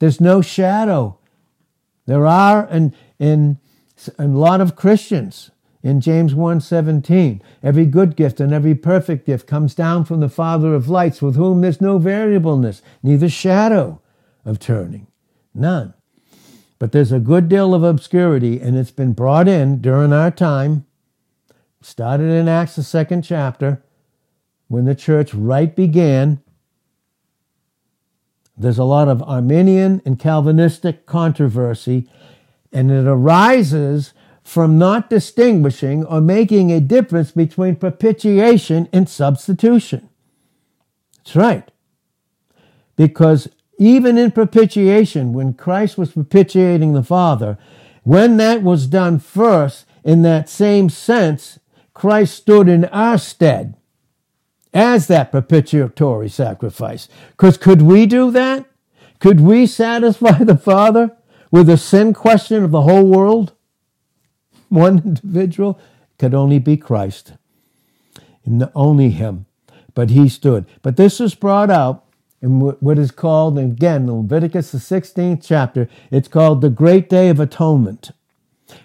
There's 0.00 0.20
no 0.20 0.42
shadow. 0.42 1.19
There 2.06 2.26
are 2.26 2.66
in, 2.68 2.94
in, 3.18 3.58
a 4.18 4.26
lot 4.26 4.60
of 4.60 4.76
Christians 4.76 5.50
in 5.82 6.00
James 6.00 6.34
1:17 6.34 7.40
every 7.62 7.86
good 7.86 8.16
gift 8.16 8.40
and 8.40 8.52
every 8.52 8.74
perfect 8.74 9.26
gift 9.26 9.46
comes 9.46 9.74
down 9.74 10.04
from 10.04 10.20
the 10.20 10.28
father 10.28 10.74
of 10.74 10.88
lights 10.88 11.22
with 11.22 11.36
whom 11.36 11.60
there's 11.60 11.80
no 11.80 11.98
variableness 11.98 12.82
neither 13.02 13.28
shadow 13.28 14.00
of 14.44 14.58
turning. 14.58 15.06
None. 15.54 15.94
But 16.78 16.92
there's 16.92 17.12
a 17.12 17.20
good 17.20 17.48
deal 17.48 17.74
of 17.74 17.82
obscurity 17.82 18.60
and 18.60 18.76
it's 18.76 18.90
been 18.90 19.12
brought 19.12 19.48
in 19.48 19.80
during 19.80 20.12
our 20.12 20.30
time. 20.30 20.86
Started 21.82 22.30
in 22.30 22.48
Acts, 22.48 22.76
the 22.76 22.82
second 22.82 23.22
chapter, 23.22 23.82
when 24.68 24.84
the 24.84 24.94
church 24.94 25.34
right 25.34 25.74
began. 25.74 26.42
There's 28.60 28.78
a 28.78 28.84
lot 28.84 29.08
of 29.08 29.22
Arminian 29.22 30.02
and 30.04 30.18
Calvinistic 30.18 31.06
controversy, 31.06 32.08
and 32.70 32.90
it 32.90 33.06
arises 33.06 34.12
from 34.42 34.78
not 34.78 35.08
distinguishing 35.08 36.04
or 36.04 36.20
making 36.20 36.70
a 36.70 36.80
difference 36.80 37.30
between 37.30 37.76
propitiation 37.76 38.86
and 38.92 39.08
substitution. 39.08 40.10
That's 41.16 41.36
right. 41.36 41.70
Because 42.96 43.48
even 43.78 44.18
in 44.18 44.30
propitiation, 44.30 45.32
when 45.32 45.54
Christ 45.54 45.96
was 45.96 46.12
propitiating 46.12 46.92
the 46.92 47.02
Father, 47.02 47.56
when 48.02 48.36
that 48.36 48.62
was 48.62 48.86
done 48.86 49.18
first, 49.18 49.86
in 50.04 50.20
that 50.22 50.50
same 50.50 50.90
sense, 50.90 51.58
Christ 51.94 52.34
stood 52.34 52.68
in 52.68 52.84
our 52.86 53.16
stead 53.16 53.76
as 54.72 55.06
that 55.08 55.30
propitiatory 55.30 56.28
sacrifice. 56.28 57.08
Because 57.30 57.56
could 57.56 57.82
we 57.82 58.06
do 58.06 58.30
that? 58.30 58.66
Could 59.18 59.40
we 59.40 59.66
satisfy 59.66 60.44
the 60.44 60.56
Father 60.56 61.16
with 61.50 61.66
the 61.66 61.76
sin 61.76 62.14
question 62.14 62.64
of 62.64 62.70
the 62.70 62.82
whole 62.82 63.06
world? 63.06 63.52
One 64.68 65.02
individual 65.04 65.78
could 66.18 66.34
only 66.34 66.58
be 66.58 66.76
Christ. 66.76 67.34
And 68.44 68.70
only 68.74 69.10
Him. 69.10 69.46
But 69.94 70.10
He 70.10 70.28
stood. 70.28 70.66
But 70.82 70.96
this 70.96 71.20
is 71.20 71.34
brought 71.34 71.70
out 71.70 72.04
in 72.42 72.60
what 72.60 72.98
is 72.98 73.10
called, 73.10 73.58
again, 73.58 74.10
Leviticus, 74.10 74.72
the 74.72 74.78
16th 74.78 75.44
chapter, 75.44 75.88
it's 76.10 76.28
called 76.28 76.62
the 76.62 76.70
Great 76.70 77.08
Day 77.08 77.28
of 77.28 77.38
Atonement. 77.38 78.12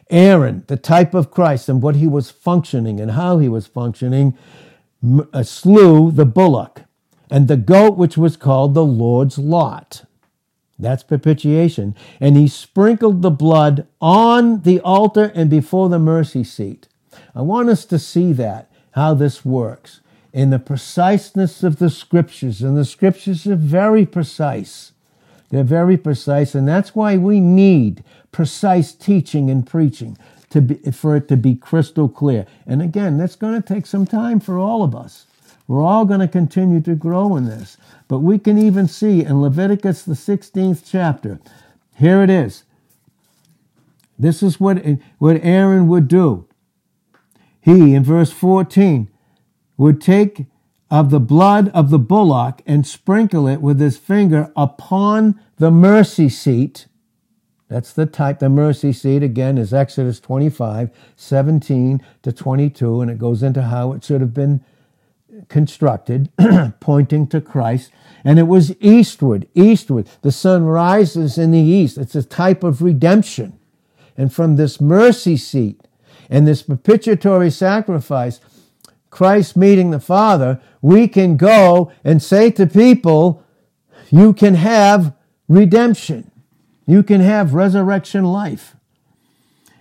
Aaron, 0.09 0.63
the 0.67 0.77
type 0.77 1.13
of 1.13 1.31
Christ 1.31 1.69
and 1.69 1.81
what 1.81 1.95
he 1.95 2.07
was 2.07 2.29
functioning 2.31 2.99
and 2.99 3.11
how 3.11 3.37
he 3.37 3.47
was 3.47 3.65
functioning, 3.67 4.37
Uh, 5.33 5.43
slew 5.43 6.09
the 6.09 6.25
bullock 6.25 6.83
and 7.29 7.47
the 7.47 7.57
goat, 7.57 7.97
which 7.97 8.17
was 8.17 8.37
called 8.37 8.73
the 8.73 8.85
Lord's 8.85 9.37
lot. 9.37 10.05
That's 10.79 11.03
propitiation. 11.03 11.95
And 12.19 12.35
he 12.35 12.47
sprinkled 12.47 13.21
the 13.21 13.31
blood 13.31 13.87
on 14.01 14.61
the 14.61 14.79
altar 14.81 15.31
and 15.35 15.49
before 15.49 15.89
the 15.89 15.99
mercy 15.99 16.43
seat. 16.43 16.87
I 17.35 17.41
want 17.41 17.69
us 17.69 17.85
to 17.85 17.99
see 17.99 18.33
that, 18.33 18.71
how 18.91 19.13
this 19.13 19.45
works, 19.45 20.01
in 20.33 20.49
the 20.49 20.59
preciseness 20.59 21.63
of 21.63 21.77
the 21.77 21.89
scriptures. 21.89 22.61
And 22.61 22.75
the 22.75 22.85
scriptures 22.85 23.45
are 23.45 23.55
very 23.55 24.05
precise. 24.05 24.91
They're 25.49 25.63
very 25.63 25.97
precise, 25.97 26.55
and 26.55 26.67
that's 26.67 26.95
why 26.95 27.17
we 27.17 27.39
need 27.39 28.03
precise 28.31 28.91
teaching 28.91 29.49
and 29.49 29.65
preaching 29.65 30.17
to 30.49 30.61
be, 30.61 30.75
for 30.91 31.15
it 31.15 31.27
to 31.29 31.37
be 31.37 31.55
crystal 31.55 32.07
clear. 32.09 32.45
And 32.65 32.81
again, 32.81 33.17
that's 33.17 33.35
going 33.35 33.61
to 33.61 33.67
take 33.67 33.85
some 33.85 34.05
time 34.05 34.39
for 34.39 34.57
all 34.57 34.83
of 34.83 34.95
us. 34.95 35.25
We're 35.67 35.83
all 35.83 36.05
going 36.05 36.19
to 36.19 36.27
continue 36.27 36.81
to 36.81 36.95
grow 36.95 37.35
in 37.35 37.45
this. 37.45 37.77
But 38.07 38.19
we 38.19 38.37
can 38.37 38.57
even 38.57 38.87
see 38.87 39.23
in 39.23 39.41
Leviticus, 39.41 40.03
the 40.03 40.13
16th 40.13 40.83
chapter, 40.85 41.39
here 41.95 42.21
it 42.21 42.29
is. 42.29 42.63
This 44.17 44.43
is 44.43 44.59
what, 44.59 44.83
what 45.17 45.39
Aaron 45.43 45.87
would 45.87 46.07
do. 46.07 46.47
He, 47.59 47.95
in 47.95 48.03
verse 48.03 48.31
14, 48.31 49.09
would 49.77 49.99
take 49.99 50.45
of 50.91 51.09
the 51.09 51.19
blood 51.19 51.69
of 51.69 51.89
the 51.89 51.99
bullock 51.99 52.61
and 52.65 52.85
sprinkle 52.85 53.47
it 53.47 53.59
with 53.59 53.79
his 53.79 53.97
finger 53.97 54.51
upon 54.55 55.39
the 55.57 55.71
mercy 55.71 56.29
seat. 56.29 56.85
That's 57.67 57.93
the 57.93 58.05
type. 58.05 58.39
The 58.39 58.49
mercy 58.49 58.93
seat, 58.93 59.23
again, 59.23 59.57
is 59.57 59.73
Exodus 59.73 60.19
25, 60.19 60.91
17 61.15 62.01
to 62.21 62.31
22, 62.31 63.01
and 63.01 63.09
it 63.09 63.17
goes 63.17 63.41
into 63.41 63.63
how 63.63 63.91
it 63.93 64.03
should 64.03 64.21
have 64.21 64.33
been 64.33 64.63
constructed, 65.49 66.29
pointing 66.79 67.27
to 67.27 67.41
Christ. 67.41 67.91
And 68.23 68.39
it 68.39 68.43
was 68.43 68.75
eastward, 68.79 69.47
eastward. 69.53 70.07
The 70.21 70.31
sun 70.31 70.65
rises 70.65 71.37
in 71.37 71.51
the 71.51 71.59
east. 71.59 71.97
It's 71.97 72.15
a 72.15 72.23
type 72.23 72.63
of 72.63 72.81
redemption. 72.81 73.59
And 74.17 74.33
from 74.33 74.55
this 74.55 74.79
mercy 74.79 75.37
seat 75.37 75.81
and 76.29 76.47
this 76.47 76.61
propitiatory 76.61 77.51
sacrifice, 77.51 78.39
Christ 79.09 79.55
meeting 79.55 79.91
the 79.91 79.99
Father, 79.99 80.61
we 80.81 81.07
can 81.07 81.37
go 81.37 81.91
and 82.03 82.21
say 82.21 82.51
to 82.51 82.67
people, 82.67 83.43
you 84.09 84.33
can 84.33 84.55
have 84.55 85.13
redemption. 85.47 86.31
You 86.85 87.03
can 87.03 87.21
have 87.21 87.53
resurrection 87.53 88.25
life. 88.25 88.75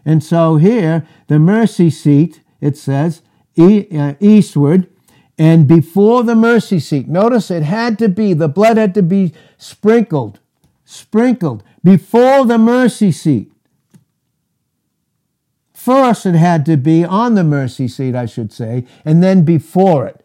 And 0.04 0.22
so 0.22 0.56
here, 0.56 1.06
the 1.28 1.38
mercy 1.38 1.90
seat, 1.90 2.40
it 2.60 2.76
says, 2.76 3.22
uh, 3.58 4.14
eastward, 4.20 4.88
and 5.38 5.66
before 5.66 6.22
the 6.22 6.34
mercy 6.34 6.78
seat. 6.78 7.08
Notice 7.08 7.50
it 7.50 7.62
had 7.62 7.98
to 7.98 8.08
be, 8.08 8.32
the 8.34 8.48
blood 8.48 8.76
had 8.76 8.94
to 8.94 9.02
be 9.02 9.32
sprinkled, 9.58 10.40
sprinkled 10.84 11.62
before 11.82 12.44
the 12.44 12.58
mercy 12.58 13.10
seat. 13.12 13.50
First, 15.72 16.24
it 16.24 16.34
had 16.34 16.64
to 16.66 16.76
be 16.76 17.04
on 17.04 17.34
the 17.34 17.44
mercy 17.44 17.88
seat, 17.88 18.14
I 18.14 18.26
should 18.26 18.52
say, 18.52 18.86
and 19.04 19.22
then 19.22 19.44
before 19.44 20.06
it. 20.06 20.24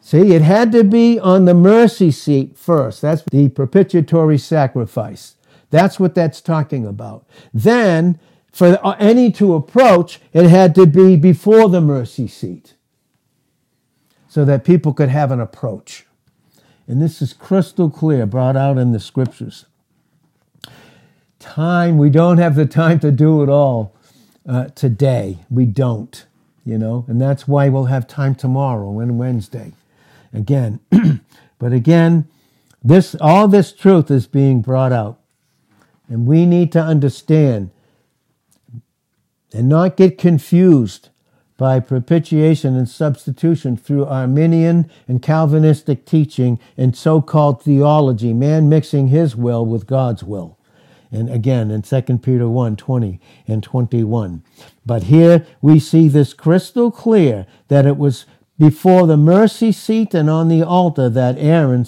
See, 0.00 0.34
it 0.34 0.42
had 0.42 0.72
to 0.72 0.84
be 0.84 1.18
on 1.18 1.44
the 1.44 1.54
mercy 1.54 2.10
seat 2.10 2.56
first. 2.56 3.02
That's 3.02 3.22
the 3.30 3.48
propitiatory 3.48 4.38
sacrifice. 4.38 5.34
That's 5.70 6.00
what 6.00 6.14
that's 6.14 6.40
talking 6.40 6.86
about. 6.86 7.26
Then, 7.52 8.18
for 8.52 8.80
any 8.98 9.30
to 9.32 9.54
approach, 9.54 10.20
it 10.32 10.46
had 10.46 10.74
to 10.76 10.86
be 10.86 11.16
before 11.16 11.68
the 11.68 11.80
mercy 11.80 12.26
seat 12.26 12.74
so 14.28 14.44
that 14.44 14.64
people 14.64 14.94
could 14.94 15.08
have 15.08 15.30
an 15.30 15.40
approach. 15.40 16.06
And 16.86 17.02
this 17.02 17.20
is 17.20 17.32
crystal 17.32 17.90
clear, 17.90 18.26
brought 18.26 18.56
out 18.56 18.78
in 18.78 18.92
the 18.92 19.00
scriptures. 19.00 19.66
Time, 21.38 21.98
we 21.98 22.10
don't 22.10 22.38
have 22.38 22.54
the 22.56 22.66
time 22.66 22.98
to 23.00 23.10
do 23.10 23.42
it 23.42 23.48
all 23.48 23.94
uh, 24.48 24.66
today. 24.68 25.38
We 25.50 25.66
don't, 25.66 26.24
you 26.64 26.78
know, 26.78 27.04
and 27.08 27.20
that's 27.20 27.46
why 27.46 27.68
we'll 27.68 27.84
have 27.84 28.08
time 28.08 28.34
tomorrow 28.34 28.98
and 29.00 29.18
Wednesday. 29.18 29.72
Again, 30.32 30.80
but 31.58 31.72
again, 31.72 32.28
this 32.82 33.14
all 33.20 33.48
this 33.48 33.72
truth 33.72 34.10
is 34.10 34.26
being 34.26 34.62
brought 34.62 34.92
out, 34.92 35.20
and 36.08 36.26
we 36.26 36.46
need 36.46 36.72
to 36.72 36.80
understand 36.80 37.70
and 39.52 39.68
not 39.68 39.96
get 39.96 40.18
confused 40.18 41.08
by 41.56 41.80
propitiation 41.80 42.76
and 42.76 42.88
substitution 42.88 43.76
through 43.76 44.06
Arminian 44.06 44.88
and 45.08 45.20
Calvinistic 45.20 46.04
teaching 46.04 46.60
and 46.76 46.96
so 46.96 47.20
called 47.20 47.62
theology, 47.62 48.32
man 48.32 48.68
mixing 48.68 49.08
his 49.08 49.34
will 49.34 49.66
with 49.66 49.86
God's 49.86 50.22
will 50.22 50.58
and 51.10 51.30
again 51.30 51.70
in 51.70 51.82
2 51.82 52.02
Peter 52.18 52.48
1 52.48 52.76
20 52.76 53.20
and 53.46 53.62
21. 53.62 54.42
But 54.84 55.04
here 55.04 55.46
we 55.60 55.78
see 55.78 56.08
this 56.08 56.32
crystal 56.32 56.90
clear 56.90 57.46
that 57.68 57.86
it 57.86 57.96
was 57.96 58.26
before 58.58 59.06
the 59.06 59.16
mercy 59.16 59.72
seat 59.72 60.14
and 60.14 60.28
on 60.28 60.48
the 60.48 60.62
altar 60.62 61.08
that 61.08 61.38
Aaron 61.38 61.86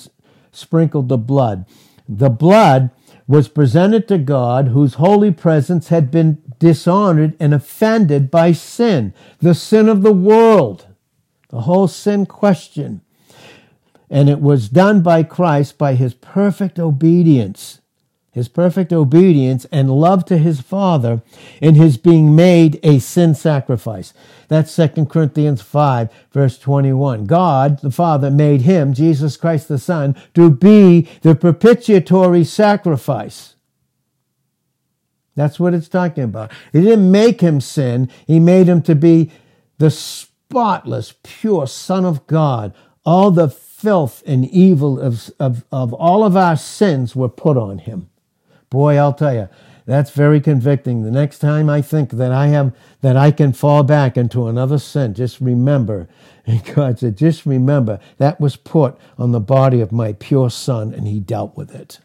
sprinkled 0.52 1.08
the 1.08 1.18
blood. 1.18 1.66
The 2.08 2.30
blood 2.30 2.90
was 3.30 3.46
presented 3.46 4.08
to 4.08 4.18
God, 4.18 4.66
whose 4.66 4.94
holy 4.94 5.30
presence 5.30 5.86
had 5.86 6.10
been 6.10 6.42
dishonored 6.58 7.36
and 7.38 7.54
offended 7.54 8.28
by 8.28 8.50
sin, 8.50 9.14
the 9.38 9.54
sin 9.54 9.88
of 9.88 10.02
the 10.02 10.12
world, 10.12 10.88
the 11.50 11.60
whole 11.60 11.86
sin 11.86 12.26
question. 12.26 13.02
And 14.10 14.28
it 14.28 14.40
was 14.40 14.68
done 14.68 15.00
by 15.02 15.22
Christ 15.22 15.78
by 15.78 15.94
his 15.94 16.12
perfect 16.12 16.80
obedience 16.80 17.79
his 18.32 18.48
perfect 18.48 18.92
obedience 18.92 19.66
and 19.72 19.90
love 19.90 20.24
to 20.26 20.38
his 20.38 20.60
Father 20.60 21.20
in 21.60 21.74
his 21.74 21.96
being 21.96 22.36
made 22.36 22.78
a 22.82 23.00
sin 23.00 23.34
sacrifice. 23.34 24.14
That's 24.48 24.74
2 24.74 25.06
Corinthians 25.06 25.62
5, 25.62 26.10
verse 26.32 26.58
21. 26.58 27.24
God, 27.24 27.80
the 27.80 27.90
Father, 27.90 28.30
made 28.30 28.62
him, 28.62 28.94
Jesus 28.94 29.36
Christ 29.36 29.68
the 29.68 29.78
Son, 29.78 30.14
to 30.34 30.50
be 30.50 31.08
the 31.22 31.34
propitiatory 31.34 32.44
sacrifice. 32.44 33.56
That's 35.34 35.58
what 35.58 35.74
it's 35.74 35.88
talking 35.88 36.24
about. 36.24 36.52
He 36.72 36.82
didn't 36.82 37.10
make 37.10 37.40
him 37.40 37.60
sin, 37.60 38.10
he 38.26 38.38
made 38.38 38.68
him 38.68 38.82
to 38.82 38.94
be 38.94 39.32
the 39.78 39.90
spotless, 39.90 41.14
pure 41.22 41.66
Son 41.66 42.04
of 42.04 42.26
God. 42.26 42.74
All 43.04 43.30
the 43.30 43.48
filth 43.48 44.22
and 44.26 44.44
evil 44.50 45.00
of, 45.00 45.30
of, 45.40 45.64
of 45.72 45.94
all 45.94 46.22
of 46.22 46.36
our 46.36 46.56
sins 46.56 47.16
were 47.16 47.30
put 47.30 47.56
on 47.56 47.78
him. 47.78 48.09
Boy, 48.70 48.96
I'll 48.96 49.12
tell 49.12 49.34
you, 49.34 49.48
that's 49.86 50.10
very 50.12 50.40
convicting. 50.40 51.02
The 51.02 51.10
next 51.10 51.40
time 51.40 51.68
I 51.68 51.82
think 51.82 52.10
that 52.12 52.32
I 52.32 52.48
have 52.48 52.72
that 53.02 53.16
I 53.16 53.32
can 53.32 53.52
fall 53.52 53.82
back 53.82 54.16
into 54.16 54.46
another 54.46 54.78
sin, 54.78 55.14
just 55.14 55.40
remember, 55.40 56.08
and 56.46 56.64
God 56.74 57.00
said, 57.00 57.16
just 57.16 57.46
remember 57.46 58.00
that 58.18 58.40
was 58.40 58.56
put 58.56 58.96
on 59.18 59.32
the 59.32 59.40
body 59.40 59.80
of 59.80 59.92
my 59.92 60.12
pure 60.14 60.50
son, 60.50 60.94
and 60.94 61.08
he 61.08 61.20
dealt 61.20 61.56
with 61.56 61.74
it. 61.74 61.98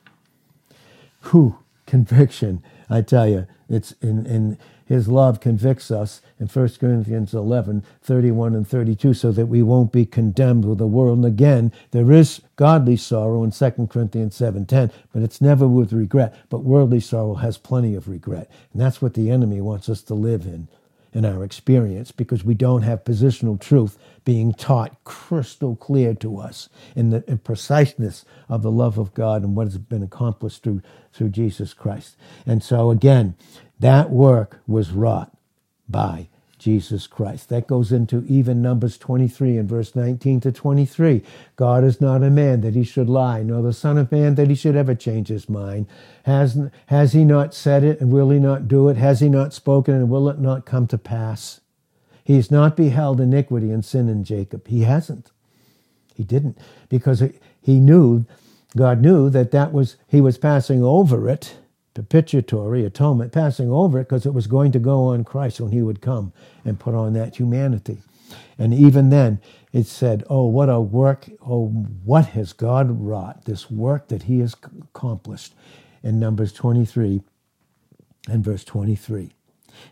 Whew, 1.32 1.60
conviction. 1.86 2.64
I 2.90 3.02
tell 3.02 3.28
you, 3.28 3.48
it's 3.70 3.94
in, 4.02 4.26
in 4.26 4.58
his 4.86 5.08
love 5.08 5.40
convicts 5.40 5.90
us 5.90 6.22
in 6.40 6.48
1 6.48 6.70
Corinthians 6.80 7.34
11, 7.34 7.84
31 8.04 8.54
and 8.54 8.68
32, 8.68 9.16
so 9.16 9.32
that 9.32 9.48
we 9.48 9.64
won't 9.64 9.92
be 9.92 10.06
condemned 10.06 10.64
with 10.64 10.78
the 10.78 10.88
world. 10.88 11.18
And 11.18 11.26
again, 11.26 11.72
there 11.92 12.12
is 12.12 12.42
godly 12.56 12.96
sorrow 12.96 13.44
in 13.44 13.52
2 13.52 13.88
Corinthians 13.90 14.36
7, 14.36 14.66
10, 14.66 14.92
but 15.12 15.24
it's 15.24 15.42
never 15.42 15.68
with 15.68 15.92
regret. 15.92 16.36
But 16.50 16.64
worldly 16.64 17.00
sorrow 17.00 17.36
has 17.36 17.58
plenty 17.58 17.96
of 17.96 18.08
regret. 18.08 18.50
And 18.74 18.82
that's 18.82 19.02
what 19.02 19.16
the 19.16 19.32
enemy 19.32 19.60
wants 19.60 19.90
us 19.90 20.04
to 20.04 20.14
live 20.14 20.46
in, 20.46 20.68
in 21.14 21.26
our 21.26 21.44
experience, 21.44 22.12
because 22.12 22.44
we 22.44 22.54
don't 22.54 22.84
have 22.84 23.04
positional 23.04 23.60
truth 23.60 23.98
being 24.24 24.54
taught 24.54 25.04
crystal 25.04 25.76
clear 25.76 26.14
to 26.16 26.40
us 26.40 26.68
in 26.96 27.12
the 27.12 27.24
in 27.28 27.38
preciseness 27.38 28.26
of 28.50 28.64
the 28.64 28.72
love 28.72 28.98
of 28.98 29.14
God 29.14 29.44
and 29.44 29.56
what 29.56 29.68
has 29.68 29.78
been 29.78 30.04
accomplished 30.04 30.64
through, 30.64 30.82
through 31.14 31.30
Jesus 31.30 31.74
Christ. 31.74 32.18
And 32.46 32.62
so 32.64 32.90
again, 32.90 33.36
that 33.80 34.10
work 34.10 34.60
was 34.68 34.92
wrought 34.92 35.36
by 35.88 36.30
Jesus 36.58 37.06
Christ. 37.06 37.50
That 37.50 37.68
goes 37.68 37.92
into 37.92 38.26
even 38.28 38.62
Numbers 38.62 38.98
23 38.98 39.58
and 39.58 39.70
verse 39.70 39.96
19 39.96 40.40
to 40.42 40.52
23. 40.52 41.22
God 41.56 41.84
is 41.84 42.02
not 42.02 42.24
a 42.24 42.30
man 42.30 42.62
that 42.62 42.74
he 42.74 42.84
should 42.84 43.10
lie, 43.10 43.44
nor 43.44 43.62
the 43.62 43.74
Son 43.74 43.98
of 43.98 44.12
Man 44.12 44.36
that 44.36 44.50
he 44.50 44.56
should 44.56 44.76
ever 44.76 44.96
change 44.96 45.28
his 45.28 45.50
mind. 45.50 45.88
Has, 46.24 46.58
has 46.88 47.14
he 47.14 47.24
not 47.24 47.54
said 47.54 47.84
it, 47.84 48.02
and 48.02 48.12
will 48.12 48.30
he 48.32 48.40
not 48.40 48.68
do 48.68 48.90
it? 48.90 48.98
Has 48.98 49.20
he 49.20 49.30
not 49.30 49.54
spoken, 49.54 49.94
and 49.94 50.10
will 50.10 50.30
it 50.30 50.40
not 50.40 50.66
come 50.66 50.88
to 50.88 50.98
pass? 50.98 51.62
He's 52.24 52.50
not 52.50 52.76
beheld 52.76 53.22
iniquity 53.22 53.70
and 53.70 53.86
sin 53.86 54.10
in 54.10 54.24
Jacob. 54.24 54.68
He 54.68 54.82
hasn't. 54.82 55.32
He 56.16 56.24
didn't, 56.24 56.58
because 56.90 57.22
he 57.62 57.80
knew, 57.80 58.26
God 58.76 59.02
knew 59.02 59.30
that 59.30 59.52
that 59.52 59.74
was, 59.74 59.98
he 60.08 60.22
was 60.22 60.40
passing 60.40 60.82
over 60.82 61.30
it 61.30 61.58
propitiatory 61.96 62.86
atonement, 62.86 63.32
passing 63.32 63.72
over 63.72 64.00
it 64.00 64.04
because 64.04 64.28
it 64.28 64.34
was 64.34 64.46
going 64.48 64.72
to 64.74 64.80
go 64.80 65.06
on 65.08 65.24
Christ 65.24 65.60
when 65.60 65.72
he 65.72 65.82
would 65.82 66.02
come 66.02 66.34
and 66.64 66.80
put 66.80 66.94
on 66.94 67.14
that 67.14 67.38
humanity. 67.38 68.00
And 68.60 68.74
even 68.74 69.10
then, 69.10 69.40
it 69.74 69.88
said, 69.88 70.24
Oh, 70.30 70.46
what 70.46 70.70
a 70.70 70.80
work, 70.80 71.28
oh, 71.46 71.68
what 72.04 72.28
has 72.28 72.54
God 72.54 73.02
wrought, 73.02 73.46
this 73.46 73.72
work 73.72 74.10
that 74.10 74.24
he 74.24 74.40
has 74.40 74.56
accomplished 74.82 75.54
in 76.04 76.20
Numbers 76.20 76.54
23 76.54 77.22
and 78.30 78.44
verse 78.44 78.64
23. 78.64 79.32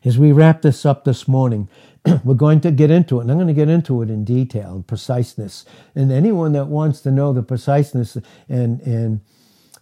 As 0.06 0.18
we 0.18 0.32
wrap 0.32 0.62
this 0.62 0.86
up 0.86 1.04
this 1.04 1.28
morning, 1.28 1.68
we're 2.24 2.36
going 2.36 2.62
to 2.62 2.72
get 2.72 2.92
into 2.92 3.20
it, 3.20 3.24
and 3.24 3.32
I'm 3.32 3.38
going 3.38 3.48
to 3.48 3.54
get 3.54 3.70
into 3.70 4.02
it 4.02 4.10
in 4.10 4.24
detail 4.24 4.76
and 4.76 4.88
preciseness. 4.88 5.66
And 5.96 6.12
anyone 6.12 6.54
that 6.54 6.68
wants 6.68 7.02
to 7.02 7.12
know 7.12 7.34
the 7.34 7.44
preciseness 7.44 8.18
and, 8.48 8.82
and 8.82 9.22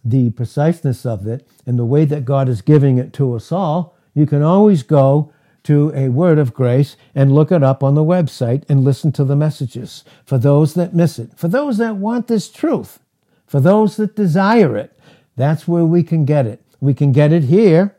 the 0.04 0.32
preciseness 0.32 1.06
of 1.06 1.28
it 1.28 1.48
and 1.66 1.78
the 1.78 1.86
way 1.86 2.06
that 2.06 2.26
God 2.26 2.50
is 2.50 2.62
giving 2.62 2.98
it 2.98 3.14
to 3.14 3.36
us 3.36 3.52
all, 3.52 3.96
you 4.14 4.26
can 4.26 4.42
always 4.42 4.84
go 4.84 5.32
to 5.64 5.92
a 5.96 6.10
word 6.10 6.40
of 6.40 6.54
grace 6.54 6.98
and 7.14 7.34
look 7.34 7.52
it 7.52 7.64
up 7.64 7.84
on 7.84 7.94
the 7.94 8.04
website 8.04 8.64
and 8.68 8.84
listen 8.84 9.12
to 9.12 9.24
the 9.24 9.36
messages 9.36 10.04
for 10.26 10.38
those 10.38 10.74
that 10.74 10.94
miss 10.96 11.20
it, 11.20 11.38
for 11.38 11.48
those 11.48 11.78
that 11.78 11.98
want 11.98 12.28
this 12.28 12.50
truth, 12.50 13.00
for 13.46 13.60
those 13.60 13.96
that 13.98 14.16
desire 14.16 14.76
it. 14.76 14.98
That's 15.36 15.68
where 15.68 15.86
we 15.86 16.04
can 16.04 16.26
get 16.26 16.48
it. 16.48 16.62
We 16.80 16.94
can 16.94 17.12
get 17.12 17.32
it 17.32 17.44
here. 17.44 17.96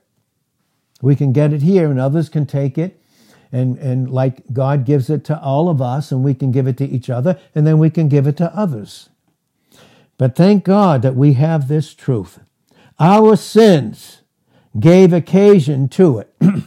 We 1.01 1.17
can 1.17 1.33
get 1.33 1.53
it 1.53 1.63
here, 1.63 1.91
and 1.91 2.01
others 2.01 2.29
can 2.29 2.47
take 2.47 2.79
it. 2.79 3.01
And, 3.53 3.77
and 3.79 4.11
like 4.11 4.43
God 4.53 4.85
gives 4.85 5.11
it 5.11 5.25
to 5.27 5.41
all 5.41 5.69
of 5.69 5.81
us, 5.83 6.11
and 6.11 6.25
we 6.25 6.35
can 6.35 6.53
give 6.53 6.67
it 6.67 6.77
to 6.79 6.85
each 6.85 7.11
other, 7.11 7.39
and 7.55 7.67
then 7.67 7.79
we 7.79 7.91
can 7.91 8.09
give 8.09 8.27
it 8.27 8.37
to 8.39 8.55
others. 8.57 9.09
But 10.23 10.37
thank 10.37 10.63
God 10.63 11.03
that 11.03 11.17
we 11.17 11.33
have 11.33 11.67
this 11.67 11.95
truth. 11.95 12.39
Our 13.01 13.35
sins 13.35 14.23
gave 14.79 15.13
occasion 15.13 15.89
to 15.89 16.19
it, 16.19 16.33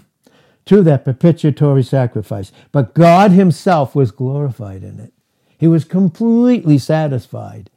to 0.66 0.84
that 0.84 1.06
propitiatory 1.06 1.84
sacrifice. 1.84 2.52
But 2.74 2.94
God 2.94 3.32
Himself 3.32 3.96
was 3.96 4.12
glorified 4.12 4.84
in 4.84 5.00
it. 5.00 5.14
He 5.58 5.70
was 5.70 5.86
completely 5.86 6.78
satisfied. 6.78 7.70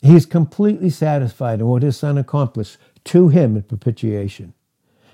He's 0.00 0.24
completely 0.24 0.88
satisfied 0.88 1.60
in 1.60 1.66
what 1.66 1.82
His 1.82 1.98
Son 1.98 2.16
accomplished 2.16 2.78
to 3.04 3.28
Him 3.28 3.56
in 3.56 3.62
propitiation. 3.64 4.54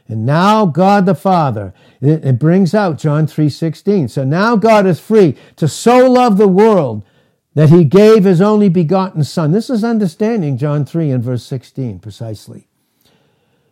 And 0.07 0.25
now 0.25 0.67
God 0.67 1.05
the 1.05 1.17
Father, 1.17 1.75
it, 2.01 2.39
brings 2.39 2.75
out 2.75 2.97
John 2.97 3.27
3.16. 3.27 4.09
So 4.09 4.23
now 4.23 4.55
God 4.55 4.87
is 4.87 5.01
free 5.01 5.37
to 5.57 5.67
so 5.67 6.09
love 6.09 6.39
the 6.39 6.47
world 6.47 7.05
that 7.55 7.71
he 7.71 7.85
gave 7.85 8.25
his 8.25 8.41
only 8.41 8.69
begotten 8.69 9.25
Son. 9.25 9.53
This 9.53 9.69
is 9.69 9.85
understanding 9.85 10.57
John 10.57 10.85
3 10.85 11.11
and 11.11 11.23
verse 11.23 11.45
16 11.45 11.99
precisely. 11.99 12.67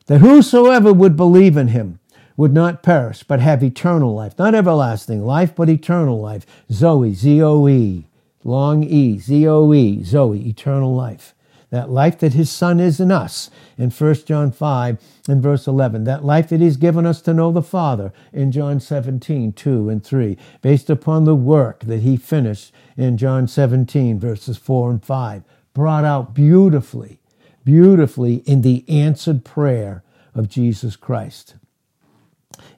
That 0.06 0.20
whosoever 0.20 0.92
would 0.92 1.16
believe 1.16 1.56
in 1.56 1.68
him 1.68 1.98
would 2.36 2.52
not 2.52 2.82
perish, 2.82 3.22
but 3.22 3.40
have 3.40 3.62
eternal 3.62 4.14
life. 4.14 4.38
Not 4.38 4.54
everlasting 4.54 5.24
life, 5.24 5.54
but 5.54 5.68
eternal 5.68 6.20
life. 6.20 6.46
Zoe, 6.70 7.14
Z 7.14 7.42
O 7.42 7.68
E, 7.68 8.06
long 8.44 8.82
E, 8.82 9.18
Z 9.18 9.46
O 9.46 9.72
E, 9.72 10.02
Zoe, 10.02 10.48
eternal 10.48 10.94
life 10.94 11.34
that 11.70 11.88
life 11.88 12.18
that 12.18 12.34
his 12.34 12.50
son 12.50 12.80
is 12.80 13.00
in 13.00 13.10
us 13.10 13.50
in 13.78 13.90
1 13.90 14.14
John 14.26 14.52
5 14.52 14.98
and 15.28 15.42
verse 15.42 15.66
11, 15.66 16.04
that 16.04 16.24
life 16.24 16.48
that 16.48 16.60
he's 16.60 16.76
given 16.76 17.06
us 17.06 17.22
to 17.22 17.32
know 17.32 17.52
the 17.52 17.62
Father 17.62 18.12
in 18.32 18.52
John 18.52 18.80
17, 18.80 19.52
2 19.52 19.88
and 19.88 20.04
3, 20.04 20.36
based 20.60 20.90
upon 20.90 21.24
the 21.24 21.36
work 21.36 21.80
that 21.80 22.00
he 22.00 22.16
finished 22.16 22.72
in 23.00 23.16
John 23.16 23.48
17, 23.48 24.18
verses 24.18 24.58
4 24.58 24.90
and 24.90 25.04
5, 25.04 25.42
brought 25.72 26.04
out 26.04 26.34
beautifully, 26.34 27.18
beautifully 27.64 28.36
in 28.46 28.60
the 28.60 28.84
answered 28.88 29.44
prayer 29.44 30.04
of 30.34 30.48
Jesus 30.48 30.96
Christ. 30.96 31.54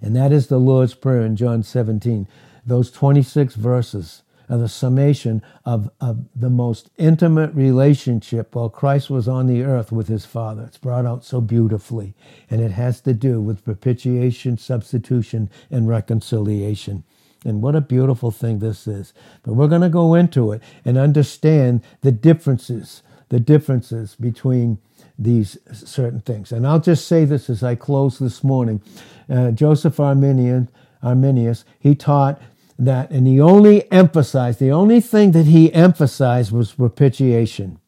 And 0.01 0.15
that 0.15 0.31
is 0.33 0.47
the 0.47 0.59
Lord's 0.59 0.95
Prayer 0.95 1.23
in 1.23 1.35
John 1.35 1.63
17, 1.63 2.29
those 2.65 2.93
26 2.93 3.57
verses 3.57 4.23
are 4.49 4.59
the 4.59 4.69
summation 4.69 5.43
of, 5.65 5.91
of 6.01 6.27
the 6.37 6.51
most 6.51 6.91
intimate 6.99 7.53
relationship 7.55 8.55
while 8.55 8.69
Christ 8.69 9.11
was 9.11 9.27
on 9.27 9.47
the 9.47 9.63
earth 9.63 9.91
with 9.91 10.09
his 10.09 10.25
Father. 10.27 10.65
It's 10.65 10.79
brought 10.79 11.07
out 11.07 11.25
so 11.25 11.41
beautifully, 11.41 12.15
and 12.51 12.61
it 12.61 12.73
has 12.73 13.01
to 13.03 13.15
do 13.15 13.41
with 13.41 13.65
propitiation, 13.65 14.59
substitution, 14.59 15.51
and 15.71 15.89
reconciliation. 15.89 17.03
And 17.45 17.61
what 17.63 17.75
a 17.75 17.81
beautiful 17.81 18.31
thing 18.31 18.61
this 18.61 18.87
is. 18.87 19.13
But 19.43 19.55
we're 19.55 19.69
going 19.69 19.83
to 19.83 19.89
go 19.89 20.15
into 20.15 20.53
it 20.53 20.63
and 20.85 20.97
understand 20.97 21.83
the 22.03 22.13
differences, 22.13 23.03
the 23.31 23.41
differences 23.41 24.15
between 24.15 24.79
these 25.19 25.59
certain 25.73 26.21
things. 26.21 26.53
And 26.53 26.67
I'll 26.67 26.81
just 26.81 27.07
say 27.07 27.25
this 27.25 27.51
as 27.51 27.63
I 27.63 27.75
close 27.75 28.19
this 28.19 28.45
morning. 28.45 28.81
Uh, 29.29 29.51
Joseph 29.51 29.99
Arminian, 29.99 30.69
Arminius, 31.03 31.65
he 31.79 31.95
taught 31.95 32.41
that, 32.79 33.11
and 33.11 33.27
he 33.27 33.41
only 33.41 33.91
emphasized, 33.93 34.59
the 34.59 34.71
only 34.71 35.01
thing 35.01 35.33
that 35.33 35.47
he 35.47 35.73
emphasized 35.73 36.53
was 36.53 36.73
propitiation. 36.73 37.79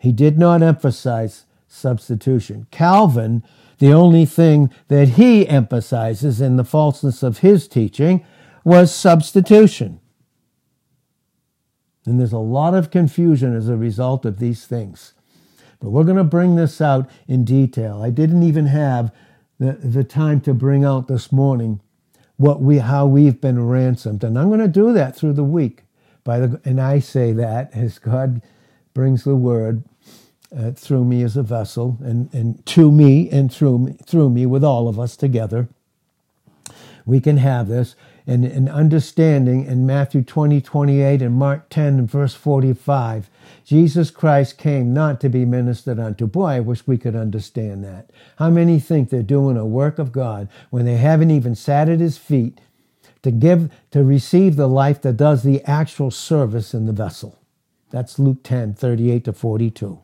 He 0.00 0.12
did 0.12 0.38
not 0.38 0.62
emphasize 0.62 1.44
substitution. 1.68 2.66
Calvin, 2.70 3.42
the 3.78 3.92
only 3.92 4.24
thing 4.24 4.70
that 4.88 5.10
he 5.10 5.46
emphasizes 5.48 6.40
in 6.40 6.56
the 6.56 6.64
falseness 6.64 7.22
of 7.22 7.38
his 7.38 7.68
teaching 7.68 8.24
was 8.64 8.94
substitution. 8.94 10.00
And 12.04 12.20
there's 12.20 12.32
a 12.32 12.38
lot 12.38 12.74
of 12.74 12.90
confusion 12.90 13.54
as 13.54 13.68
a 13.68 13.76
result 13.76 14.24
of 14.24 14.38
these 14.38 14.66
things. 14.66 15.12
But 15.80 15.90
we're 15.90 16.04
going 16.04 16.16
to 16.16 16.24
bring 16.24 16.56
this 16.56 16.80
out 16.80 17.10
in 17.28 17.44
detail. 17.44 18.02
I 18.02 18.10
didn't 18.10 18.42
even 18.42 18.66
have 18.66 19.12
the, 19.58 19.72
the 19.72 20.04
time 20.04 20.40
to 20.42 20.54
bring 20.54 20.84
out 20.84 21.08
this 21.08 21.32
morning 21.32 21.80
what 22.36 22.60
we 22.60 22.78
how 22.78 23.06
we've 23.06 23.40
been 23.40 23.66
ransomed 23.66 24.22
and 24.22 24.38
i'm 24.38 24.48
going 24.48 24.60
to 24.60 24.68
do 24.68 24.92
that 24.92 25.16
through 25.16 25.32
the 25.32 25.44
week 25.44 25.84
by 26.24 26.38
the 26.38 26.60
and 26.64 26.80
i 26.80 26.98
say 26.98 27.32
that 27.32 27.74
as 27.74 27.98
god 27.98 28.42
brings 28.92 29.24
the 29.24 29.36
word 29.36 29.82
uh, 30.54 30.72
through 30.72 31.04
me 31.04 31.22
as 31.22 31.36
a 31.36 31.42
vessel, 31.42 31.98
and, 32.02 32.32
and 32.34 32.64
to 32.66 32.90
me 32.90 33.30
and 33.30 33.52
through 33.52 33.78
me, 33.78 33.96
through 34.04 34.30
me 34.30 34.46
with 34.46 34.64
all 34.64 34.88
of 34.88 34.98
us 34.98 35.16
together. 35.16 35.68
We 37.04 37.20
can 37.20 37.36
have 37.36 37.68
this 37.68 37.94
and, 38.26 38.44
and 38.44 38.68
understanding 38.68 39.64
in 39.66 39.86
Matthew 39.86 40.22
20, 40.22 40.60
28 40.60 41.22
and 41.22 41.34
Mark 41.34 41.68
10 41.70 41.98
and 41.98 42.10
verse 42.10 42.34
45. 42.34 43.30
Jesus 43.64 44.10
Christ 44.10 44.58
came 44.58 44.92
not 44.92 45.20
to 45.20 45.28
be 45.28 45.44
ministered 45.44 46.00
unto. 46.00 46.26
Boy, 46.26 46.46
I 46.46 46.60
wish 46.60 46.86
we 46.86 46.98
could 46.98 47.14
understand 47.14 47.84
that. 47.84 48.10
How 48.36 48.50
many 48.50 48.80
think 48.80 49.10
they're 49.10 49.22
doing 49.22 49.56
a 49.56 49.64
work 49.64 49.98
of 49.98 50.10
God 50.10 50.48
when 50.70 50.84
they 50.84 50.96
haven't 50.96 51.30
even 51.30 51.54
sat 51.54 51.88
at 51.88 52.00
his 52.00 52.18
feet 52.18 52.60
to 53.22 53.30
give, 53.30 53.70
to 53.92 54.02
receive 54.02 54.56
the 54.56 54.68
life 54.68 55.00
that 55.02 55.16
does 55.16 55.44
the 55.44 55.62
actual 55.64 56.10
service 56.10 56.74
in 56.74 56.86
the 56.86 56.92
vessel? 56.92 57.38
That's 57.90 58.18
Luke 58.18 58.42
10, 58.42 58.74
38 58.74 59.24
to 59.24 59.32
42. 59.32 60.00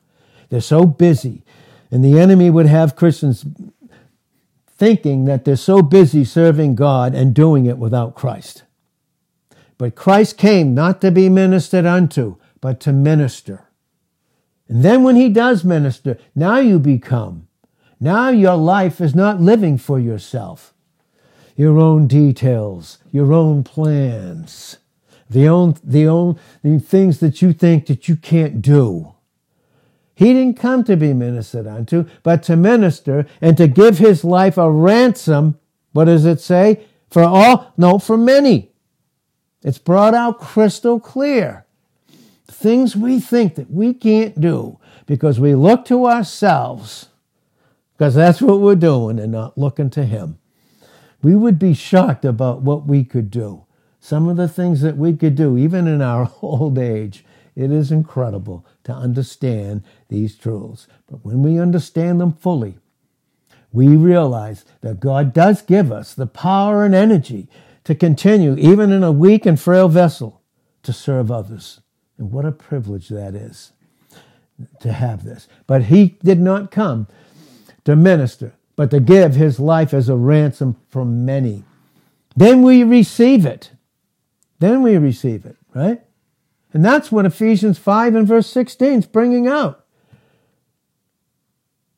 They're 0.53 0.61
so 0.61 0.85
busy. 0.85 1.45
And 1.91 2.05
the 2.05 2.21
enemy 2.21 2.51
would 2.51 2.67
have 2.67 2.95
Christians 2.95 3.47
thinking 4.67 5.25
that 5.25 5.47
they're 5.47 5.57
so 5.57 5.81
busy 5.81 6.27
serving 6.27 6.75
God 6.75 7.15
and 7.15 7.33
doing 7.33 7.65
it 7.65 7.79
without 7.79 8.15
Christ. 8.15 8.63
But 9.79 9.95
Christ 9.95 10.37
came 10.37 10.75
not 10.75 11.01
to 11.01 11.11
be 11.11 11.31
ministered 11.31 11.87
unto, 11.87 12.37
but 12.61 12.81
to 12.81 12.93
minister. 12.93 13.69
And 14.69 14.83
then 14.83 15.03
when 15.03 15.17
he 15.17 15.31
does 15.31 15.65
minister, 15.65 16.19
now 16.35 16.59
you 16.59 16.79
become. 16.79 17.49
Now 17.99 18.29
your 18.29 18.57
life 18.57 19.01
is 19.01 19.15
not 19.15 19.41
living 19.41 19.79
for 19.79 19.99
yourself. 19.99 20.75
Your 21.57 21.79
own 21.79 22.07
details, 22.07 22.99
your 23.11 23.33
own 23.33 23.65
plans, 23.65 24.77
the 25.31 25.49
own, 25.49 25.77
the 25.83 26.07
own 26.07 26.39
the 26.63 26.79
things 26.79 27.21
that 27.21 27.41
you 27.41 27.55
think 27.55 27.87
that 27.87 28.07
you 28.07 28.17
can't 28.17 28.61
do. 28.61 29.15
He 30.23 30.33
didn't 30.35 30.57
come 30.57 30.85
to 30.85 30.97
be 30.97 31.13
ministered 31.13 31.67
unto, 31.67 32.05
but 32.23 32.45
to 32.45 32.55
minister 32.55 33.27
and 33.41 33.57
to 33.57 33.67
give 33.67 33.99
his 33.99 34.23
life 34.23 34.57
a 34.57 34.71
ransom. 34.71 35.59
What 35.91 36.05
does 36.05 36.25
it 36.27 36.41
say? 36.41 36.87
For 37.11 37.25
all? 37.25 37.73
No, 37.77 37.99
for 37.99 38.17
many. 38.17 38.71
It's 39.65 39.79
brought 39.79 40.15
out 40.15 40.39
crystal 40.39 41.01
clear. 41.01 41.67
Things 42.47 42.95
we 42.95 43.19
think 43.19 43.57
that 43.57 43.69
we 43.69 43.93
can't 43.95 44.41
do 44.41 44.79
because 45.07 45.41
we 45.41 45.57
look 45.57 45.85
to 45.87 46.07
ourselves, 46.07 47.09
because 47.99 48.15
that's 48.15 48.41
what 48.41 48.61
we're 48.61 48.77
doing 48.77 49.19
and 49.19 49.33
not 49.33 49.59
looking 49.59 49.91
to 49.91 50.05
him. 50.05 50.39
We 51.21 51.35
would 51.35 51.59
be 51.59 51.75
shocked 51.75 52.25
about 52.25 52.63
what 52.63 52.87
we 52.87 53.03
could 53.03 53.29
do. 53.29 53.65
Some 53.99 54.29
of 54.29 54.37
the 54.37 54.47
things 54.47 54.83
that 54.83 54.97
we 54.97 55.17
could 55.17 55.35
do, 55.35 55.59
even 55.59 55.89
in 55.89 56.01
our 56.01 56.31
old 56.43 56.79
age, 56.79 57.25
it 57.55 57.71
is 57.71 57.93
incredible 57.93 58.65
to 58.85 58.93
understand 58.93 59.83
these 60.13 60.37
truths. 60.37 60.87
But 61.11 61.25
when 61.25 61.43
we 61.43 61.59
understand 61.59 62.21
them 62.21 62.33
fully, 62.33 62.77
we 63.73 63.89
realize 63.89 64.65
that 64.83 65.01
God 65.01 65.33
does 65.33 65.63
give 65.63 65.91
us 65.91 66.13
the 66.15 66.27
power 66.27 66.85
and 66.85 66.95
energy 66.95 67.49
to 67.85 67.95
continue, 67.95 68.55
even 68.57 68.93
in 68.93 69.03
a 69.03 69.11
weak 69.11 69.47
and 69.47 69.59
frail 69.59 69.89
vessel, 69.89 70.43
to 70.83 70.93
serve 70.93 71.31
others. 71.31 71.81
And 72.19 72.31
what 72.31 72.45
a 72.45 72.53
privilege 72.53 73.09
that 73.09 73.35
is 73.35 73.73
to 74.81 74.93
have 74.93 75.25
this. 75.25 75.49
But 75.67 75.85
he 75.85 76.19
did 76.23 76.39
not 76.39 76.71
come 76.71 77.09
to 77.85 77.97
minister, 77.97 78.53
but 78.77 78.91
to 78.91 79.01
give 79.01 79.35
his 79.35 79.59
life 79.59 79.95
as 79.95 80.09
a 80.09 80.17
ransom 80.17 80.77
for 80.89 81.05
many. 81.05 81.65
Then 82.37 82.63
we 82.63 82.85
receive 82.85 83.47
it. 83.47 83.71
Then 84.59 84.83
we 84.83 84.97
receive 84.97 85.45
it, 85.45 85.57
right? 85.75 86.03
And 86.73 86.85
that's 86.85 87.11
what 87.11 87.27
Ephesians 87.27 87.79
5 87.79 88.15
and 88.15 88.29
verse 88.29 88.47
16 88.47 89.01
is 89.01 89.07
bringing 89.07 89.49
out. 89.49 89.82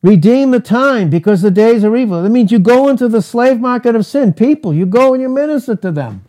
Redeem 0.05 0.51
the 0.51 0.61
time 0.61 1.09
because 1.09 1.41
the 1.41 1.51
days 1.51 1.83
are 1.83 1.97
evil. 1.97 2.23
That 2.23 2.29
means 2.29 2.53
you 2.53 2.59
go 2.59 2.89
into 2.89 3.09
the 3.09 3.23
slave 3.23 3.59
market 3.59 3.97
of 3.97 4.05
sin. 4.05 4.35
People, 4.35 4.75
you 4.75 4.85
go 4.85 5.15
and 5.15 5.23
you 5.23 5.31
minister 5.31 5.75
to 5.77 5.91
them. 5.91 6.23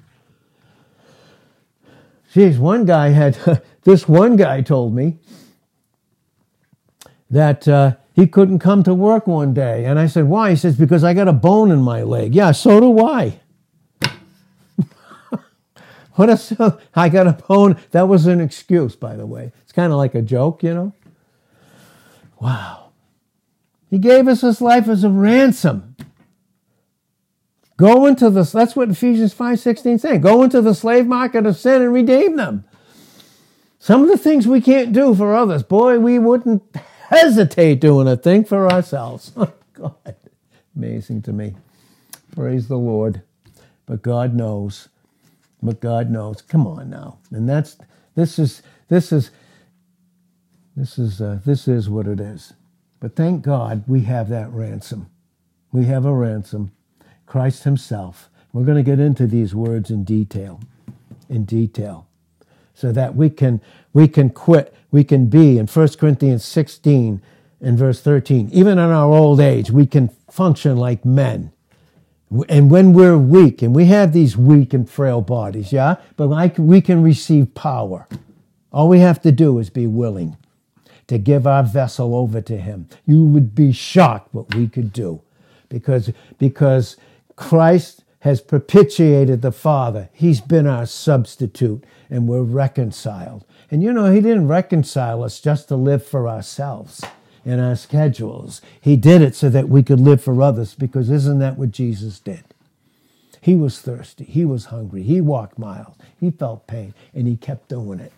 Geez, 2.32 2.58
one 2.58 2.86
guy 2.86 3.10
had, 3.10 3.62
this 3.84 4.08
one 4.08 4.38
guy 4.38 4.62
told 4.62 4.96
me 4.96 5.18
that 7.30 7.68
uh, 7.68 7.98
he 8.14 8.28
couldn't 8.28 8.60
come 8.60 8.82
to 8.84 8.94
work 8.94 9.28
one 9.28 9.54
day. 9.54 9.84
And 9.84 10.00
I 10.00 10.08
said, 10.08 10.24
why? 10.24 10.52
He 10.52 10.56
says, 10.56 10.78
because 10.78 11.04
I 11.04 11.14
got 11.14 11.28
a 11.28 11.34
bone 11.34 11.70
in 11.70 11.82
my 11.82 12.02
leg. 12.02 12.34
Yeah, 12.34 12.54
so 12.54 12.80
do 12.80 13.06
I. 13.06 13.42
What 16.14 16.30
a, 16.30 16.80
I 16.96 17.10
got 17.10 17.28
a 17.28 17.34
bone. 17.34 17.76
That 17.92 18.08
was 18.08 18.26
an 18.26 18.40
excuse, 18.40 18.96
by 18.96 19.18
the 19.18 19.26
way. 19.26 19.52
It's 19.64 19.74
kind 19.74 19.92
of 19.92 19.98
like 19.98 20.16
a 20.16 20.22
joke, 20.22 20.64
you 20.64 20.74
know? 20.74 20.94
Wow. 22.40 22.85
He 23.96 24.00
gave 24.00 24.28
us 24.28 24.41
his 24.41 24.60
life 24.60 24.89
as 24.89 25.06
a 25.06 25.10
ransom. 25.10 25.96
Go 27.78 28.06
into 28.06 28.30
the, 28.30 28.43
that's 28.43 28.76
what 28.76 28.89
Ephesians 28.89 29.34
5.16 29.34 30.02
saying. 30.02 30.20
Go 30.20 30.43
into 30.43 30.62
the 30.62 30.76
slave 30.76 31.08
market 31.08 31.46
of 31.46 31.56
sin 31.56 31.82
and 31.82 31.93
redeem 31.93 32.36
them. 32.36 32.66
Some 33.80 34.04
of 34.04 34.10
the 34.10 34.18
things 34.18 34.50
we 34.50 34.60
can't 34.60 34.91
do 34.91 35.16
for 35.16 35.34
others, 35.34 35.64
boy, 35.64 36.00
we 36.00 36.20
wouldn't 36.20 36.62
hesitate 37.10 37.80
doing 37.80 38.10
a 38.10 38.18
thing 38.18 38.43
for 38.43 38.70
ourselves. 38.70 39.32
God, 39.74 40.16
amazing 40.76 41.22
to 41.22 41.32
me. 41.32 41.56
Praise 42.36 42.68
the 42.68 42.78
Lord. 42.78 43.22
But 43.86 44.02
God 44.02 44.34
knows 44.34 44.89
but 45.64 45.80
God 45.80 46.10
knows. 46.10 46.41
Come 46.41 46.68
on 46.68 46.89
now, 46.89 47.18
and 47.32 47.50
that's 47.50 47.78
this 48.16 48.38
is 48.38 48.62
this 48.88 49.12
is 49.12 49.32
this 50.76 51.00
is 51.00 51.22
uh, 51.22 51.39
this 51.46 51.68
is 51.68 51.89
what 51.89 52.08
it 52.08 52.20
is. 52.20 52.54
But 53.06 53.16
thank 53.16 53.43
God 53.43 53.84
we 53.86 54.01
have 54.01 54.30
that 54.30 54.51
ransom. 54.51 55.12
We 55.72 55.86
have 55.86 56.06
a 56.06 56.12
ransom, 56.12 56.72
Christ 57.28 57.64
Himself. 57.64 58.32
We're 58.51 58.64
going 58.64 58.84
to 58.84 58.84
get 58.84 58.99
into 58.99 59.28
these 59.28 59.53
words 59.53 59.91
in 59.91 60.03
detail, 60.03 60.60
in 61.30 61.45
detail, 61.45 62.08
so 62.74 62.91
that 62.93 63.16
we 63.16 63.30
can 63.30 63.62
we 63.93 64.08
can 64.08 64.32
quit. 64.32 64.74
We 64.89 65.03
can 65.03 65.28
be 65.28 65.60
in 65.60 65.68
1 65.68 65.88
Corinthians 65.99 66.43
16 66.45 67.22
and 67.62 67.78
verse 67.78 68.01
13. 68.01 68.49
Even 68.51 68.80
in 68.80 68.89
our 68.89 69.14
old 69.14 69.39
age, 69.39 69.70
we 69.70 69.86
can 69.86 70.10
function 70.32 70.76
like 70.76 71.06
men 71.06 71.51
and 72.49 72.72
when 72.72 72.93
we're 72.93 73.20
weak, 73.20 73.62
and 73.62 73.76
we 73.76 73.86
have 73.86 74.14
these 74.14 74.36
weak 74.36 74.74
and 74.74 74.89
frail 74.89 75.22
bodies, 75.22 75.72
yeah, 75.72 75.97
but 76.18 76.26
like 76.26 76.58
we 76.58 76.82
can 76.82 77.03
receive 77.03 77.53
power. 77.53 78.08
All 78.74 78.89
we 78.89 78.97
have 78.97 79.22
to 79.22 79.32
do 79.32 79.60
is 79.60 79.70
be 79.70 79.86
willing 79.86 80.38
to 81.08 81.18
give 81.18 81.47
our 81.47 81.64
vessel 81.64 82.16
over 82.16 82.41
to 82.41 82.58
Him. 82.58 82.88
You 83.06 83.24
would 83.26 83.56
be 83.56 83.72
shocked 83.72 84.34
what 84.34 84.56
we 84.56 84.68
could 84.68 84.93
do, 84.93 85.22
because 85.70 86.12
because 86.39 86.97
Christ 87.36 88.03
has 88.22 88.41
propitiated 88.41 89.41
the 89.41 89.51
Father. 89.51 90.10
He's 90.14 90.41
been 90.41 90.68
our 90.68 90.86
substitute, 90.86 91.84
and 92.10 92.28
we're 92.28 92.43
reconciled. 92.43 93.45
And 93.72 93.84
you 93.84 93.93
know, 93.93 94.12
He 94.12 94.22
didn't 94.22 94.47
reconcile 94.47 95.24
us 95.24 95.39
just 95.39 95.68
to 95.70 95.76
live 95.76 96.06
for 96.06 96.28
ourselves 96.28 97.03
in 97.45 97.60
our 97.60 97.76
schedules. 97.76 98.62
He 98.82 98.95
did 98.97 99.22
it 99.22 99.36
so 99.36 99.49
that 99.49 99.70
we 99.70 99.84
could 99.84 99.99
live 99.99 100.24
for 100.24 100.41
others 100.41 100.74
because 100.76 101.10
isn't 101.10 101.39
that 101.39 101.58
what 101.58 101.72
Jesus 101.72 102.20
did? 102.20 102.43
He 103.41 103.56
was 103.56 103.80
thirsty. 103.80 104.26
He 104.26 104.45
was 104.45 104.66
hungry. 104.66 105.03
He 105.03 105.22
walked 105.22 105.60
miles. 105.60 105.95
He 106.20 106.32
felt 106.32 106.68
pain 106.68 106.95
and 107.14 107.28
he 107.28 107.38
kept 107.38 107.70
doing 107.70 107.99
it. 107.99 108.12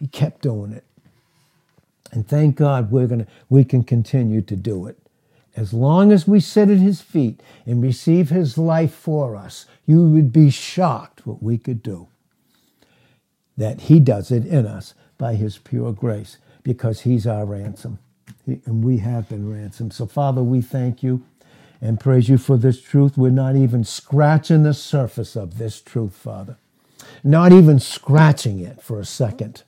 He 0.00 0.06
kept 0.06 0.42
doing 0.42 0.72
it. 0.72 0.84
And 2.14 2.26
thank 2.26 2.56
God 2.56 2.92
we're 2.92 3.08
gonna 3.08 3.26
we 3.50 3.64
can 3.64 3.82
continue 3.82 4.40
to 4.42 4.56
do 4.56 4.86
it. 4.86 4.98
As 5.56 5.72
long 5.72 6.12
as 6.12 6.26
we 6.26 6.40
sit 6.40 6.70
at 6.70 6.78
his 6.78 7.00
feet 7.00 7.42
and 7.66 7.82
receive 7.82 8.30
his 8.30 8.56
life 8.56 8.94
for 8.94 9.36
us, 9.36 9.66
you 9.86 10.02
would 10.08 10.32
be 10.32 10.50
shocked 10.50 11.26
what 11.26 11.42
we 11.42 11.58
could 11.58 11.82
do. 11.82 12.08
That 13.56 13.82
he 13.82 14.00
does 14.00 14.30
it 14.30 14.46
in 14.46 14.66
us 14.66 14.94
by 15.18 15.34
his 15.34 15.58
pure 15.58 15.92
grace 15.92 16.38
because 16.62 17.02
he's 17.02 17.26
our 17.26 17.44
ransom. 17.44 17.98
And 18.46 18.84
we 18.84 18.98
have 18.98 19.28
been 19.28 19.50
ransomed. 19.50 19.92
So, 19.92 20.06
Father, 20.06 20.42
we 20.42 20.60
thank 20.60 21.02
you 21.02 21.22
and 21.80 22.00
praise 22.00 22.28
you 22.28 22.38
for 22.38 22.56
this 22.56 22.80
truth. 22.80 23.16
We're 23.16 23.30
not 23.30 23.56
even 23.56 23.84
scratching 23.84 24.62
the 24.62 24.74
surface 24.74 25.36
of 25.36 25.58
this 25.58 25.80
truth, 25.80 26.14
Father. 26.14 26.56
Not 27.22 27.52
even 27.52 27.80
scratching 27.80 28.60
it 28.60 28.82
for 28.82 29.00
a 29.00 29.04
second. 29.04 29.62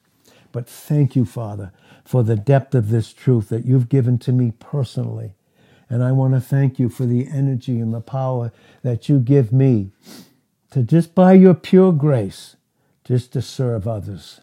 But 0.57 0.71
thank 0.71 1.15
you, 1.15 1.27
Father, 1.27 1.71
for 2.03 2.23
the 2.23 2.35
depth 2.35 2.75
of 2.75 2.89
this 2.89 3.13
truth 3.13 3.51
that 3.51 3.67
you've 3.67 3.91
given 3.91 4.17
to 4.21 4.33
me 4.33 4.55
personally. 4.59 5.35
And 5.91 6.03
I 6.03 6.13
want 6.13 6.33
to 6.33 6.41
thank 6.41 6.79
you 6.79 6.89
for 6.89 7.05
the 7.05 7.29
energy 7.29 7.79
and 7.79 7.93
the 7.93 8.01
power 8.01 8.53
that 8.83 9.07
you 9.07 9.19
give 9.19 9.53
me 9.53 9.91
to 10.71 10.83
just 10.83 11.15
by 11.15 11.35
your 11.35 11.53
pure 11.53 11.93
grace, 11.93 12.57
just 13.05 13.35
to 13.35 13.43
serve 13.43 13.87
others, 13.87 14.41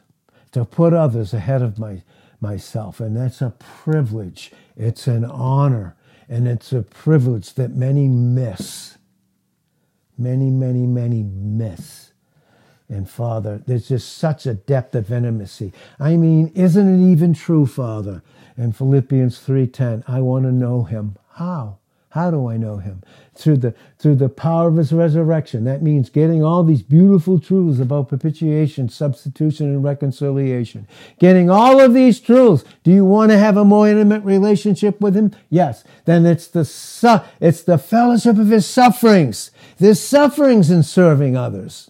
to 0.51 0.66
put 0.66 0.93
others 0.93 1.34
ahead 1.34 1.64
of 1.64 1.80
my, 1.80 2.03
myself. 2.39 2.99
And 2.99 3.18
that's 3.18 3.41
a 3.41 3.49
privilege. 3.57 4.51
It's 4.78 5.07
an 5.07 5.26
honor. 5.26 5.95
And 6.30 6.47
it's 6.47 6.72
a 6.72 6.84
privilege 6.84 7.55
that 7.55 7.72
many 7.72 8.07
miss. 8.07 8.99
Many, 10.16 10.51
many, 10.51 10.86
many 10.86 11.24
miss. 11.24 12.03
And 12.93 13.09
Father, 13.09 13.63
there's 13.65 13.87
just 13.87 14.17
such 14.17 14.45
a 14.45 14.53
depth 14.53 14.93
of 14.93 15.11
intimacy. 15.11 15.73
I 15.99 16.15
mean, 16.15 16.51
isn't 16.53 16.93
it 16.93 17.11
even 17.11 17.33
true, 17.33 17.65
Father? 17.65 18.21
In 18.55 18.71
Philippians 18.71 19.39
3:10, 19.39 20.03
I 20.07 20.21
want 20.21 20.45
to 20.45 20.51
know 20.51 20.83
him. 20.83 21.15
How? 21.33 21.77
How 22.09 22.29
do 22.29 22.47
I 22.47 22.57
know 22.57 22.77
him? 22.77 23.01
Through 23.33 23.57
the 23.57 23.73
through 23.97 24.17
the 24.17 24.29
power 24.29 24.67
of 24.67 24.77
his 24.77 24.93
resurrection. 24.93 25.63
That 25.63 25.81
means 25.81 26.11
getting 26.11 26.43
all 26.43 26.63
these 26.63 26.83
beautiful 26.83 27.39
truths 27.39 27.79
about 27.79 28.09
propitiation, 28.09 28.89
substitution, 28.89 29.65
and 29.73 29.83
reconciliation. 29.83 30.85
Getting 31.17 31.49
all 31.49 31.79
of 31.79 31.95
these 31.95 32.19
truths. 32.19 32.63
Do 32.83 32.91
you 32.91 33.05
want 33.05 33.31
to 33.31 33.39
have 33.39 33.57
a 33.57 33.65
more 33.65 33.89
intimate 33.89 34.23
relationship 34.23 35.01
with 35.01 35.15
him? 35.15 35.31
Yes. 35.49 35.83
Then 36.05 36.27
it's 36.27 36.45
the 36.45 36.63
su- 36.63 37.21
it's 37.41 37.63
the 37.63 37.79
fellowship 37.79 38.37
of 38.37 38.49
his 38.49 38.67
sufferings. 38.67 39.49
There's 39.79 39.99
sufferings 39.99 40.69
in 40.69 40.83
serving 40.83 41.35
others. 41.35 41.89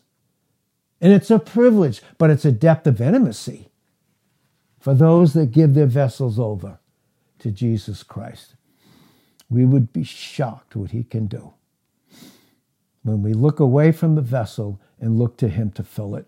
And 1.03 1.11
it's 1.11 1.29
a 1.29 1.37
privilege, 1.37 2.01
but 2.17 2.29
it's 2.29 2.45
a 2.45 2.51
depth 2.53 2.87
of 2.87 3.01
intimacy 3.01 3.69
for 4.79 4.93
those 4.93 5.33
that 5.33 5.51
give 5.51 5.73
their 5.73 5.85
vessels 5.85 6.39
over 6.39 6.79
to 7.39 7.51
Jesus 7.51 8.03
Christ. 8.03 8.55
We 9.49 9.65
would 9.65 9.91
be 9.91 10.05
shocked 10.05 10.77
what 10.77 10.91
he 10.91 11.03
can 11.03 11.27
do 11.27 11.53
when 13.03 13.21
we 13.21 13.33
look 13.33 13.59
away 13.59 13.91
from 13.91 14.15
the 14.15 14.21
vessel 14.21 14.79
and 14.97 15.19
look 15.19 15.35
to 15.39 15.49
him 15.49 15.71
to 15.71 15.83
fill 15.83 16.15
it. 16.15 16.25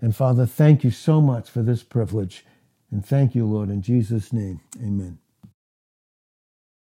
And 0.00 0.14
Father, 0.14 0.44
thank 0.44 0.82
you 0.82 0.90
so 0.90 1.20
much 1.20 1.48
for 1.48 1.62
this 1.62 1.84
privilege. 1.84 2.44
And 2.90 3.06
thank 3.06 3.36
you, 3.36 3.46
Lord, 3.46 3.70
in 3.70 3.80
Jesus' 3.80 4.32
name. 4.32 4.60
Amen. 4.82 5.18